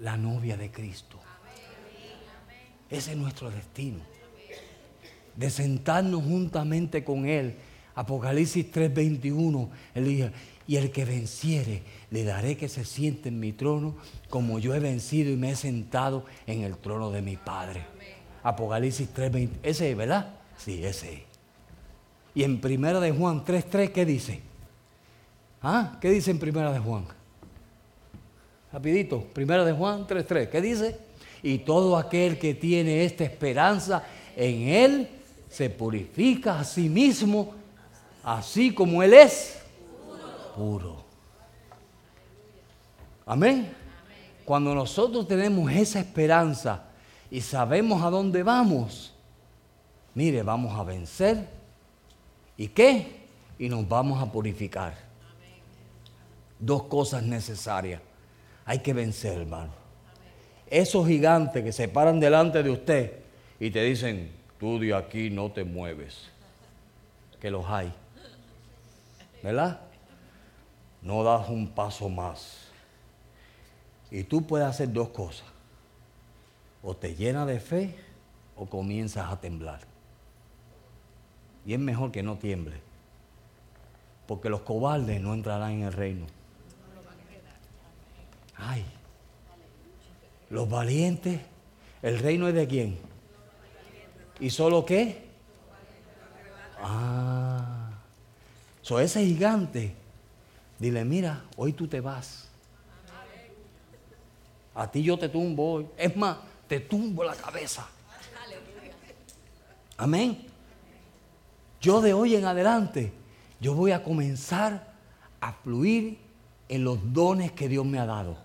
la 0.00 0.16
novia 0.16 0.56
de 0.56 0.70
Cristo. 0.70 1.18
Ese 2.90 3.12
es 3.12 3.16
nuestro 3.16 3.50
destino. 3.50 4.00
De 5.36 5.50
sentarnos 5.50 6.22
juntamente 6.24 7.04
con 7.04 7.26
Él. 7.26 7.54
Apocalipsis 7.94 8.70
3:21. 8.70 9.68
Él 9.94 10.04
dice, 10.04 10.32
y 10.66 10.76
el 10.76 10.90
que 10.90 11.04
venciere, 11.04 11.82
le 12.10 12.24
daré 12.24 12.56
que 12.56 12.68
se 12.68 12.84
siente 12.84 13.28
en 13.28 13.40
mi 13.40 13.52
trono, 13.52 13.96
como 14.28 14.58
yo 14.58 14.74
he 14.74 14.80
vencido 14.80 15.30
y 15.30 15.36
me 15.36 15.50
he 15.50 15.56
sentado 15.56 16.24
en 16.46 16.62
el 16.62 16.76
trono 16.76 17.10
de 17.10 17.22
mi 17.22 17.36
Padre. 17.36 17.84
Apocalipsis 18.42 19.08
3:20. 19.14 19.50
Ese 19.62 19.90
es, 19.90 19.96
¿verdad? 19.96 20.34
Sí, 20.56 20.84
ese 20.84 21.14
es. 21.14 21.29
Y 22.34 22.44
en 22.44 22.60
Primera 22.60 23.00
de 23.00 23.10
Juan 23.10 23.44
3.3, 23.44 23.90
¿qué 23.90 24.04
dice? 24.04 24.40
¿Ah? 25.62 25.98
¿Qué 26.00 26.10
dice 26.10 26.30
en 26.30 26.38
Primera 26.38 26.72
de 26.72 26.78
Juan? 26.78 27.04
Rapidito, 28.72 29.22
Primera 29.22 29.64
de 29.64 29.72
Juan 29.72 30.06
3.3, 30.06 30.48
¿qué 30.48 30.60
dice? 30.60 30.98
Y 31.42 31.58
todo 31.58 31.96
aquel 31.96 32.38
que 32.38 32.54
tiene 32.54 33.04
esta 33.04 33.24
esperanza 33.24 34.04
en 34.36 34.68
Él 34.68 35.08
se 35.48 35.68
purifica 35.68 36.60
a 36.60 36.64
sí 36.64 36.88
mismo, 36.88 37.54
así 38.22 38.72
como 38.72 39.02
Él 39.02 39.14
es 39.14 39.58
puro. 40.56 41.02
Amén. 43.26 43.72
Cuando 44.44 44.74
nosotros 44.74 45.26
tenemos 45.26 45.70
esa 45.72 46.00
esperanza 46.00 46.84
y 47.30 47.40
sabemos 47.40 48.02
a 48.02 48.10
dónde 48.10 48.42
vamos, 48.42 49.12
mire, 50.14 50.42
vamos 50.42 50.78
a 50.78 50.84
vencer 50.84 51.59
¿Y 52.60 52.68
qué? 52.68 53.06
Y 53.58 53.70
nos 53.70 53.88
vamos 53.88 54.22
a 54.22 54.30
purificar. 54.30 54.94
Dos 56.58 56.82
cosas 56.82 57.22
necesarias. 57.22 58.02
Hay 58.66 58.80
que 58.80 58.92
vencer, 58.92 59.38
hermano. 59.38 59.72
Esos 60.66 61.06
gigantes 61.06 61.64
que 61.64 61.72
se 61.72 61.88
paran 61.88 62.20
delante 62.20 62.62
de 62.62 62.68
usted 62.68 63.12
y 63.58 63.70
te 63.70 63.82
dicen, 63.82 64.30
tú 64.58 64.78
de 64.78 64.94
aquí 64.94 65.30
no 65.30 65.50
te 65.50 65.64
mueves. 65.64 66.28
Que 67.40 67.50
los 67.50 67.64
hay. 67.64 67.94
¿Verdad? 69.42 69.80
No 71.00 71.24
das 71.24 71.48
un 71.48 71.66
paso 71.66 72.10
más. 72.10 72.68
Y 74.10 74.22
tú 74.24 74.46
puedes 74.46 74.66
hacer 74.66 74.92
dos 74.92 75.08
cosas. 75.08 75.46
O 76.82 76.94
te 76.94 77.14
llena 77.14 77.46
de 77.46 77.58
fe 77.58 77.96
o 78.54 78.66
comienzas 78.66 79.32
a 79.32 79.40
temblar. 79.40 79.89
Y 81.66 81.74
es 81.74 81.78
mejor 81.78 82.10
que 82.10 82.22
no 82.22 82.36
tiemble. 82.36 82.76
Porque 84.26 84.48
los 84.48 84.60
cobardes 84.60 85.20
no 85.20 85.34
entrarán 85.34 85.72
en 85.72 85.82
el 85.82 85.92
reino. 85.92 86.26
Ay. 88.56 88.84
Los 90.50 90.68
valientes, 90.68 91.40
¿el 92.02 92.18
reino 92.18 92.48
es 92.48 92.54
de 92.54 92.66
quién? 92.66 92.98
¿Y 94.40 94.50
solo 94.50 94.84
qué? 94.84 95.28
Ah. 96.82 97.90
So 98.82 98.98
ese 98.98 99.24
gigante, 99.24 99.94
dile, 100.78 101.04
mira, 101.04 101.44
hoy 101.56 101.72
tú 101.72 101.86
te 101.86 102.00
vas. 102.00 102.48
A 104.74 104.90
ti 104.90 105.02
yo 105.02 105.18
te 105.18 105.28
tumbo 105.28 105.74
hoy. 105.74 105.86
Es 105.96 106.16
más, 106.16 106.38
te 106.66 106.80
tumbo 106.80 107.22
la 107.22 107.34
cabeza. 107.34 107.86
Amén. 109.96 110.49
Yo 111.80 112.02
de 112.02 112.12
hoy 112.12 112.36
en 112.36 112.44
adelante, 112.44 113.12
yo 113.58 113.74
voy 113.74 113.92
a 113.92 114.02
comenzar 114.02 114.92
a 115.40 115.52
fluir 115.52 116.18
en 116.68 116.84
los 116.84 116.98
dones 117.12 117.52
que 117.52 117.68
Dios 117.68 117.86
me 117.86 117.98
ha 117.98 118.04
dado. 118.04 118.36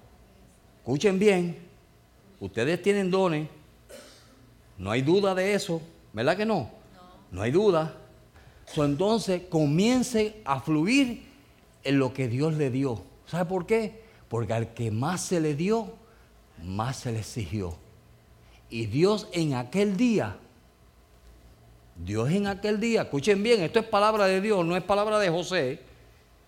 Escuchen 0.78 1.20
bien, 1.20 1.58
ustedes 2.40 2.82
tienen 2.82 3.12
dones, 3.12 3.50
no 4.78 4.92
hay 4.92 5.02
duda 5.02 5.36
de 5.36 5.54
eso, 5.54 5.82
¿verdad 6.14 6.38
que 6.38 6.46
no? 6.46 6.70
No, 7.32 7.42
hay 7.42 7.52
duda. 7.52 7.98
entonces 8.78 9.44
comience 9.50 10.42
a 10.46 10.62
fluir 10.62 11.26
en 11.84 12.00
lo 12.00 12.14
que 12.14 12.30
Dios 12.30 12.54
le 12.54 12.70
dio. 12.70 13.04
¿Sabe 13.26 13.46
por 13.46 13.66
qué? 13.66 14.04
Porque 14.30 14.54
al 14.54 14.74
que 14.74 14.92
más 14.92 15.22
se 15.22 15.42
le 15.42 15.56
dio, 15.56 15.94
más 16.64 16.98
se 16.98 17.12
le 17.12 17.20
exigió. 17.20 17.76
Y 18.70 18.86
Dios 18.86 19.28
en 19.34 19.56
aquel 19.56 19.98
día 19.98 20.38
Dios 21.96 22.30
en 22.30 22.48
aquel 22.48 22.80
día, 22.80 23.04
escuchen 23.04 23.41
bien, 23.41 23.62
esto 23.62 23.80
es 23.80 23.86
palabra 23.86 24.26
de 24.26 24.41
Dios, 24.41 24.66
no 24.66 24.76
es 24.76 24.84
palabra 24.84 25.18
de 25.18 25.30
José, 25.30 25.80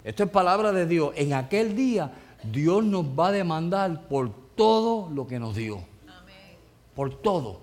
esto 0.04 0.24
es 0.24 0.30
palabra 0.30 0.72
de 0.72 0.86
Dios. 0.86 1.14
En 1.16 1.34
aquel 1.34 1.76
día 1.76 2.12
Dios 2.44 2.84
nos 2.84 3.06
va 3.06 3.30
a 3.30 3.32
demandar 3.32 4.08
por 4.08 4.32
todo 4.56 5.10
lo 5.10 5.26
que 5.28 5.40
nos 5.40 5.56
dio. 5.56 5.80
Por 6.96 7.14
todo. 7.22 7.62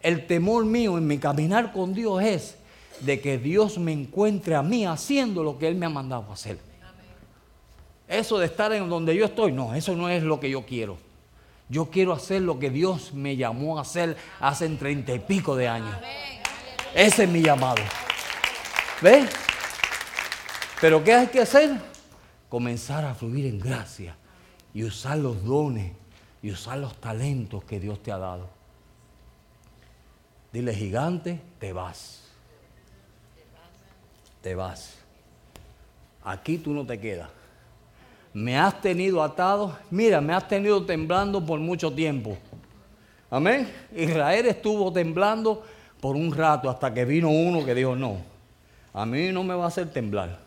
El 0.00 0.26
temor 0.26 0.64
mío 0.64 0.96
en 0.98 1.06
mi 1.06 1.18
caminar 1.18 1.72
con 1.72 1.94
Dios 1.94 2.22
es 2.22 2.56
de 3.00 3.20
que 3.20 3.38
Dios 3.38 3.78
me 3.78 3.92
encuentre 3.92 4.54
a 4.54 4.62
mí 4.62 4.86
haciendo 4.86 5.42
lo 5.42 5.58
que 5.58 5.68
Él 5.68 5.74
me 5.76 5.86
ha 5.86 5.90
mandado 5.90 6.32
hacer. 6.32 6.58
Eso 8.08 8.38
de 8.38 8.46
estar 8.46 8.72
en 8.72 8.88
donde 8.88 9.14
yo 9.14 9.26
estoy, 9.26 9.52
no, 9.52 9.74
eso 9.74 9.94
no 9.94 10.08
es 10.08 10.22
lo 10.22 10.40
que 10.40 10.50
yo 10.50 10.64
quiero. 10.64 10.96
Yo 11.68 11.90
quiero 11.90 12.12
hacer 12.12 12.42
lo 12.42 12.58
que 12.58 12.70
Dios 12.70 13.12
me 13.12 13.36
llamó 13.36 13.78
a 13.78 13.82
hacer 13.82 14.16
hace 14.40 14.68
treinta 14.70 15.12
y 15.12 15.18
pico 15.18 15.54
de 15.54 15.68
años. 15.68 15.94
Ese 16.94 17.24
es 17.24 17.28
mi 17.28 17.42
llamado. 17.42 17.82
¿Ves? 19.02 19.30
Pero 20.80 21.04
¿qué 21.04 21.14
hay 21.14 21.26
que 21.26 21.40
hacer? 21.40 21.78
Comenzar 22.48 23.04
a 23.04 23.14
fluir 23.14 23.46
en 23.46 23.60
gracia 23.60 24.16
y 24.72 24.84
usar 24.84 25.18
los 25.18 25.44
dones 25.44 25.92
y 26.42 26.50
usar 26.50 26.78
los 26.78 26.98
talentos 26.98 27.64
que 27.64 27.78
Dios 27.78 28.02
te 28.02 28.12
ha 28.12 28.18
dado. 28.18 28.48
Dile, 30.52 30.74
gigante, 30.74 31.40
te 31.58 31.74
vas. 31.74 32.22
Te 34.40 34.54
vas. 34.54 34.94
Aquí 36.24 36.56
tú 36.56 36.72
no 36.72 36.86
te 36.86 36.98
quedas 36.98 37.37
me 38.38 38.56
has 38.56 38.80
tenido 38.80 39.20
atado, 39.20 39.76
mira, 39.90 40.20
me 40.20 40.32
has 40.32 40.46
tenido 40.46 40.84
temblando 40.86 41.44
por 41.44 41.58
mucho 41.58 41.92
tiempo. 41.92 42.38
Amén. 43.28 43.68
Israel 43.92 44.46
estuvo 44.46 44.92
temblando 44.92 45.64
por 46.00 46.14
un 46.14 46.32
rato 46.32 46.70
hasta 46.70 46.94
que 46.94 47.04
vino 47.04 47.30
uno 47.30 47.64
que 47.64 47.74
dijo, 47.74 47.96
no, 47.96 48.18
a 48.94 49.04
mí 49.04 49.32
no 49.32 49.42
me 49.42 49.54
va 49.56 49.64
a 49.64 49.66
hacer 49.66 49.90
temblar. 49.90 50.38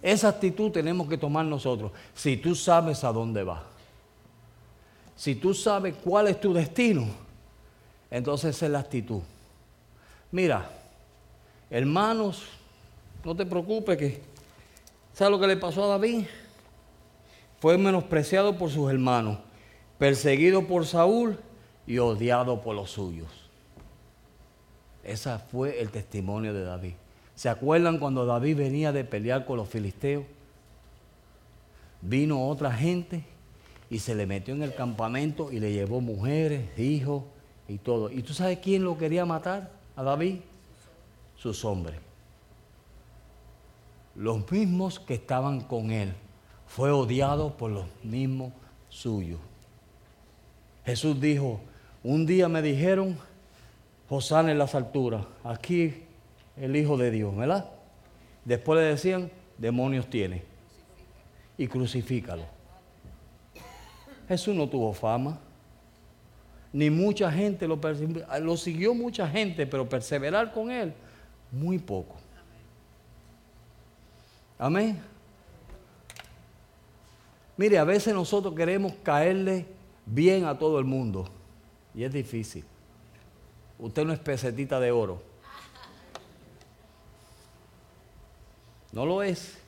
Esa 0.00 0.28
actitud 0.28 0.72
tenemos 0.72 1.06
que 1.06 1.18
tomar 1.18 1.44
nosotros. 1.44 1.92
Si 2.14 2.38
tú 2.38 2.54
sabes 2.54 3.04
a 3.04 3.12
dónde 3.12 3.44
vas, 3.44 3.60
si 5.14 5.34
tú 5.34 5.52
sabes 5.52 5.94
cuál 6.02 6.28
es 6.28 6.40
tu 6.40 6.54
destino, 6.54 7.08
entonces 8.10 8.56
esa 8.56 8.66
es 8.66 8.72
la 8.72 8.78
actitud. 8.78 9.20
Mira, 10.30 10.66
hermanos, 11.68 12.42
no 13.22 13.36
te 13.36 13.44
preocupes 13.44 13.98
que 13.98 14.31
¿Sabes 15.14 15.30
lo 15.30 15.38
que 15.38 15.46
le 15.46 15.56
pasó 15.56 15.84
a 15.84 15.88
David? 15.88 16.24
Fue 17.60 17.76
menospreciado 17.76 18.56
por 18.56 18.70
sus 18.70 18.90
hermanos, 18.90 19.38
perseguido 19.98 20.66
por 20.66 20.86
Saúl 20.86 21.38
y 21.86 21.98
odiado 21.98 22.62
por 22.62 22.74
los 22.74 22.90
suyos. 22.90 23.28
Ese 25.04 25.36
fue 25.50 25.80
el 25.80 25.90
testimonio 25.90 26.54
de 26.54 26.64
David. 26.64 26.94
¿Se 27.34 27.48
acuerdan 27.48 27.98
cuando 27.98 28.24
David 28.24 28.56
venía 28.56 28.92
de 28.92 29.04
pelear 29.04 29.44
con 29.44 29.58
los 29.58 29.68
filisteos? 29.68 30.24
Vino 32.00 32.48
otra 32.48 32.72
gente 32.72 33.24
y 33.90 33.98
se 33.98 34.14
le 34.14 34.26
metió 34.26 34.54
en 34.54 34.62
el 34.62 34.74
campamento 34.74 35.52
y 35.52 35.60
le 35.60 35.72
llevó 35.72 36.00
mujeres, 36.00 36.78
hijos 36.78 37.24
y 37.68 37.78
todo. 37.78 38.10
¿Y 38.10 38.22
tú 38.22 38.32
sabes 38.32 38.58
quién 38.58 38.84
lo 38.84 38.96
quería 38.96 39.26
matar 39.26 39.70
a 39.94 40.02
David? 40.02 40.36
Sus 41.36 41.64
hombres 41.64 41.96
los 44.14 44.50
mismos 44.50 45.00
que 45.00 45.14
estaban 45.14 45.60
con 45.60 45.90
él. 45.90 46.12
Fue 46.66 46.90
odiado 46.90 47.56
por 47.56 47.70
los 47.70 47.86
mismos 48.02 48.52
suyos. 48.88 49.40
Jesús 50.84 51.20
dijo, 51.20 51.60
un 52.02 52.26
día 52.26 52.48
me 52.48 52.62
dijeron, 52.62 53.16
Josán 54.08 54.48
en 54.48 54.58
las 54.58 54.74
alturas, 54.74 55.24
aquí 55.44 56.04
el 56.56 56.76
Hijo 56.76 56.96
de 56.96 57.10
Dios, 57.10 57.34
¿verdad? 57.36 57.70
Después 58.44 58.80
le 58.80 58.86
decían, 58.86 59.30
demonios 59.58 60.08
tiene. 60.08 60.42
Y 61.56 61.68
crucifícalo. 61.68 62.44
Jesús 64.28 64.54
no 64.54 64.68
tuvo 64.68 64.92
fama. 64.92 65.38
Ni 66.72 66.88
mucha 66.90 67.30
gente 67.30 67.68
lo, 67.68 67.78
lo 68.40 68.56
siguió 68.56 68.94
mucha 68.94 69.28
gente, 69.28 69.66
pero 69.66 69.88
perseverar 69.88 70.52
con 70.52 70.70
él, 70.70 70.94
muy 71.50 71.78
poco. 71.78 72.16
Amén. 74.62 74.96
Mire, 77.56 77.78
a 77.78 77.84
veces 77.84 78.14
nosotros 78.14 78.54
queremos 78.54 78.92
caerle 79.02 79.66
bien 80.06 80.44
a 80.44 80.56
todo 80.56 80.78
el 80.78 80.84
mundo 80.84 81.28
y 81.92 82.04
es 82.04 82.12
difícil. 82.12 82.64
Usted 83.76 84.04
no 84.04 84.12
es 84.12 84.20
pesetita 84.20 84.78
de 84.78 84.92
oro. 84.92 85.20
No 88.92 89.04
lo 89.04 89.24
es. 89.24 89.58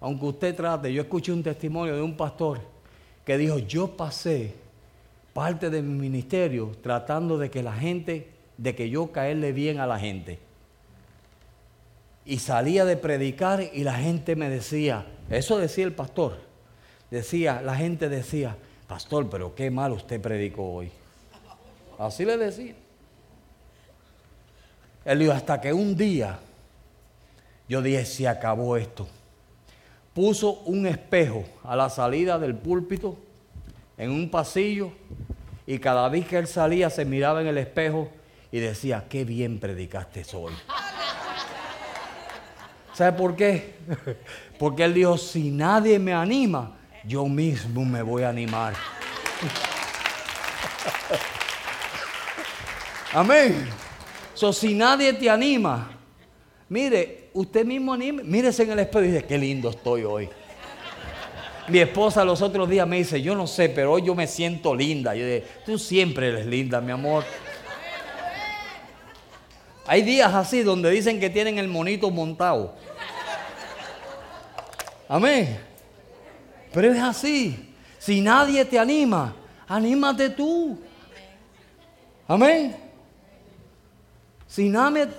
Aunque 0.00 0.24
usted 0.24 0.56
trate, 0.56 0.90
yo 0.90 1.02
escuché 1.02 1.30
un 1.30 1.42
testimonio 1.42 1.94
de 1.94 2.00
un 2.00 2.16
pastor 2.16 2.60
que 3.22 3.36
dijo, 3.36 3.58
yo 3.58 3.98
pasé 3.98 4.54
parte 5.34 5.68
de 5.68 5.82
mi 5.82 5.92
ministerio 5.92 6.72
tratando 6.82 7.36
de 7.36 7.50
que 7.50 7.62
la 7.62 7.74
gente, 7.74 8.32
de 8.56 8.74
que 8.74 8.88
yo 8.88 9.12
caerle 9.12 9.52
bien 9.52 9.78
a 9.78 9.86
la 9.86 9.98
gente 9.98 10.45
y 12.26 12.40
salía 12.40 12.84
de 12.84 12.96
predicar 12.96 13.62
y 13.72 13.84
la 13.84 13.94
gente 13.94 14.34
me 14.34 14.50
decía, 14.50 15.06
eso 15.30 15.58
decía 15.58 15.84
el 15.84 15.92
pastor, 15.92 16.38
decía, 17.10 17.62
la 17.62 17.76
gente 17.76 18.08
decía, 18.08 18.56
pastor, 18.88 19.30
pero 19.30 19.54
qué 19.54 19.70
mal 19.70 19.92
usted 19.92 20.20
predicó 20.20 20.74
hoy. 20.74 20.90
Así 21.98 22.24
le 22.24 22.36
decía. 22.36 22.74
Él 25.04 25.20
dijo, 25.20 25.32
hasta 25.32 25.60
que 25.60 25.72
un 25.72 25.96
día 25.96 26.40
yo 27.68 27.80
dije, 27.80 28.04
se 28.04 28.28
acabó 28.28 28.76
esto. 28.76 29.06
Puso 30.12 30.60
un 30.64 30.86
espejo 30.86 31.44
a 31.62 31.76
la 31.76 31.88
salida 31.90 32.38
del 32.38 32.56
púlpito 32.56 33.16
en 33.96 34.10
un 34.10 34.30
pasillo 34.30 34.90
y 35.66 35.78
cada 35.78 36.08
vez 36.08 36.26
que 36.26 36.38
él 36.38 36.46
salía 36.46 36.90
se 36.90 37.04
miraba 37.04 37.40
en 37.40 37.46
el 37.46 37.58
espejo 37.58 38.08
y 38.50 38.58
decía, 38.58 39.04
qué 39.08 39.24
bien 39.24 39.58
predicaste 39.60 40.24
hoy. 40.34 40.52
¿Sabe 42.96 43.12
por 43.12 43.36
qué? 43.36 43.74
Porque 44.58 44.82
él 44.82 44.94
dijo, 44.94 45.18
si 45.18 45.50
nadie 45.50 45.98
me 45.98 46.14
anima, 46.14 46.78
yo 47.04 47.26
mismo 47.26 47.84
me 47.84 48.00
voy 48.00 48.22
a 48.22 48.30
animar. 48.30 48.72
Amén. 53.12 53.68
So, 54.32 54.50
si 54.50 54.72
nadie 54.72 55.12
te 55.12 55.28
anima, 55.28 55.90
mire, 56.70 57.28
usted 57.34 57.66
mismo 57.66 57.92
anime, 57.92 58.24
mírese 58.24 58.62
en 58.62 58.70
el 58.70 58.78
espejo 58.78 59.04
y 59.04 59.08
dice, 59.08 59.24
qué 59.24 59.36
lindo 59.36 59.68
estoy 59.68 60.04
hoy. 60.04 60.30
Mi 61.68 61.80
esposa 61.80 62.24
los 62.24 62.40
otros 62.40 62.66
días 62.66 62.88
me 62.88 62.96
dice, 62.96 63.20
yo 63.20 63.34
no 63.34 63.46
sé, 63.46 63.68
pero 63.68 63.92
hoy 63.92 64.06
yo 64.06 64.14
me 64.14 64.26
siento 64.26 64.74
linda. 64.74 65.14
Yo 65.14 65.26
dije, 65.26 65.44
tú 65.66 65.78
siempre 65.78 66.28
eres 66.28 66.46
linda, 66.46 66.80
mi 66.80 66.92
amor. 66.92 67.24
Hay 69.86 70.02
días 70.02 70.34
así 70.34 70.62
donde 70.62 70.90
dicen 70.90 71.20
que 71.20 71.30
tienen 71.30 71.58
el 71.58 71.68
monito 71.68 72.10
montado. 72.10 72.74
Amén. 75.08 75.58
Pero 76.72 76.92
es 76.92 77.00
así. 77.00 77.74
Si 77.98 78.20
nadie 78.20 78.64
te 78.64 78.78
anima, 78.78 79.34
anímate 79.66 80.30
tú. 80.30 80.78
Amén. 82.28 82.76
Si, 84.46 84.72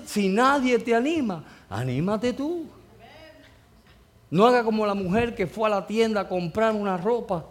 si 0.05 0.29
nadie 0.29 0.79
te 0.79 0.95
anima, 0.95 1.43
anímate 1.69 2.33
tú. 2.33 2.65
No 4.29 4.45
haga 4.45 4.63
como 4.63 4.85
la 4.85 4.93
mujer 4.93 5.35
que 5.35 5.47
fue 5.47 5.67
a 5.67 5.71
la 5.71 5.87
tienda 5.87 6.21
a 6.21 6.27
comprar 6.27 6.73
una 6.73 6.97
ropa. 6.97 7.45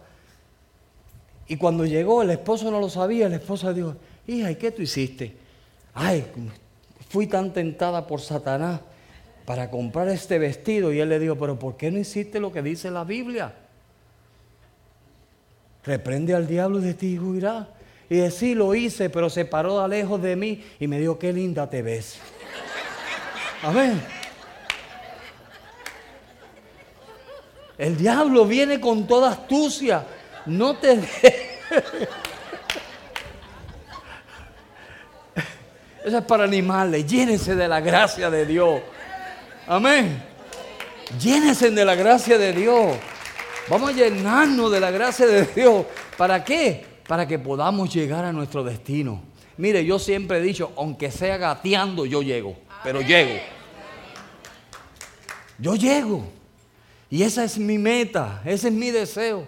Y 1.49 1.57
cuando 1.57 1.87
llegó, 1.87 2.23
el 2.23 2.31
esposo 2.31 2.71
no 2.71 2.81
lo 2.81 2.91
sabía. 2.91 3.27
El 3.27 3.35
esposo 3.35 3.73
dijo, 3.73 3.97
hija, 4.27 4.51
¿y 4.51 4.57
qué 4.57 4.71
tú 4.71 4.83
hiciste? 4.83 5.37
Ay, 5.95 6.27
fui 7.09 7.27
tan 7.27 7.53
tentada 7.53 8.07
por 8.07 8.21
Satanás 8.21 8.81
para 9.47 9.71
comprar 9.71 10.09
este 10.09 10.39
vestido. 10.39 10.93
Y 10.93 11.01
él 11.01 11.09
le 11.09 11.19
dijo, 11.19 11.37
pero 11.37 11.59
¿por 11.59 11.79
qué 11.79 11.91
no 11.91 11.99
hiciste 11.99 12.39
lo 12.41 12.53
que 12.53 12.61
dice 12.61 12.91
la 12.91 13.05
Biblia? 13.05 13.55
Reprende 15.85 16.35
al 16.35 16.47
diablo 16.47 16.81
de 16.81 16.93
ti 16.93 17.19
huirá. 17.19 17.69
Y 18.11 18.17
de 18.17 18.31
sí 18.31 18.55
lo 18.55 18.75
hice, 18.75 19.09
pero 19.09 19.31
se 19.31 19.45
paró 19.47 19.81
de 19.81 19.89
lejos 19.89 20.21
de 20.21 20.37
mí 20.37 20.63
y 20.79 20.87
me 20.87 20.99
dijo, 20.99 21.19
qué 21.19 21.33
linda 21.33 21.71
te 21.71 21.81
ves. 21.83 22.19
Amén. 23.63 24.01
El 27.79 27.97
diablo 27.97 28.45
viene 28.47 28.81
con 28.81 29.07
toda 29.07 29.31
astucia. 29.31 30.05
No 30.47 30.77
te... 30.77 30.93
Eso 36.05 36.19
es 36.19 36.25
para 36.25 36.45
animales. 36.45 37.07
Llénese 37.07 37.57
de 37.57 37.67
la 37.67 37.81
gracia 37.81 38.31
de 38.31 38.47
Dios. 38.47 38.81
Amén. 39.67 40.23
Llénense 41.21 41.71
de 41.71 41.85
la 41.85 41.95
gracia 41.95 42.39
de 42.39 42.53
Dios. 42.53 42.97
Vamos 43.69 43.91
a 43.91 43.93
llenarnos 43.93 44.71
de 44.71 44.79
la 44.79 44.91
gracia 44.91 45.27
de 45.27 45.45
Dios. 45.45 45.85
¿Para 46.17 46.45
qué? 46.45 46.85
Para 47.09 47.27
que 47.27 47.39
podamos 47.39 47.93
llegar 47.93 48.25
a 48.25 48.33
nuestro 48.33 48.63
destino. 48.63 49.23
Mire, 49.57 49.85
yo 49.85 49.99
siempre 49.99 50.39
he 50.39 50.43
dicho, 50.43 50.73
aunque 50.77 51.11
sea 51.11 51.37
gateando, 51.37 52.07
yo 52.07 52.23
llego. 52.23 52.57
Pero 52.85 53.01
llego. 53.01 53.41
Yo 55.59 55.75
llego. 55.75 56.25
Y 57.11 57.23
esa 57.23 57.45
es 57.45 57.59
mi 57.59 57.79
meta, 57.79 58.43
ese 58.45 58.69
es 58.69 58.75
mi 58.75 58.91
deseo, 58.91 59.47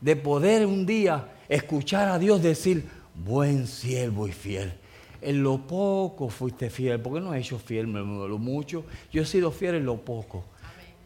de 0.00 0.16
poder 0.16 0.66
un 0.66 0.84
día 0.84 1.28
escuchar 1.48 2.08
a 2.08 2.18
Dios 2.18 2.42
decir, 2.42 2.88
buen 3.14 3.66
siervo 3.66 4.28
y 4.28 4.32
fiel. 4.32 4.74
En 5.20 5.42
lo 5.42 5.58
poco 5.58 6.28
fuiste 6.28 6.70
fiel, 6.70 7.00
porque 7.00 7.20
no 7.20 7.34
he 7.34 7.38
hecho 7.38 7.58
fiel 7.58 7.86
en 7.86 8.28
lo 8.28 8.38
mucho, 8.38 8.84
yo 9.12 9.22
he 9.22 9.26
sido 9.26 9.50
fiel 9.50 9.76
en 9.76 9.86
lo 9.86 9.96
poco. 9.96 10.44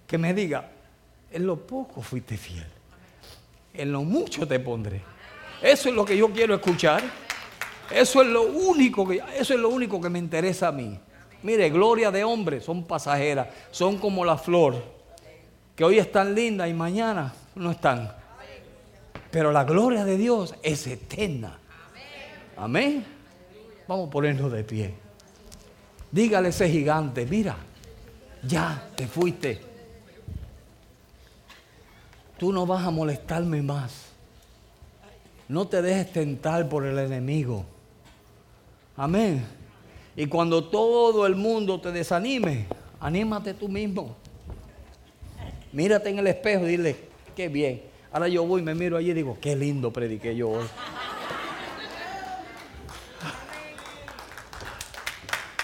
Que 0.06 0.18
me 0.18 0.34
diga, 0.34 0.70
en 1.30 1.46
lo 1.46 1.56
poco 1.56 2.02
fuiste 2.02 2.36
fiel, 2.36 2.66
en 3.74 3.92
lo 3.92 4.02
mucho 4.02 4.46
te 4.46 4.58
pondré. 4.58 5.00
Eso 5.62 5.88
es 5.88 5.94
lo 5.94 6.04
que 6.04 6.16
yo 6.16 6.30
quiero 6.30 6.54
escuchar. 6.54 7.02
Eso 7.90 8.22
es 8.22 8.28
lo 8.28 8.42
único 8.42 9.06
que, 9.06 9.20
eso 9.36 9.54
es 9.54 9.60
lo 9.60 9.68
único 9.68 10.00
que 10.00 10.08
me 10.08 10.18
interesa 10.18 10.68
a 10.68 10.72
mí. 10.72 10.98
Mire, 11.42 11.70
gloria 11.70 12.10
de 12.10 12.22
hombres 12.22 12.64
son 12.64 12.84
pasajeras, 12.84 13.48
son 13.70 13.98
como 13.98 14.24
la 14.24 14.36
flor, 14.36 14.82
que 15.74 15.84
hoy 15.84 15.98
están 15.98 16.34
lindas 16.34 16.68
y 16.68 16.74
mañana 16.74 17.32
no 17.54 17.70
están. 17.70 18.14
Pero 19.30 19.52
la 19.52 19.64
gloria 19.64 20.04
de 20.04 20.16
Dios 20.16 20.54
es 20.62 20.86
eterna. 20.86 21.58
Amén. 22.56 23.19
Vamos 23.90 24.06
a 24.06 24.10
ponernos 24.12 24.52
de 24.52 24.62
pie. 24.62 24.94
Dígale 26.12 26.46
a 26.46 26.50
ese 26.50 26.70
gigante, 26.70 27.26
mira, 27.26 27.56
ya 28.40 28.88
te 28.94 29.08
fuiste. 29.08 29.60
Tú 32.38 32.52
no 32.52 32.66
vas 32.66 32.86
a 32.86 32.92
molestarme 32.92 33.62
más. 33.62 34.12
No 35.48 35.66
te 35.66 35.82
dejes 35.82 36.12
tentar 36.12 36.68
por 36.68 36.86
el 36.86 37.00
enemigo. 37.00 37.64
Amén. 38.96 39.44
Y 40.14 40.26
cuando 40.26 40.68
todo 40.68 41.26
el 41.26 41.34
mundo 41.34 41.80
te 41.80 41.90
desanime, 41.90 42.66
anímate 43.00 43.54
tú 43.54 43.68
mismo. 43.68 44.14
Mírate 45.72 46.10
en 46.10 46.20
el 46.20 46.28
espejo 46.28 46.64
y 46.64 46.76
dile, 46.76 46.96
qué 47.34 47.48
bien. 47.48 47.82
Ahora 48.12 48.28
yo 48.28 48.46
voy, 48.46 48.62
me 48.62 48.72
miro 48.72 48.96
allí 48.96 49.10
y 49.10 49.14
digo, 49.14 49.36
qué 49.40 49.56
lindo 49.56 49.92
prediqué 49.92 50.36
yo 50.36 50.50
hoy. 50.50 50.66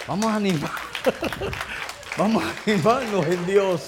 Vamos 0.06 0.26
a 0.26 0.36
animar. 0.36 0.70
Vamos 2.18 2.42
a 2.42 2.54
animarnos 2.64 3.26
en 3.26 3.46
Dios. 3.46 3.86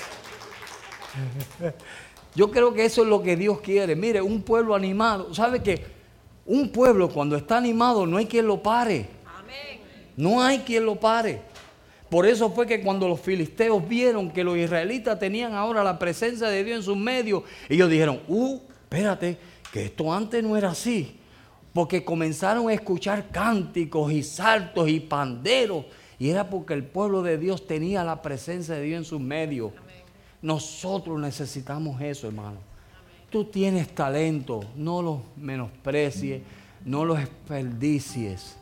Yo 2.35 2.51
creo 2.51 2.73
que 2.73 2.85
eso 2.85 3.03
es 3.03 3.09
lo 3.09 3.23
que 3.23 3.37
Dios 3.37 3.61
quiere. 3.61 3.97
Mire, 3.97 4.21
un 4.21 4.43
pueblo 4.43 4.75
animado. 4.75 5.35
¿Sabe 5.35 5.63
que 5.63 5.85
un 6.47 6.71
pueblo 6.71 7.09
cuando 7.09 7.37
está 7.37 7.57
animado 7.59 8.07
no 8.07 8.17
hay 8.17 8.27
quien 8.27 8.47
lo 8.47 8.63
pare? 8.63 9.09
No 10.17 10.43
hay 10.43 10.61
quien 10.61 10.85
lo 10.85 10.97
pare. 10.97 11.41
Por 12.11 12.27
eso 12.27 12.51
fue 12.51 12.67
que 12.67 12.81
cuando 12.81 13.07
los 13.07 13.21
filisteos 13.21 13.87
vieron 13.87 14.31
que 14.31 14.43
los 14.43 14.57
israelitas 14.57 15.19
tenían 15.19 15.55
ahora 15.55 15.85
la 15.85 15.99
presencia 15.99 16.49
de 16.49 16.65
Dios 16.65 16.79
en 16.79 16.83
sus 16.83 16.97
medios, 16.97 17.43
ellos 17.69 17.91
dijeron, 17.91 18.21
uh, 18.29 18.59
espérate, 18.83 19.37
que 19.73 19.85
esto 19.85 20.13
antes 20.13 20.43
no 20.43 20.57
era 20.57 20.71
así. 20.71 21.19
Porque 21.73 22.05
comenzaron 22.05 22.69
a 22.69 22.73
escuchar 22.73 23.29
cánticos 23.31 24.11
y 24.11 24.23
saltos 24.23 24.89
y 24.89 25.01
panderos. 25.01 25.85
Y 26.19 26.31
era 26.31 26.51
porque 26.51 26.75
el 26.75 26.85
pueblo 26.85 27.23
de 27.23 27.39
Dios 27.39 27.67
tenía 27.67 28.03
la 28.05 28.23
presencia 28.23 28.75
de 28.75 28.83
Dios 28.83 28.99
en 28.99 29.05
sus 29.05 29.21
medios. 29.21 29.73
Nosotros 30.43 31.21
necesitamos 31.21 32.01
eso, 32.01 32.27
hermano. 32.27 32.59
Tú 33.31 33.45
tienes 33.45 33.95
talento, 33.95 34.61
no 34.77 35.03
lo 35.03 35.23
menosprecies, 35.37 36.43
no 36.85 37.05
lo 37.05 37.15
desperdicies 37.15 38.59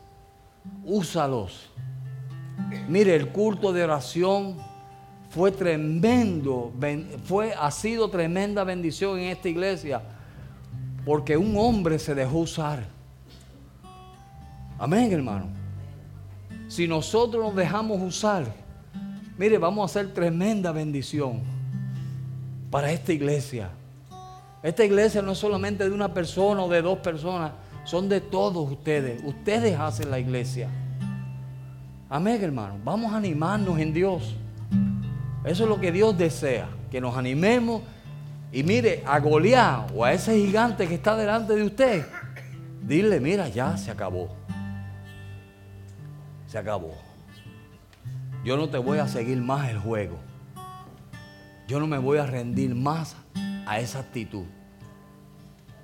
úsalos. 0.84 1.70
Mire, 2.88 3.14
el 3.14 3.28
culto 3.28 3.72
de 3.72 3.84
oración 3.84 4.56
fue 5.30 5.52
tremendo, 5.52 6.72
fue, 7.24 7.52
ha 7.52 7.70
sido 7.70 8.08
tremenda 8.08 8.64
bendición 8.64 9.18
en 9.18 9.30
esta 9.30 9.48
iglesia, 9.48 10.02
porque 11.04 11.36
un 11.36 11.56
hombre 11.56 11.98
se 11.98 12.14
dejó 12.14 12.38
usar. 12.38 12.84
Amén, 14.78 15.12
hermano. 15.12 15.65
Si 16.68 16.88
nosotros 16.88 17.44
nos 17.44 17.54
dejamos 17.54 18.02
usar, 18.02 18.46
mire, 19.38 19.58
vamos 19.58 19.82
a 19.82 19.84
hacer 19.86 20.12
tremenda 20.12 20.72
bendición 20.72 21.40
para 22.70 22.90
esta 22.90 23.12
iglesia. 23.12 23.70
Esta 24.62 24.84
iglesia 24.84 25.22
no 25.22 25.32
es 25.32 25.38
solamente 25.38 25.88
de 25.88 25.94
una 25.94 26.12
persona 26.12 26.62
o 26.62 26.68
de 26.68 26.82
dos 26.82 26.98
personas, 26.98 27.52
son 27.84 28.08
de 28.08 28.20
todos 28.20 28.70
ustedes. 28.70 29.22
Ustedes 29.24 29.78
hacen 29.78 30.10
la 30.10 30.18
iglesia. 30.18 30.68
Amén, 32.08 32.42
hermano. 32.42 32.74
Vamos 32.84 33.12
a 33.12 33.16
animarnos 33.16 33.78
en 33.78 33.92
Dios. 33.92 34.34
Eso 35.44 35.62
es 35.62 35.68
lo 35.68 35.80
que 35.80 35.92
Dios 35.92 36.18
desea, 36.18 36.68
que 36.90 37.00
nos 37.00 37.16
animemos. 37.16 37.82
Y 38.52 38.64
mire, 38.64 39.04
a 39.06 39.20
Goliat 39.20 39.92
o 39.94 40.04
a 40.04 40.12
ese 40.12 40.36
gigante 40.36 40.88
que 40.88 40.94
está 40.94 41.16
delante 41.16 41.54
de 41.54 41.62
usted, 41.62 42.04
dile, 42.82 43.20
mira, 43.20 43.48
ya 43.48 43.76
se 43.76 43.90
acabó. 43.90 44.35
Acabó. 46.58 46.94
Yo 48.44 48.56
no 48.56 48.68
te 48.68 48.78
voy 48.78 48.98
a 48.98 49.08
seguir 49.08 49.38
más 49.38 49.70
el 49.70 49.78
juego. 49.78 50.16
Yo 51.68 51.80
no 51.80 51.86
me 51.86 51.98
voy 51.98 52.18
a 52.18 52.26
rendir 52.26 52.74
más 52.74 53.16
a 53.66 53.80
esa 53.80 53.98
actitud 53.98 54.44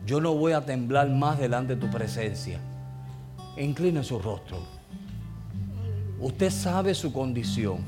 yo 0.05 0.21
no 0.21 0.35
voy 0.35 0.53
a 0.53 0.65
temblar 0.65 1.09
más 1.11 1.39
delante 1.39 1.77
de 1.77 1.81
tu 1.81 1.91
presencia. 1.91 2.59
Incline 3.57 4.03
su 4.03 4.19
rostro. 4.19 4.59
Usted 6.19 6.51
sabe 6.51 6.95
su 6.95 7.13
condición. 7.13 7.79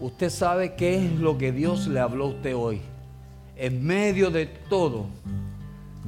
Usted 0.00 0.30
sabe 0.30 0.74
qué 0.74 1.04
es 1.04 1.12
lo 1.20 1.36
que 1.36 1.52
Dios 1.52 1.86
le 1.86 2.00
habló 2.00 2.24
a 2.24 2.28
usted 2.28 2.56
hoy. 2.56 2.80
En 3.56 3.84
medio 3.84 4.30
de 4.30 4.46
todo, 4.46 5.06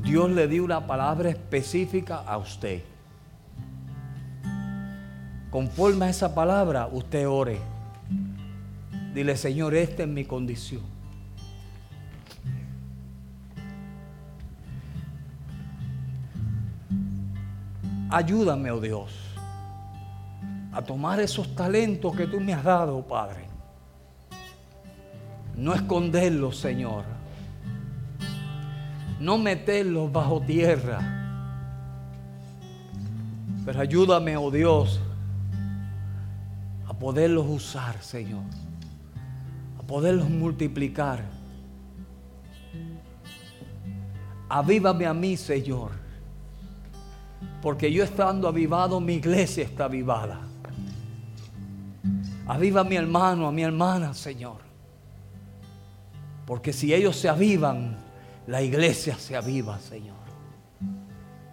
Dios 0.03 0.31
le 0.31 0.49
dio 0.49 0.65
una 0.65 0.87
palabra 0.87 1.29
específica 1.29 2.19
a 2.19 2.39
usted. 2.39 2.83
Conforme 5.55 6.07
a 6.07 6.09
esa 6.09 6.35
palabra, 6.35 6.89
usted 6.91 7.29
ore. 7.29 7.61
Dile, 9.15 9.37
Señor, 9.37 9.73
esta 9.77 10.03
es 10.03 10.09
mi 10.09 10.25
condición. 10.25 10.83
Ayúdame, 18.11 18.73
oh 18.73 18.81
Dios, 18.81 19.13
a 20.73 20.83
tomar 20.83 21.21
esos 21.21 21.55
talentos 21.55 22.17
que 22.17 22.27
tú 22.27 22.41
me 22.41 22.53
has 22.53 22.65
dado, 22.65 23.01
Padre. 23.07 23.45
No 25.57 25.73
esconderlos, 25.73 26.57
Señor. 26.59 27.05
No 29.21 29.39
meterlos 29.39 30.11
bajo 30.11 30.41
tierra. 30.41 30.99
Pero 33.65 33.81
ayúdame, 33.81 34.37
oh 34.37 34.51
Dios, 34.51 35.01
poderlos 37.05 37.47
usar, 37.47 38.03
Señor. 38.03 38.45
A 39.79 39.83
poderlos 39.83 40.31
multiplicar. 40.31 41.23
Avívame 44.49 45.07
a 45.07 45.13
mí, 45.13 45.37
Señor 45.37 46.05
porque 47.65 47.91
yo 47.91 48.05
estando 48.05 48.47
avivado, 48.47 49.01
mi 49.01 49.15
iglesia 49.15 49.65
está 49.65 49.87
avivada. 49.87 50.39
Aviva 52.47 52.83
a 52.83 52.85
mi 52.85 52.95
hermano, 52.95 53.49
a 53.49 53.53
mi 53.53 53.63
hermana, 53.63 54.13
Señor. 54.13 54.59
Porque 56.45 56.75
si 56.75 56.93
ellos 56.93 57.17
se 57.17 57.27
avivan, 57.27 57.97
la 58.47 58.61
iglesia 58.61 59.17
se 59.17 59.35
aviva, 59.35 59.79
Señor. 59.79 60.19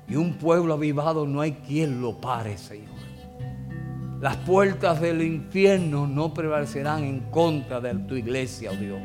Y 0.06 0.18
un 0.18 0.34
pueblo 0.34 0.74
avivado 0.74 1.26
no 1.26 1.40
hay 1.40 1.54
quien 1.54 2.02
lo 2.02 2.20
pare, 2.20 2.58
Señor. 2.58 2.91
Las 4.22 4.38
puertas 4.38 5.02
del 5.02 5.24
infierno 5.24 6.06
no 6.06 6.32
prevalecerán 6.32 7.04
en 7.04 7.22
contra 7.32 7.82
de 7.82 7.96
tu 7.96 8.14
iglesia, 8.14 8.70
oh 8.72 8.76
Dios. 8.76 9.02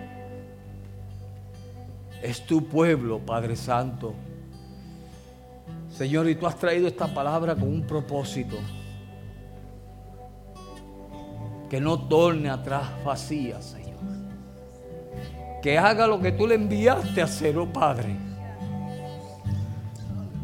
Es 2.22 2.44
tu 2.44 2.66
pueblo, 2.66 3.18
Padre 3.20 3.56
Santo. 3.56 4.12
Señor, 5.88 6.28
y 6.28 6.34
tú 6.34 6.46
has 6.46 6.58
traído 6.58 6.86
esta 6.86 7.06
palabra 7.06 7.54
con 7.54 7.66
un 7.68 7.86
propósito. 7.86 8.56
Que 11.70 11.80
no 11.80 12.06
torne 12.06 12.50
atrás 12.50 12.82
vacía, 13.02 13.62
Señor. 13.62 13.96
Que 15.62 15.78
haga 15.78 16.06
lo 16.06 16.20
que 16.20 16.32
tú 16.32 16.46
le 16.46 16.56
enviaste 16.56 17.22
a 17.22 17.24
hacer, 17.24 17.56
oh 17.56 17.72
Padre. 17.72 18.14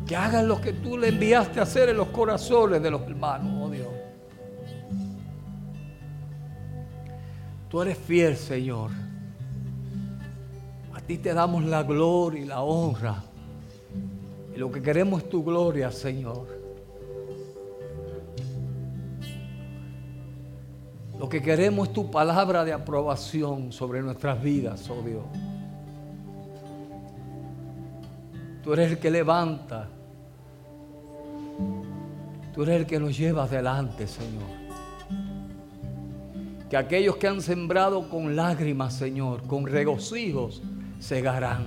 Que 0.07 0.17
haga 0.17 0.43
lo 0.43 0.59
que 0.63 0.73
tú 0.73 0.97
le 0.97 1.09
enviaste 1.09 1.61
a 1.61 1.65
hacer 1.65 1.91
en 1.91 1.99
los 1.99 2.09
corazones 2.09 2.83
de 2.83 2.91
los 2.91 3.03
hermanos, 3.03 3.62
Tú 7.73 7.81
eres 7.81 7.97
fiel, 7.97 8.37
Señor. 8.37 8.91
A 10.93 11.01
ti 11.01 11.17
te 11.17 11.33
damos 11.33 11.65
la 11.65 11.83
gloria 11.83 12.43
y 12.43 12.45
la 12.45 12.61
honra. 12.61 13.25
Y 14.55 14.59
lo 14.59 14.71
que 14.71 14.83
queremos 14.83 15.23
es 15.23 15.31
tu 15.31 15.43
gloria, 15.43 15.91
Señor. 15.91 16.47
Lo 21.19 21.31
que 21.31 21.41
queremos 21.41 21.89
es 21.89 21.95
tu 21.95 22.11
palabra 22.11 22.63
de 22.63 22.75
aprobación 22.75 23.73
sobre 23.73 24.03
nuestras 24.03 24.43
vidas, 24.43 24.91
oh 24.91 25.01
Dios. 25.01 25.25
Tú 28.63 28.75
eres 28.75 28.91
el 28.93 28.99
que 28.99 29.11
levanta. 29.11 29.89
Tú 32.53 32.65
eres 32.65 32.81
el 32.81 32.87
que 32.87 33.01
nos 33.01 33.17
lleva 33.17 33.45
adelante, 33.45 34.07
Señor. 34.07 34.62
Que 36.73 36.79
aquellos 36.79 37.17
que 37.17 37.29
han 37.29 37.43
sembrado 37.43 38.09
con 38.09 38.35
lágrimas, 38.35 38.95
Señor, 38.95 39.43
con 39.47 39.67
regocijos, 39.67 40.63
segarán. 41.01 41.67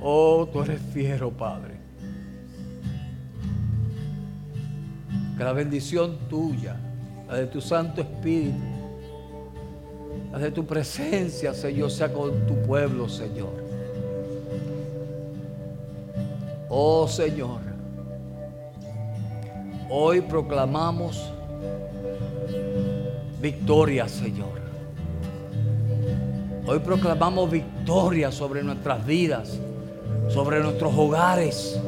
Oh, 0.00 0.48
tú 0.50 0.62
eres 0.62 0.80
fiero, 0.94 1.30
Padre. 1.30 1.74
Que 5.36 5.44
la 5.44 5.52
bendición 5.52 6.16
tuya, 6.30 6.76
la 7.28 7.34
de 7.36 7.46
tu 7.46 7.60
Santo 7.60 8.00
Espíritu, 8.00 8.56
la 10.32 10.38
de 10.38 10.50
tu 10.52 10.64
presencia, 10.64 11.52
Señor, 11.52 11.90
sea 11.90 12.10
con 12.10 12.46
tu 12.46 12.54
pueblo, 12.62 13.06
Señor. 13.06 13.52
Oh 16.70 17.06
Señor, 17.06 17.60
hoy 19.90 20.22
proclamamos 20.22 21.34
victoria, 23.40 24.08
Señor. 24.08 24.60
Hoy 26.66 26.78
proclamamos 26.80 27.50
victoria 27.50 28.30
sobre 28.30 28.62
nuestras 28.62 29.04
vidas, 29.04 29.58
sobre 30.28 30.60
nuestros 30.60 30.92
hogares, 30.96 31.80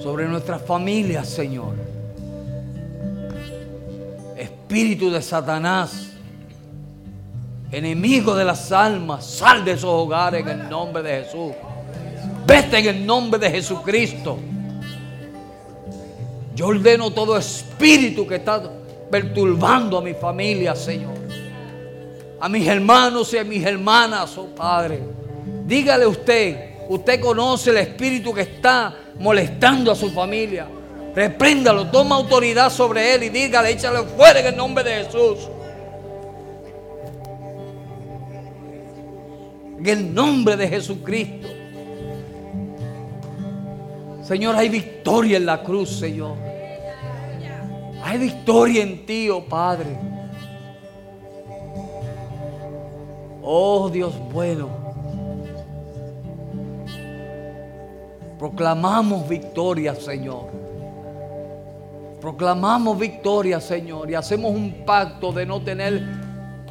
sobre 0.00 0.28
nuestras 0.28 0.62
familias, 0.62 1.28
Señor. 1.28 1.74
Espíritu 4.36 5.10
de 5.10 5.22
Satanás, 5.22 6.10
enemigo 7.72 8.36
de 8.36 8.44
las 8.44 8.70
almas, 8.70 9.24
sal 9.24 9.64
de 9.64 9.72
esos 9.72 9.90
hogares 9.90 10.42
en 10.42 10.60
el 10.60 10.68
nombre 10.68 11.02
de 11.02 11.24
Jesús. 11.24 11.52
Vete 12.46 12.78
en 12.78 12.86
el 12.86 13.06
nombre 13.06 13.40
de 13.40 13.50
Jesucristo. 13.50 14.38
Yo 16.54 16.68
ordeno 16.68 17.10
todo 17.10 17.36
espíritu 17.36 18.26
que 18.26 18.36
está 18.36 18.62
perturbando 19.14 19.98
a 19.98 20.02
mi 20.02 20.12
familia, 20.12 20.74
Señor. 20.74 21.14
A 22.40 22.48
mis 22.48 22.66
hermanos 22.66 23.32
y 23.32 23.38
a 23.38 23.44
mis 23.44 23.64
hermanas, 23.64 24.36
oh 24.36 24.46
Padre. 24.46 24.98
Dígale 25.64 26.04
usted, 26.04 26.88
usted 26.88 27.20
conoce 27.20 27.70
el 27.70 27.76
espíritu 27.76 28.34
que 28.34 28.40
está 28.40 28.92
molestando 29.20 29.92
a 29.92 29.94
su 29.94 30.10
familia. 30.10 30.66
Repréndalo, 31.14 31.92
toma 31.92 32.16
autoridad 32.16 32.70
sobre 32.70 33.14
él 33.14 33.22
y 33.22 33.28
dígale, 33.28 33.70
échale 33.70 34.02
fuera 34.02 34.40
en 34.40 34.46
el 34.46 34.56
nombre 34.56 34.82
de 34.82 35.04
Jesús. 35.04 35.48
En 39.78 39.86
el 39.86 40.12
nombre 40.12 40.56
de 40.56 40.66
Jesucristo. 40.66 41.46
Señor, 44.24 44.56
hay 44.56 44.68
victoria 44.68 45.36
en 45.36 45.46
la 45.46 45.62
cruz, 45.62 46.00
Señor. 46.00 46.53
Hay 48.06 48.18
victoria 48.18 48.82
en 48.82 49.06
ti, 49.06 49.30
oh 49.30 49.42
Padre. 49.42 49.96
Oh 53.42 53.88
Dios 53.88 54.12
bueno. 54.30 54.68
Proclamamos 58.38 59.26
victoria, 59.26 59.94
Señor. 59.94 60.50
Proclamamos 62.20 62.98
victoria, 62.98 63.58
Señor. 63.58 64.10
Y 64.10 64.14
hacemos 64.14 64.52
un 64.52 64.84
pacto 64.84 65.32
de 65.32 65.46
no 65.46 65.62
tener 65.62 66.02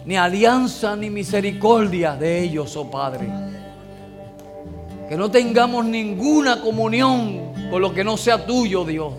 ni 0.05 0.15
alianza 0.15 0.95
ni 0.95 1.09
misericordia 1.09 2.15
de 2.15 2.43
ellos, 2.43 2.77
oh 2.77 2.91
Padre. 2.91 3.27
Que 5.09 5.17
no 5.17 5.31
tengamos 5.31 5.83
ninguna 5.83 6.61
comunión 6.61 7.53
con 7.71 7.81
lo 7.81 7.91
que 7.91 8.03
no 8.03 8.17
sea 8.17 8.45
tuyo, 8.45 8.85
Dios. 8.85 9.13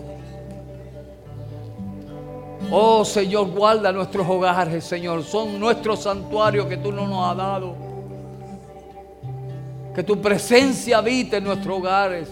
Oh 2.71 3.05
Señor, 3.05 3.51
guarda 3.51 3.91
nuestros 3.91 4.27
hogares, 4.27 4.83
Señor. 4.83 5.23
Son 5.23 5.59
nuestros 5.59 6.01
santuarios 6.03 6.65
que 6.67 6.77
tú 6.77 6.91
no 6.91 7.07
nos 7.07 7.29
has 7.29 7.37
dado. 7.37 7.75
Que 9.93 10.03
tu 10.03 10.21
presencia 10.21 10.97
habite 10.97 11.37
en 11.37 11.43
nuestros 11.43 11.77
hogares. 11.77 12.29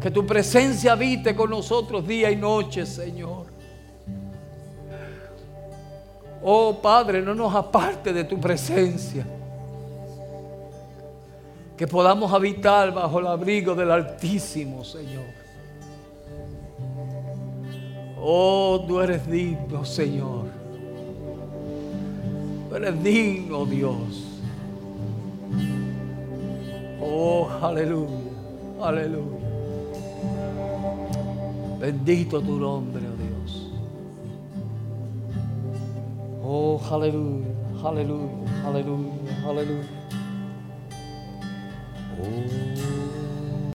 Que 0.00 0.10
tu 0.10 0.26
presencia 0.26 0.92
habite 0.92 1.34
con 1.34 1.50
nosotros 1.50 2.06
día 2.06 2.30
y 2.30 2.36
noche, 2.36 2.84
Señor. 2.84 3.46
Oh 6.42 6.78
Padre, 6.80 7.22
no 7.22 7.34
nos 7.34 7.54
aparte 7.54 8.12
de 8.12 8.24
tu 8.24 8.38
presencia 8.38 9.26
que 11.76 11.86
podamos 11.86 12.32
habitar 12.32 12.92
bajo 12.92 13.18
el 13.18 13.26
abrigo 13.26 13.74
del 13.74 13.90
Altísimo, 13.90 14.84
Señor. 14.84 15.43
Oh, 18.26 18.82
tú 18.88 19.00
eres 19.02 19.30
digno, 19.30 19.84
Señor. 19.84 20.46
Tú 22.70 22.74
eres 22.74 23.04
digno, 23.04 23.66
Dios. 23.66 24.40
Oh, 27.02 27.46
aleluya, 27.60 28.08
aleluya. 28.80 29.38
Bendito 31.78 32.40
tu 32.40 32.58
nombre, 32.58 33.02
oh 33.06 33.16
Dios. 33.22 33.70
Oh, 36.42 36.80
aleluya, 36.90 37.46
aleluya, 37.84 38.30
aleluya, 38.64 39.46
aleluya. 39.46 39.84
Oh. 42.22 43.33